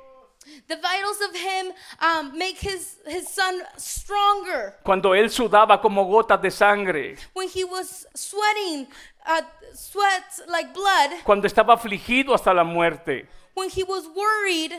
The 0.68 0.76
vitals 0.78 1.22
of 1.22 1.36
him 1.36 1.72
um, 2.00 2.38
make 2.38 2.58
his, 2.58 2.98
his 3.08 3.28
son 3.30 3.62
stronger. 3.78 4.76
Cuando 4.84 5.14
él 5.14 5.30
sudaba 5.30 5.82
como 5.82 6.06
gotas 6.06 6.42
de 6.42 6.50
sangre. 6.52 7.16
When 7.34 7.48
he 7.50 7.64
was 7.64 8.08
sweating, 8.16 8.88
uh, 9.26 9.42
sweat 9.74 10.24
like 10.48 10.74
blood, 10.74 11.12
Cuando 11.24 11.48
estaba 11.48 11.74
afligido 11.74 12.34
hasta 12.34 12.54
la 12.54 12.64
muerte. 12.64 13.28
when 13.54 13.70
he 13.70 13.84
was 13.84 14.06
worried, 14.16 14.74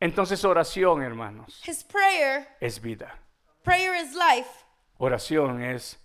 Entonces 0.00 0.44
oración, 0.44 1.02
hermanos, 1.02 1.60
his 1.64 1.84
prayer, 1.84 2.48
es 2.60 2.80
vida. 2.80 3.14
prayer 3.62 3.94
is 3.94 4.14
life. 4.14 4.48
Oración 4.98 5.62
es 5.62 5.96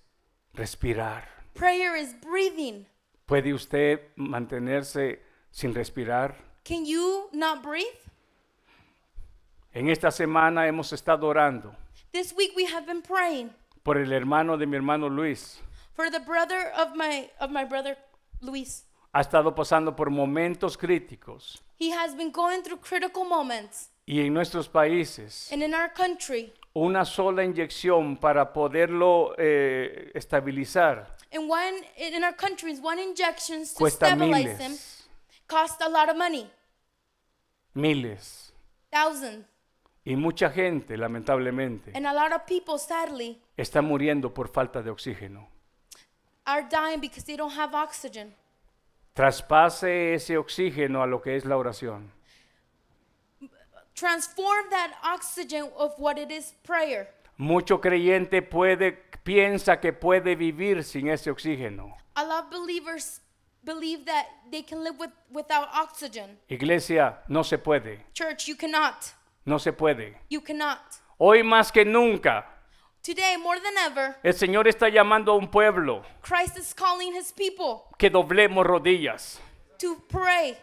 respirar. 0.53 1.23
Prayer 1.55 1.95
is 1.95 2.13
breathing. 2.21 2.86
¿Puede 3.25 3.53
usted 3.53 3.99
mantenerse 4.15 5.19
sin 5.51 5.73
respirar? 5.73 6.36
Can 6.63 6.86
you 6.86 7.30
not 7.34 7.63
breathe? 7.63 7.86
En 9.78 9.89
esta 9.89 10.09
semana 10.09 10.65
hemos 10.67 10.91
estado 10.91 11.28
orando 11.28 11.75
This 12.11 12.34
week 12.36 12.51
we 12.55 12.65
have 12.65 12.88
been 12.88 13.03
praying 13.03 13.51
por 13.84 13.97
el 13.99 14.11
hermano 14.11 14.57
de 14.57 14.65
mi 14.65 14.75
hermano 14.75 15.07
Luis. 15.07 15.61
for 15.93 16.09
the 16.09 16.19
brother 16.19 16.71
of 16.75 16.95
my 16.95 17.30
of 17.39 17.51
my 17.51 17.63
brother 17.63 17.95
Luis. 18.41 18.86
Ha 19.13 19.21
estado 19.21 19.53
pasando 19.53 19.95
por 19.95 20.09
momentos 20.09 20.78
críticos 20.80 21.61
He 21.80 21.91
has 21.91 22.15
been 22.15 22.32
going 22.32 22.63
through 22.63 22.80
critical 22.82 23.23
moments. 23.23 23.91
y 24.07 24.21
en 24.21 24.34
nuestros 24.34 24.67
países 24.67 25.51
And 25.51 25.61
in 25.61 25.75
our 25.75 25.93
country, 25.93 26.53
una 26.73 27.05
sola 27.05 27.43
inyección 27.43 28.17
para 28.19 28.51
poderlo 28.51 29.36
eh, 29.38 30.11
estabilizar 30.15 31.15
and 31.32 31.47
one 31.47 31.86
in 31.97 32.23
our 32.23 32.36
countries, 32.36 32.80
one 32.82 32.99
injection 32.99 33.63
to 33.63 33.75
cuesta 33.75 34.07
stabilize 34.07 34.57
him 34.59 34.71
miles, 34.71 35.07
cost 35.47 35.80
a 35.84 35.88
lot 35.89 36.09
of 36.09 36.15
money, 36.17 36.49
miles. 37.75 38.51
thousands, 38.91 39.45
Y 40.10 40.16
mucha 40.16 40.49
gente, 40.49 40.95
lamentablemente, 40.95 41.91
and 41.93 42.08
a 42.08 42.14
lot 42.14 42.34
of 42.34 42.43
people, 42.45 42.80
sadly, 42.80 43.41
está 43.58 43.82
muriendo 43.82 44.34
por 44.34 44.47
falta 44.47 44.82
de 44.82 44.89
oxígeno. 44.89 45.49
are 46.45 46.64
dying 46.64 47.01
because 47.01 47.26
they 47.26 47.36
don't 47.36 47.51
have 47.51 47.76
oxygen. 47.76 48.34
Traspase 49.14 50.14
ese 50.14 50.38
oxígeno 50.38 51.03
a 51.03 51.08
lo 51.08 51.22
que 51.22 51.36
es 51.36 51.43
la 51.43 51.58
oración. 51.58 52.12
Transform 53.95 54.70
that 54.70 54.93
oxygen 55.03 55.70
of 55.76 55.99
what 55.99 56.18
it 56.18 56.32
is 56.32 56.53
prayer. 56.64 57.10
Mucho 57.38 57.82
creyente 57.82 58.41
puede, 58.41 58.93
piensa 59.24 59.82
que 59.82 59.91
puede 59.91 60.36
vivir 60.36 60.84
sin 60.84 61.10
ese 61.10 61.30
oxígeno. 61.30 61.95
A 62.16 62.24
lot 62.24 62.45
of 62.45 62.49
believers 62.49 63.20
believe 63.64 64.05
that 64.05 64.28
they 64.51 64.64
can 64.64 64.84
live 64.84 64.97
with, 64.99 65.12
without 65.30 65.68
oxygen. 65.74 66.38
Iglesia, 66.47 67.24
no 67.28 67.43
se 67.43 67.58
puede, 67.58 68.05
Church, 68.14 68.47
you 68.47 68.55
cannot. 68.55 69.18
No 69.48 69.58
se 69.58 69.72
puede. 69.74 70.20
You 70.30 70.41
cannot. 70.41 70.80
Hoy 71.18 71.41
más 71.41 71.72
que 71.72 71.84
nunca, 71.86 72.45
Today, 73.02 73.38
more 73.38 73.60
than 73.62 73.78
ever, 73.89 74.18
el 74.22 74.34
Señor 74.34 74.68
está 74.68 74.89
llamando 74.89 75.32
a 75.32 75.36
un 75.38 75.48
pueblo 75.50 76.04
Christ 76.22 76.58
is 76.58 76.74
calling 76.76 77.16
his 77.16 77.32
people 77.32 77.86
que 77.98 78.10
doblemos 78.10 78.66
rodillas. 78.66 79.39
to 79.80 79.95
pray. 80.10 80.58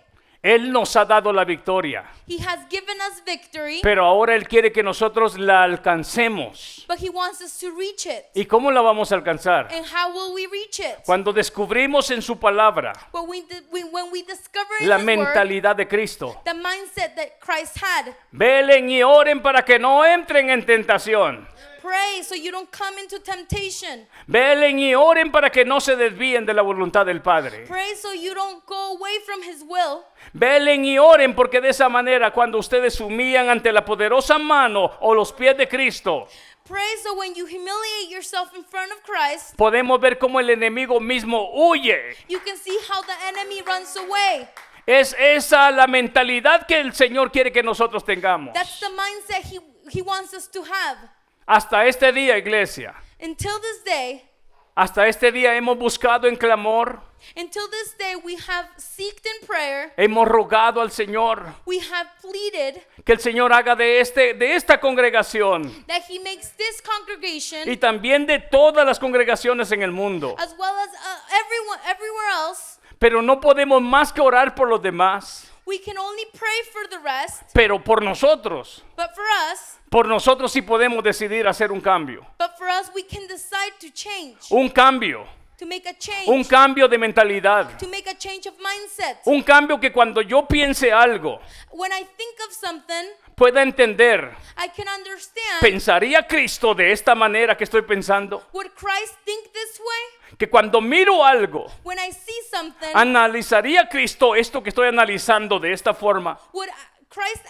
Él 0.45 0.71
nos 0.71 0.95
ha 0.95 1.07
dado 1.07 1.33
la 1.33 1.43
victoria, 1.43 2.05
He 2.29 2.37
has 2.37 2.69
given 2.69 2.99
us 3.01 3.25
victory, 3.25 3.81
pero 3.83 4.05
ahora 4.05 4.35
Él 4.35 4.47
quiere 4.47 4.71
que 4.71 4.83
nosotros 4.83 5.39
la 5.39 5.63
alcancemos. 5.63 6.85
but 6.87 6.99
he 6.99 7.09
wants 7.09 7.41
us 7.41 7.59
to 7.59 7.71
reach 7.71 8.05
it. 8.05 8.27
¿Y 8.35 8.45
cómo 8.45 8.71
la 8.71 8.83
vamos 8.83 9.11
a 9.11 9.15
alcanzar? 9.15 9.69
And 9.73 9.87
how 9.87 10.13
will 10.13 10.35
we 10.35 10.47
reach 10.47 10.81
it? 10.81 11.03
Cuando 11.07 11.33
descubrimos 11.33 12.11
en 12.11 12.21
su 12.21 12.39
palabra 12.39 12.93
When 13.11 13.27
we, 13.27 13.43
when 13.91 14.13
we 14.13 14.23
la 14.81 14.99
his 14.99 15.07
word 15.07 15.07
mentalidad 15.07 15.77
de 15.77 15.89
Cristo. 15.89 16.39
the 16.45 16.53
mindset 16.53 17.15
that 17.17 17.41
Christ 17.41 17.79
had. 17.83 18.15
Velen 18.31 18.91
y 18.91 19.03
oren 19.03 19.41
para 19.41 19.65
que 19.65 19.79
no 19.79 20.05
entren 20.05 20.51
en 20.51 20.67
tentación. 20.67 21.49
Pray 21.85 22.23
so 22.23 22.35
you 22.35 22.51
don't 22.51 22.71
come 22.71 22.99
into 22.99 23.21
temptation. 23.21 24.07
Velen 24.27 24.79
y 24.79 24.95
oren 24.95 25.31
para 25.31 25.51
que 25.51 25.67
no 25.67 25.81
se 25.81 25.97
desvíen 25.97 26.47
de 26.47 26.55
la 26.55 26.63
voluntad 26.63 27.05
del 27.05 27.21
Padre. 27.21 27.67
Pray 27.67 27.95
so 27.95 28.15
you 28.15 28.33
don't 28.33 28.65
go 28.65 28.97
away 28.97 29.19
from 29.27 29.43
his 29.43 29.63
will. 29.63 30.03
Velen 30.33 30.87
y 30.87 30.99
oren 30.99 31.35
porque 31.35 31.61
de 31.61 31.69
esa 31.69 31.91
manera 31.91 32.31
cuando 32.31 32.57
ustedes 32.57 32.99
humillan 33.01 33.51
ante 33.51 33.71
la 33.71 33.85
poderosa 33.85 34.39
mano 34.39 34.93
o 35.01 35.15
los 35.15 35.31
pies 35.35 35.59
de 35.59 35.69
Cristo, 35.69 36.27
Pray 36.67 36.97
so 37.03 37.19
when 37.19 37.35
you 37.35 37.45
humiliate 37.45 38.09
yourself 38.11 38.55
in 38.57 38.65
front 38.65 38.91
of 38.91 39.03
Christ, 39.03 39.55
podemos 39.55 40.01
ver 40.01 40.17
cómo 40.19 40.41
el 40.41 40.49
enemigo 40.49 40.99
mismo 41.01 41.51
huye. 41.53 42.17
you 42.31 42.41
can 42.41 42.57
see 42.57 42.79
how 42.89 43.03
the 43.03 43.27
enemy 43.29 43.61
runs 43.61 43.95
away. 43.99 44.49
Es 44.87 45.15
esa 45.19 45.71
la 45.71 45.87
mentalidad 45.87 46.67
que 46.67 46.81
el 46.81 46.95
Señor 46.95 47.31
quiere 47.31 47.53
que 47.53 47.63
nosotros 47.63 48.03
tengamos. 48.07 48.55
That's 48.55 48.81
the 48.81 48.89
mindset 48.89 49.45
he, 49.45 49.61
he 49.91 50.01
wants 50.01 50.33
us 50.33 50.49
to 50.51 50.63
have. 50.63 51.11
Hasta 51.47 51.87
este 51.87 52.13
día, 52.13 52.39
iglesia. 52.39 52.95
Until 53.21 53.53
this 53.61 53.85
day, 53.85 54.23
Hasta 54.77 55.07
este 55.07 55.31
día 55.31 55.55
hemos 55.55 55.79
buscado 55.79 56.27
en 56.27 56.35
clamor, 56.35 57.01
until 57.37 57.63
this 57.71 57.97
day, 57.97 58.17
we 58.17 58.35
have 58.49 58.69
seeked 58.77 59.25
in 59.25 59.47
prayer, 59.47 59.93
hemos 59.97 60.27
rogado 60.27 60.81
al 60.81 60.91
Señor 60.91 61.45
we 61.65 61.79
have 61.79 62.11
pleaded 62.21 62.83
que 63.05 63.13
el 63.13 63.21
Señor 63.21 63.53
haga 63.53 63.77
de 63.77 64.01
este 64.01 64.35
de 64.35 64.55
esta 64.57 64.81
congregación 64.81 65.87
that 65.87 66.03
he 66.09 66.19
makes 66.19 66.51
this 66.57 66.83
congregation 66.83 67.71
y 67.71 67.77
también 67.77 68.27
de 68.27 68.41
todas 68.41 68.85
las 68.85 68.99
congregaciones 68.99 69.71
en 69.71 69.83
el 69.83 69.93
mundo. 69.93 70.35
as 70.39 70.55
well 70.59 70.75
as 70.77 70.89
uh, 70.89 71.37
everyone 71.45 71.79
everywhere 71.89 72.29
else 72.33 72.79
Pero 72.99 73.23
no 73.23 73.41
podemos 73.41 73.81
más 73.81 74.13
que 74.13 74.21
orar 74.21 74.55
por 74.57 74.69
los 74.69 74.83
demás, 74.83 75.47
we 75.67 75.79
can 75.79 75.97
only 75.99 76.25
pray 76.33 76.63
for 76.73 76.89
the 76.89 76.99
rest 76.99 77.43
pero 77.55 77.79
por 77.83 78.03
nosotros. 78.03 78.83
but 78.97 79.15
for 79.15 79.25
us 79.53 79.79
Por 79.95 80.09
nosotros 80.09 80.51
sí 80.51 80.61
podemos 80.61 81.05
decidir 81.05 81.47
hacer 81.47 81.71
un 81.71 81.81
cambio. 81.81 82.27
but 82.37 82.51
for 82.59 82.67
us 82.67 82.91
we 82.97 83.05
can 83.07 83.29
decide 83.29 83.73
to 83.81 83.87
change 83.95 84.39
Un 84.51 84.69
cambio, 84.69 85.25
to 85.57 85.65
make 85.67 85.89
a 85.89 85.95
change 85.97 86.27
un 86.27 86.43
cambio 86.43 86.89
de 86.89 86.99
mentalidad. 86.99 87.79
to 87.79 87.87
make 87.87 88.11
a 88.11 88.15
change 88.19 88.49
of 88.49 88.55
mindset 88.59 89.19
Un 89.25 89.41
cambio 89.45 89.79
que 89.79 89.93
cuando 89.93 90.21
yo 90.21 90.49
piense 90.49 90.91
algo, 90.93 91.41
when 91.71 91.93
i 91.93 92.03
think 92.17 92.35
of 92.45 92.53
something 92.53 93.07
pueda 93.37 93.63
entender, 93.63 94.35
i 94.57 94.69
can 94.71 94.89
understand 94.89 95.61
¿pensaría 95.61 96.27
Cristo 96.27 96.75
de 96.75 96.91
esta 96.91 97.15
manera 97.15 97.57
que 97.57 97.63
estoy 97.63 97.83
pensando? 97.83 98.43
would 98.53 98.73
christ 98.75 99.15
think 99.25 99.45
this 99.53 99.79
way 99.79 100.37
Que 100.37 100.51
cuando 100.51 100.81
miro 100.81 101.25
algo, 101.25 101.71
when 101.85 102.01
i 102.01 102.11
see 102.11 102.41
something 102.51 102.91
¿analizaría 102.95 103.89
Cristo 103.89 104.35
esto 104.35 104.61
que 104.61 104.71
estoy 104.71 104.89
analizando 104.89 105.61
de 105.61 105.73
esta 105.73 105.95
forma? 105.95 106.37
would 106.53 106.69
christ 107.15 107.45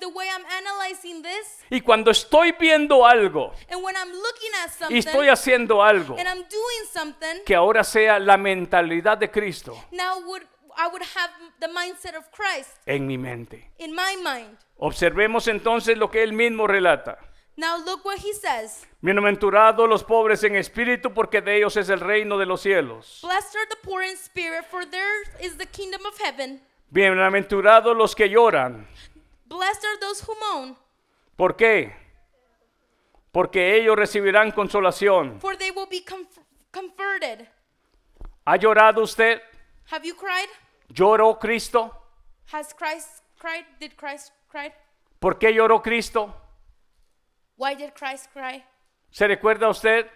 the 0.00 0.08
way 0.08 0.28
i'm 0.28 0.44
analyzing 0.46 1.22
this 1.22 1.62
Y 1.70 1.80
cuando 1.80 2.10
estoy 2.10 2.52
viendo 2.58 3.06
algo 3.06 3.52
and 3.70 3.82
when 3.84 3.94
i'm 3.96 4.10
looking 4.10 4.50
at 4.62 4.70
y 4.70 4.78
something 4.78 4.96
estoy 4.96 5.28
haciendo 5.28 5.82
algo, 5.82 6.16
and 6.18 6.28
i'm 6.28 6.44
doing 6.48 6.86
something 6.92 7.44
que 7.44 7.54
ahora 7.54 7.84
sea 7.84 8.18
la 8.18 8.36
mentalidad 8.36 9.18
de 9.18 9.30
Cristo 9.30 9.76
now 9.92 10.20
would 10.26 10.42
I 10.80 10.86
would 10.86 11.02
have 11.02 11.30
the 11.58 11.66
mindset 11.66 12.16
of 12.16 12.30
Christ 12.30 12.78
en 12.86 13.06
mi 13.06 13.18
mente. 13.18 13.68
in 13.78 13.94
my 13.94 14.16
mind. 14.22 14.56
Observemos 14.76 15.48
entonces 15.48 15.98
lo 15.98 16.08
que 16.08 16.22
él 16.22 16.32
mismo 16.32 16.68
relata. 16.68 17.18
Now 17.56 17.76
look 17.84 18.04
what 18.04 18.18
he 18.18 18.32
says. 18.32 18.86
Bienaventurados 19.00 19.88
los 19.88 20.04
pobres 20.04 20.44
en 20.44 20.54
espíritu, 20.54 21.12
porque 21.12 21.40
de 21.40 21.56
ellos 21.56 21.76
es 21.76 21.88
el 21.88 21.98
reino 21.98 22.38
de 22.38 22.46
los 22.46 22.60
cielos. 22.60 23.18
Blessed 23.22 23.56
are 23.56 23.66
the 23.68 23.76
poor 23.82 24.04
in 24.04 24.16
spirit, 24.16 24.64
for 24.70 24.86
theirs 24.86 25.28
is 25.42 25.56
the 25.56 25.66
kingdom 25.66 26.06
of 26.06 26.16
heaven. 26.20 26.60
Bienaventurados 26.90 27.96
los 27.96 28.14
que 28.14 28.28
lloran. 28.28 28.86
Blessed 29.46 29.84
are 29.84 29.98
those 30.00 30.22
who 30.26 30.34
mourn, 30.40 30.76
¿Por 31.36 31.54
qué? 31.56 31.94
Porque 33.32 33.76
ellos 33.76 33.96
recibirán 33.96 34.50
consolación. 34.52 35.38
for 35.40 35.56
they 35.56 35.70
will 35.70 35.86
be 35.88 36.02
comf- 36.04 36.40
comforted. 36.72 37.46
¿Ha 38.46 38.56
llorado 38.56 39.02
usted? 39.02 39.40
Have 39.90 40.06
you 40.06 40.14
cried? 40.16 40.48
¿Lloró 40.88 41.38
Cristo? 41.38 41.92
Has 42.52 42.74
Christ 42.74 43.22
cried? 43.38 43.64
Did 43.78 43.92
Christ 43.96 44.32
cry? 44.50 44.72
¿Por 45.20 45.38
qué 45.38 45.52
lloró 45.52 45.82
Cristo? 45.82 46.34
Why 47.56 47.74
did 47.74 47.92
Christ 47.94 48.32
cry? 48.32 48.64
¿Se 49.10 49.26
recuerda 49.26 49.68
usted 49.68 50.06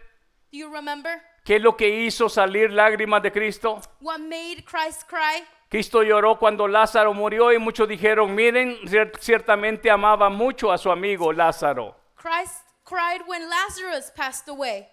Do 0.50 0.58
you 0.58 0.72
remember 0.72 1.20
qué 1.44 1.56
es 1.56 1.62
lo 1.62 1.76
que 1.76 1.88
hizo 1.88 2.28
salir 2.28 2.70
lágrimas 2.72 3.22
de 3.22 3.30
Cristo? 3.32 3.80
what 4.00 4.18
made 4.20 4.64
Christ 4.64 5.02
cry? 5.08 5.44
Cristo 5.72 6.02
lloró 6.02 6.38
cuando 6.38 6.68
Lázaro 6.68 7.14
murió 7.14 7.50
y 7.50 7.58
muchos 7.58 7.88
dijeron, 7.88 8.34
miren, 8.34 8.76
cier- 8.82 9.18
ciertamente 9.18 9.90
amaba 9.90 10.28
mucho 10.28 10.70
a 10.70 10.76
su 10.76 10.90
amigo 10.92 11.32
Lázaro. 11.32 11.96
Christ 12.14 12.60
cried 12.84 13.22
when 13.26 13.48
Lazarus 13.48 14.10
passed 14.14 14.50
away. 14.50 14.86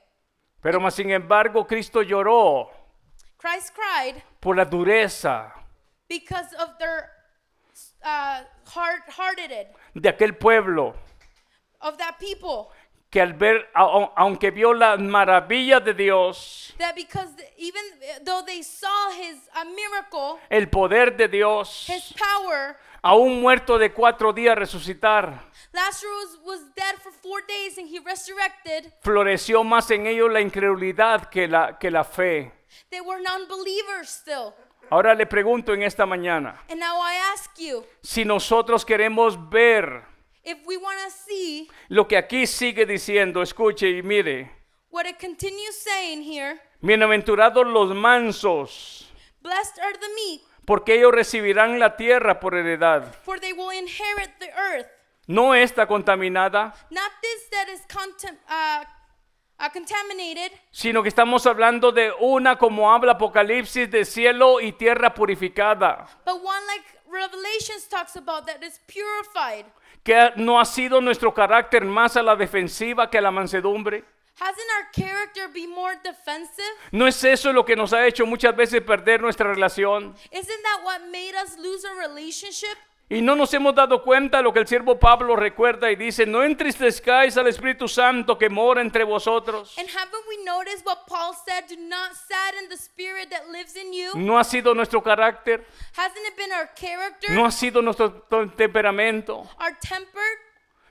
Pero 0.62 0.80
más 0.80 0.96
sin 0.96 1.12
embargo, 1.12 1.68
Cristo 1.68 2.02
lloró 2.02 2.70
Christ 3.38 3.76
cried 3.76 4.24
por 4.40 4.56
la 4.56 4.64
dureza 4.64 5.52
because 6.08 6.56
of 6.56 6.70
their 6.80 7.10
uh, 8.06 8.46
hard-hearted 8.74 9.68
de 9.96 10.08
aquel 10.10 10.38
pueblo 10.38 10.96
of 11.82 11.98
that 11.98 12.18
people. 12.22 12.72
Que 13.10 13.22
al 13.22 13.34
ver, 13.34 13.70
aunque 13.74 14.52
vio 14.52 14.74
las 14.74 15.00
maravillas 15.00 15.84
de 15.84 15.94
Dios, 15.94 16.74
That 16.78 16.96
because 16.96 17.30
even 17.58 17.84
though 18.24 18.44
they 18.46 18.62
saw 18.64 19.10
his 19.12 19.38
a 19.54 19.66
miracle, 19.66 20.40
el 20.50 20.70
poder 20.70 21.18
de 21.18 21.28
Dios, 21.28 21.88
his 21.90 22.14
power, 22.14 22.78
a 23.02 23.16
un 23.16 23.42
muerto 23.42 23.78
de 23.78 23.92
cuatro 23.92 24.32
días 24.32 24.56
resucitar, 24.56 25.50
Lazarus 25.74 26.40
was 26.44 26.60
dead 26.76 26.96
for 27.02 27.12
four 27.12 27.42
days 27.48 27.78
and 27.78 27.88
he 27.88 28.00
resurrected. 28.00 28.94
floreció 29.02 29.64
más 29.64 29.90
en 29.92 30.06
ellos 30.08 30.32
la 30.32 30.42
incredulidad 30.42 31.30
que 31.30 31.48
la, 31.48 31.78
que 31.80 31.90
la 31.90 32.04
fe. 32.04 32.52
They 32.92 33.02
were 33.02 33.22
non-believers 33.22 34.10
still. 34.10 34.54
Ahora 34.92 35.14
le 35.14 35.26
pregunto 35.28 35.74
en 35.74 35.84
esta 35.84 36.06
mañana, 36.06 36.64
And 36.70 36.80
now 36.80 37.00
I 37.00 37.16
ask 37.34 37.58
you, 37.60 37.84
si 38.02 38.26
nosotros 38.26 38.86
queremos 38.86 39.50
ver 39.50 40.04
if 40.44 40.58
we 40.66 40.78
want 40.78 40.98
to 41.06 41.12
see 41.12 41.68
lo 41.90 42.08
que 42.08 42.18
aquí 42.18 42.48
sigue 42.48 42.86
diciendo, 42.86 43.42
escuche 43.42 43.90
y 43.90 44.02
mire, 44.04 44.52
what 44.92 45.06
it 45.06 45.18
continues 45.20 45.76
saying 45.84 46.22
here, 46.24 46.60
bienaventurados 46.82 47.66
los 47.68 47.94
mansos, 47.96 49.10
blessed 49.42 49.80
are 49.80 49.98
the 49.98 50.08
meek, 50.16 50.42
porque 50.66 50.96
ellos 50.96 51.12
recibirán 51.12 51.80
la 51.80 51.96
tierra 51.98 52.40
por 52.40 52.54
heredad. 52.56 53.14
for 53.24 53.40
they 53.40 53.54
will 53.54 53.72
inherit 53.72 54.30
the 54.40 54.50
earth. 54.56 54.88
No 55.28 55.54
está 55.54 55.86
contaminada, 55.86 56.74
Not 56.90 57.12
this 57.22 57.50
that 57.52 57.70
is 57.70 57.82
contem- 57.88 58.38
uh, 58.50 58.84
sino 60.72 61.04
que 61.04 61.10
estamos 61.10 61.46
hablando 61.46 61.92
de 61.92 62.12
una, 62.20 62.58
como 62.58 62.92
habla 62.92 63.14
Apocalipsis, 63.14 63.90
de 63.90 64.06
cielo 64.06 64.60
y 64.62 64.72
tierra 64.72 65.14
purificada, 65.14 66.08
but 66.26 66.36
one 66.36 66.66
like 66.68 66.86
Revelations 67.12 67.88
talks 67.90 68.16
about 68.16 68.46
that 68.46 68.64
is 68.64 68.80
purified. 68.88 69.66
que 70.04 70.32
no 70.38 70.60
ha 70.60 70.66
sido 70.66 71.02
nuestro 71.02 71.34
carácter 71.34 71.84
más 71.84 72.16
a 72.16 72.22
la 72.24 72.36
defensiva 72.36 73.10
que 73.10 73.18
a 73.18 73.22
la 73.22 73.32
mansedumbre. 73.32 74.04
Hasn't 74.40 74.70
our 74.78 74.90
character 74.94 75.50
be 75.50 75.68
more 75.68 75.98
defensive? 76.02 76.64
¿No 76.92 77.08
es 77.08 77.22
eso 77.26 77.52
lo 77.52 77.66
que 77.66 77.76
nos 77.76 77.92
ha 77.92 78.08
hecho 78.08 78.26
muchas 78.26 78.56
veces 78.56 78.82
perder 78.82 79.20
nuestra 79.20 79.54
relación? 79.54 80.16
Isn't 80.32 80.64
that 80.64 80.84
what 80.86 81.02
made 81.12 81.36
us 81.36 81.58
lose 81.58 81.86
a 81.86 81.94
relationship? 81.96 82.78
Y 83.12 83.22
no 83.24 83.36
nos 83.36 83.52
hemos 83.56 83.74
dado 83.74 84.04
cuenta 84.04 84.38
de 84.38 84.44
lo 84.44 84.54
que 84.54 84.60
el 84.60 84.68
siervo 84.68 85.00
Pablo 85.00 85.36
recuerda 85.36 85.90
y 85.90 85.96
dice, 85.96 86.28
no 86.28 86.44
entristezcáis 86.44 87.36
al 87.38 87.48
Espíritu 87.48 87.88
Santo 87.88 88.38
que 88.38 88.50
mora 88.50 88.82
entre 88.82 89.04
vosotros. 89.04 89.76
And 89.80 89.90
haven't 89.90 90.24
we 90.30 90.44
noticed 90.46 90.86
what 90.86 91.08
Paul 91.08 91.34
said? 91.34 91.64
Do 91.68 91.76
not 91.88 92.14
sadden 92.14 92.70
the 92.70 92.78
spirit 92.78 93.32
that 93.32 93.50
lives 93.52 93.76
in 93.76 93.92
you. 93.94 94.12
No 94.16 94.38
ha 94.38 94.44
sido 94.44 94.76
nuestro 94.76 95.02
carácter, 95.02 95.66
Hasn't 95.98 96.24
it 96.28 96.38
been 96.38 96.52
our 96.52 96.70
character, 96.76 97.32
no 97.34 97.46
ha 97.46 97.52
sido 97.52 97.82
nuestro 97.82 98.12
to- 98.30 98.48
temperamento. 98.56 99.48
our 99.60 99.76
temper? 99.82 100.22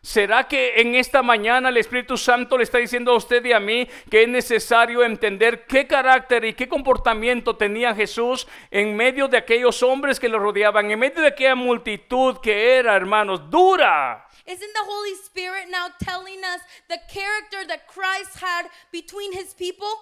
¿Será 0.09 0.49
que 0.49 0.81
en 0.81 0.95
esta 0.95 1.23
mañana 1.23 1.69
el 1.69 1.77
Espíritu 1.77 2.17
Santo 2.17 2.57
le 2.57 2.65
está 2.65 2.79
diciendo 2.79 3.13
a 3.13 3.17
usted 3.17 3.45
y 3.45 3.53
a 3.53 3.61
mí 3.61 3.87
que 4.11 4.23
es 4.23 4.29
necesario 4.29 5.05
entender 5.05 5.67
qué 5.67 5.87
carácter 5.87 6.47
y 6.47 6.55
qué 6.55 6.67
comportamiento 6.67 7.57
tenía 7.59 7.95
Jesús 7.95 8.49
en 8.71 8.97
medio 8.97 9.29
de 9.29 9.37
aquellos 9.37 9.83
hombres 9.83 10.19
que 10.19 10.31
lo 10.31 10.39
rodeaban, 10.39 10.91
en 10.91 10.99
medio 10.99 11.21
de 11.21 11.29
aquella 11.29 11.55
multitud 11.55 12.39
que 12.39 12.77
era, 12.79 12.97
hermanos, 12.97 13.51
dura? 13.51 14.27
Isn't 14.47 14.73
the 14.73 14.87
Holy 14.87 15.13
Spirit 15.13 15.69
now 15.69 15.89
telling 15.99 16.43
us 16.43 16.63
the 16.89 16.99
character 17.13 17.67
that 17.67 17.87
Christ 17.87 18.43
had 18.43 18.71
between 18.91 19.35
his 19.35 19.53
people? 19.53 19.93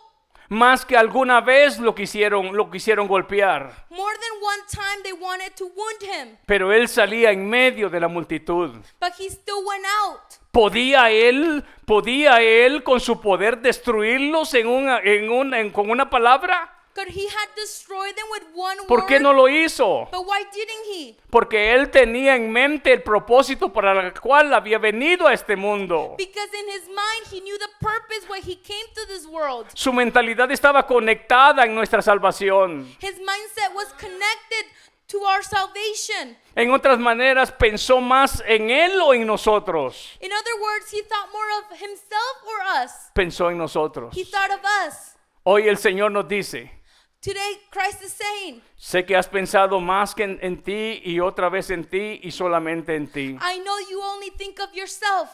Más 0.48 0.84
que 0.84 0.96
alguna 0.96 1.40
vez 1.40 1.78
lo 1.78 1.94
quisieron, 1.94 2.56
lo 2.56 2.70
quisieron 2.70 3.08
golpear. 3.08 3.86
More 3.90 4.14
than 4.16 4.42
one 4.42 4.62
time 4.70 5.02
they 5.02 5.12
wanted 5.12 5.52
to 5.56 5.64
wound 5.66 6.02
him, 6.02 6.36
Pero 6.46 6.72
él 6.72 6.86
salía 6.88 7.30
en 7.32 7.48
medio 7.48 7.88
de 7.90 7.98
la 8.00 8.08
multitud. 8.08 8.70
but 9.00 9.12
he 9.18 9.28
still 9.28 9.64
went 9.66 9.84
out. 10.04 10.20
¿Podía 10.52 11.10
él, 11.10 11.64
podía 11.84 12.40
él 12.40 12.82
con 12.82 13.00
su 13.00 13.20
poder 13.20 13.58
destruirlos 13.58 14.54
en 14.54 14.66
una, 14.68 14.98
en 15.00 15.30
una, 15.30 15.58
en- 15.60 15.70
con 15.70 15.90
una 15.90 16.08
palabra? 16.08 16.72
Could 16.96 17.08
he 17.08 17.26
had 17.28 17.48
destroyed 17.54 18.16
them 18.16 18.24
with 18.30 18.42
one 18.54 18.78
¿Por 18.88 19.00
word? 19.00 19.06
qué 19.06 19.20
no 19.20 19.34
lo 19.34 19.48
hizo? 19.50 20.08
But 20.10 20.24
why 20.26 20.44
didn't 20.50 20.86
he? 20.90 21.14
Porque 21.28 21.74
él 21.74 21.90
tenía 21.90 22.36
en 22.36 22.50
mente 22.50 22.90
el 22.90 23.02
propósito 23.02 23.70
para 23.70 24.00
el 24.00 24.14
cual 24.18 24.54
había 24.54 24.78
venido 24.78 25.26
a 25.26 25.34
este 25.34 25.56
mundo. 25.56 26.14
Because 26.16 26.48
in 26.54 26.66
his 26.70 26.88
mind 26.88 27.26
he 27.30 27.42
knew 27.42 27.58
the 27.58 27.68
purpose 27.80 28.26
why 28.30 28.40
he 28.40 28.56
came 28.56 28.86
to 28.94 29.04
this 29.08 29.26
world. 29.26 29.66
Su 29.74 29.92
mentalidad 29.92 30.50
estaba 30.50 30.86
conectada 30.86 31.66
en 31.66 31.74
nuestra 31.74 32.00
salvación. 32.00 32.86
His 32.98 33.18
mindset 33.18 33.74
was 33.74 33.92
connected 33.98 34.64
to 35.08 35.18
our 35.22 35.42
salvation. 35.42 36.34
En 36.54 36.70
otras 36.70 36.98
maneras, 36.98 37.52
pensó 37.52 38.00
más 38.00 38.42
en 38.46 38.70
Él 38.70 38.98
o 39.02 39.12
en 39.12 39.26
nosotros. 39.26 40.16
In 40.22 40.32
other 40.32 40.62
words, 40.62 40.90
he 40.90 41.02
thought 41.02 41.30
more 41.30 41.50
of 41.58 41.78
himself 41.78 42.42
or 42.46 42.82
us. 42.82 42.90
Pensó 43.12 43.50
en 43.50 43.58
nosotros. 43.58 44.16
He 44.16 44.24
thought 44.24 44.50
of 44.50 44.64
us. 44.64 45.12
Hoy 45.44 45.68
el 45.68 45.76
Señor 45.76 46.10
nos 46.10 46.26
dice, 46.26 46.72
Today, 47.26 47.58
Christ 47.72 48.02
is 48.04 48.12
saying, 48.12 48.62
sé 48.78 49.04
que 49.04 49.16
has 49.16 49.26
pensado 49.26 49.80
más 49.80 50.14
que 50.14 50.22
en, 50.22 50.38
en 50.42 50.62
ti 50.62 51.02
y 51.04 51.18
otra 51.18 51.48
vez 51.48 51.70
en 51.70 51.84
ti 51.84 52.20
y 52.22 52.30
solamente 52.30 52.94
en 52.94 53.08
ti. 53.08 53.36
I 53.42 53.58
know 53.64 53.76
you 53.90 54.00
only 54.00 54.30
think 54.30 54.60
of 54.60 54.72
yourself. 54.72 55.28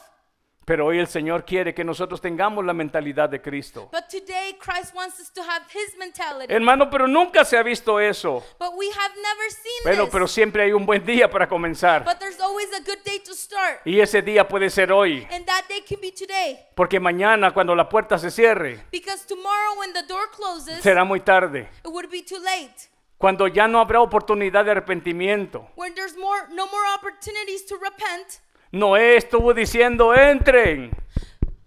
Pero 0.65 0.87
hoy 0.87 1.01
el 1.01 1.09
Señor 1.09 1.45
quiere 1.45 1.75
que 1.75 1.83
nosotros 1.83 2.21
tengamos 2.21 2.65
la 2.65 2.73
mentalidad 2.73 3.29
de 3.29 3.43
Cristo. 3.43 3.89
But 3.93 4.05
today, 4.09 4.57
Christ 4.61 4.95
wants 4.95 5.19
us 5.19 5.33
to 5.33 5.43
have 5.43 5.65
his 5.75 5.97
mentality. 5.99 6.53
Hermano, 6.53 6.89
pero 6.89 7.09
nunca 7.09 7.45
se 7.45 7.57
ha 7.59 7.65
visto 7.65 7.99
eso. 7.99 8.45
But 8.61 8.71
we 8.77 8.87
have 8.87 9.13
never 9.17 9.51
seen 9.51 9.83
Bueno, 9.85 10.05
this. 10.05 10.13
pero 10.13 10.29
siempre 10.29 10.63
hay 10.63 10.73
un 10.73 10.87
buen 10.87 11.05
día 11.05 11.29
para 11.29 11.49
comenzar. 11.49 12.05
But 12.05 12.19
there's 12.21 12.41
always 12.41 12.69
a 12.75 12.81
good 12.81 13.03
day 13.05 13.19
to 13.25 13.35
start. 13.35 13.81
Y 13.85 13.99
ese 14.01 14.23
día 14.23 14.47
puede 14.47 14.71
ser 14.71 14.93
hoy. 14.93 15.27
And 15.33 15.45
that 15.47 15.65
day 15.69 15.83
can 15.83 16.01
be 16.01 16.13
today. 16.13 16.61
Porque 16.77 17.01
mañana 17.01 17.51
cuando 17.53 17.75
la 17.75 17.89
puerta 17.89 18.17
se 18.19 18.31
cierre, 18.31 18.85
Because 18.93 19.27
tomorrow, 19.27 19.79
when 19.81 19.93
the 19.93 20.05
door 20.07 20.31
closes, 20.31 20.81
será 20.81 21.05
muy 21.05 21.21
tarde. 21.21 21.69
it 21.85 21.89
would 21.89 22.09
be 22.09 22.23
too 22.23 22.39
late. 22.39 22.89
Cuando 23.19 23.47
ya 23.49 23.67
no 23.67 23.81
habrá 23.81 24.01
oportunidad 24.01 24.65
de 24.65 24.71
arrepentimiento. 24.73 25.69
More, 25.77 26.49
no 26.51 26.67
more 26.67 26.87
opportunities 26.97 27.67
to 27.67 27.77
repent. 27.79 28.41
Noé 28.73 29.17
estuvo 29.17 29.53
diciendo, 29.53 30.15
entren, 30.15 30.91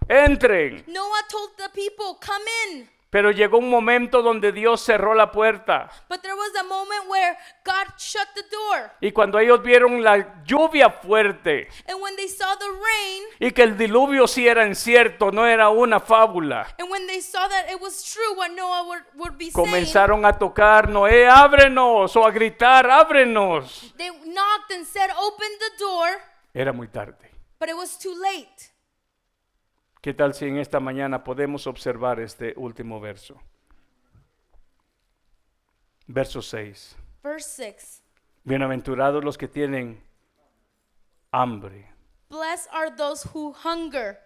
entren. 0.09 0.83
Noah 0.87 1.27
told 1.29 1.51
the 1.55 1.69
people, 1.69 2.17
come 2.19 2.43
in. 2.67 2.89
Pero 3.11 3.29
llegó 3.31 3.59
un 3.59 3.69
momento 3.69 4.23
donde 4.23 4.51
Dios 4.51 4.81
cerró 4.81 5.13
la 5.13 5.31
puerta. 5.31 5.89
But 6.09 6.21
there 6.21 6.33
was 6.33 6.53
a 6.59 6.63
moment 6.63 7.07
where 7.07 7.37
God 7.63 7.93
shut 7.97 8.27
the 8.33 8.41
door. 8.51 8.91
Y 8.99 9.11
cuando 9.11 9.37
ellos 9.37 9.61
vieron 9.61 10.03
la 10.03 10.43
lluvia 10.43 10.89
fuerte 10.89 11.69
And 11.87 12.01
when 12.01 12.15
they 12.15 12.27
saw 12.27 12.57
the 12.57 12.65
rain, 12.65 13.23
y 13.39 13.51
que 13.51 13.61
el 13.61 13.77
diluvio 13.77 14.27
sí 14.27 14.47
era 14.47 14.65
incierto, 14.65 15.31
no 15.31 15.45
era 15.45 15.69
una 15.69 15.99
fábula, 15.99 16.67
and 16.79 16.89
when 16.89 17.05
they 17.05 17.21
saw 17.21 17.47
that 17.47 17.69
it 17.71 17.79
was 17.79 18.03
true 18.03 18.35
what 18.35 18.49
Noah 18.49 18.83
would, 18.87 19.03
would 19.15 19.37
be 19.37 19.51
saying, 19.51 19.53
comenzaron 19.53 20.25
a 20.25 20.33
tocar, 20.33 20.89
Noé, 20.89 21.27
ábrenos, 21.27 22.15
o 22.15 22.25
a 22.25 22.31
gritar, 22.31 22.89
ábrenos. 22.89 23.93
they 23.95 24.09
knocked 24.09 24.71
and 24.71 24.85
said, 24.87 25.11
open 25.11 25.47
the 25.59 25.71
door. 25.79 26.34
Era 26.55 26.71
muy 26.71 26.87
tarde. 26.87 27.29
But 27.59 27.67
it 27.67 27.75
was 27.75 27.99
too 27.99 28.15
late. 28.15 28.71
¿Qué 30.01 30.13
tal 30.13 30.33
si 30.33 30.45
en 30.45 30.57
esta 30.57 30.79
mañana 30.79 31.21
podemos 31.21 31.67
observar 31.67 32.21
este 32.21 32.53
último 32.55 33.01
verso? 33.01 33.41
Verso 36.07 36.41
6. 36.41 36.95
Verse 37.21 37.49
6 37.49 38.03
Bienaventurados 38.45 39.21
los 39.21 39.37
que 39.37 39.49
tienen 39.49 40.01
hambre. 41.31 41.89
Blessed 42.29 42.69
are 42.71 42.89
those 42.95 43.27
who 43.33 43.51
hunger. 43.51 44.17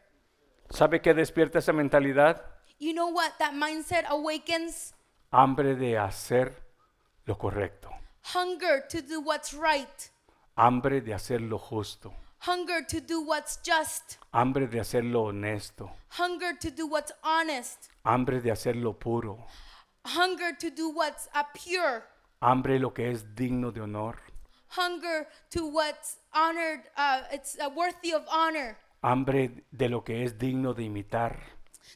¿Sabe 0.70 1.02
qué 1.02 1.16
despierta 1.16 1.58
esa 1.58 1.74
mentalidad? 1.74 2.46
You 2.78 2.94
know 2.94 3.10
what 3.10 3.40
that 3.40 3.54
mindset 3.54 4.06
awakens? 4.08 4.94
Hambre 5.32 5.76
de 5.76 5.98
hacer 5.98 6.54
lo 7.26 7.40
correcto. 7.40 7.90
Hunger 8.36 8.88
to 8.88 9.02
do 9.02 9.20
what's 9.20 9.52
right, 9.52 10.12
Hambre 10.60 10.99
de 11.01 11.14
hacer 11.14 11.39
lo 11.39 11.57
justo. 11.57 12.14
hunger 12.45 12.86
to 12.86 12.99
do 12.99 13.22
what's 13.22 13.60
just, 13.64 14.18
Hambre 14.34 14.68
de 14.68 14.80
hacer 14.82 15.03
lo 15.05 15.24
honesto. 15.30 15.89
hunger 16.18 16.53
to 16.60 16.70
do 16.70 16.86
what's 16.86 17.14
honest, 17.24 17.89
Hambre 18.03 18.41
de 18.41 18.51
hacer 18.51 18.76
lo 18.76 18.91
puro. 18.93 19.45
hunger 20.05 20.53
to 20.60 20.70
do 20.70 20.89
what's 20.89 21.30
uh, 21.34 21.43
pure, 21.53 22.03
Hambre 22.41 22.74
de 22.74 22.80
lo 22.80 22.91
que 22.93 23.10
es 23.10 23.24
digno 23.36 23.72
de 23.72 23.80
honor. 23.82 24.20
hunger 24.76 25.28
to 25.49 25.66
what's 25.66 26.18
honored, 26.34 26.82
uh, 26.97 27.22
it's 27.32 27.57
uh, 27.60 27.70
worthy 27.74 28.12
of 28.14 28.24
honor, 28.30 28.78
Hambre 29.01 29.64
de 29.72 29.88
lo 29.88 30.01
que 30.03 30.24
es 30.26 30.34
digno 30.38 30.74
de 30.76 30.84
imitar. 30.84 31.38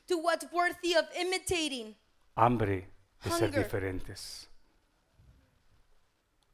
to 0.07 0.17
what's 0.17 0.45
worthy 0.53 0.95
of 0.95 1.05
imitating, 1.19 1.95
Hambre 2.37 2.87
de 3.23 3.29
ser 3.29 3.47
Hunger. 3.49 3.63
diferentes. 3.63 4.47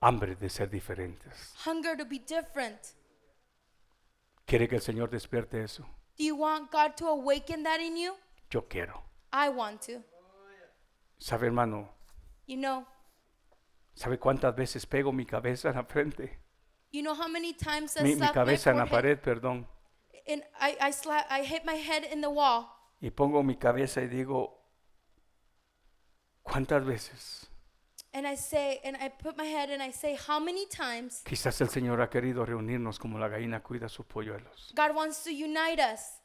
Hambre 0.02 0.36
de 0.36 0.50
ser 0.50 0.70
diferentes. 0.70 1.54
hunger 1.66 1.98
to 1.98 2.06
be 2.06 2.20
different. 2.20 2.80
¿Quiere 4.46 4.68
que 4.68 4.76
el 4.78 4.82
Señor 4.82 5.10
despierte 5.10 5.62
eso? 5.64 5.84
Do 6.18 6.24
you 6.26 6.36
want 6.36 6.72
God 6.72 6.96
to 6.98 7.08
awaken 7.08 7.64
that 7.64 7.80
in 7.80 7.96
you? 7.98 8.16
Yo 8.50 8.68
quiero. 8.68 9.04
I 9.32 9.50
want 9.50 9.82
to. 9.88 10.02
¿Sabe, 11.20 11.48
hermano? 11.48 11.90
You 12.48 12.58
know, 12.58 12.86
¿Sabe 13.94 14.18
cuántas 14.18 14.56
veces 14.56 14.86
pego 14.86 15.12
mi 15.12 15.26
cabeza 15.26 15.70
en 15.70 15.76
la 15.76 15.84
frente? 15.84 16.40
you 16.92 17.04
know 17.04 17.14
how 17.14 17.28
many 17.28 17.54
times 17.54 17.96
I 17.98 18.02
Mi, 18.04 18.16
mi 18.16 18.28
cabeza 18.32 18.72
en 18.72 18.78
la 18.78 18.86
pared, 18.88 19.20
perdón. 19.20 19.68
and 20.28 20.44
I, 20.60 20.76
I, 20.80 20.92
sla- 20.92 21.26
I 21.30 21.44
hit 21.44 21.64
my 21.66 21.76
head 21.76 22.04
in 22.12 22.22
the 22.22 22.30
wall. 22.30 22.68
Y 23.02 23.12
pongo 23.12 23.44
mi 23.44 23.56
cabeza 23.58 24.02
y 24.02 24.08
digo, 24.08 24.58
¿cuántas 26.42 26.84
veces? 26.86 27.49
And 28.20 28.28
I 28.28 28.36
say, 28.36 28.82
and 28.84 28.98
I 28.98 29.08
put 29.08 29.38
my 29.38 29.46
head 29.46 29.70
and 29.70 29.82
I 29.82 29.92
say, 29.92 30.18
how 30.28 30.42
many 30.42 30.66
times 30.68 31.22
Quizás 31.24 31.62
el 31.62 31.70
Señor 31.70 32.02
ha 32.02 32.10
querido 32.10 32.46
reunirnos 32.46 33.00
como 33.00 33.18
la 33.18 33.30
gallina 33.30 33.64
cuida 33.64 33.88
sus 33.88 34.06
polluelos, 34.06 34.74
God 34.76 34.94
wants 34.94 35.24
to 35.24 35.30
unite 35.30 35.80
us, 35.80 36.20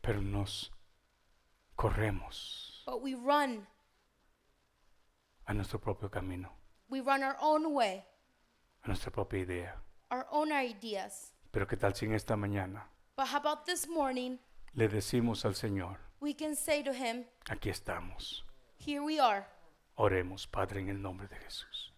pero 0.00 0.22
nos 0.22 0.72
corremos 1.76 2.82
but 2.86 3.02
we 3.02 3.14
run. 3.14 3.66
a 5.46 5.52
nuestro 5.52 5.78
propio 5.78 6.08
camino, 6.10 6.50
We 6.88 7.02
run 7.02 7.22
our 7.22 7.36
own 7.42 7.74
way, 7.74 8.02
a 8.84 8.88
nuestra 8.88 9.10
propia 9.12 9.40
idea. 9.40 9.76
our 10.10 10.26
own 10.30 10.52
ideas. 10.52 11.32
Pero 11.50 11.66
¿qué 11.66 11.76
tal 11.76 11.94
si 11.94 12.06
en 12.06 12.14
esta 12.14 12.34
mañana 12.34 12.88
But 13.14 13.26
how 13.26 13.36
about 13.40 13.66
this 13.66 13.86
morning, 13.86 14.38
le 14.72 14.88
decimos 14.88 15.44
al 15.44 15.54
Señor, 15.54 15.98
we 16.18 16.32
can 16.32 16.56
say 16.56 16.82
to 16.82 16.94
Him, 16.94 17.26
aquí 17.50 17.68
estamos, 17.68 18.42
Here 18.78 19.02
we 19.02 19.20
are. 19.20 19.44
Oremos, 19.94 20.46
Padre, 20.46 20.80
en 20.80 20.88
el 20.88 21.02
nombre 21.02 21.28
de 21.28 21.36
Jesús. 21.36 21.91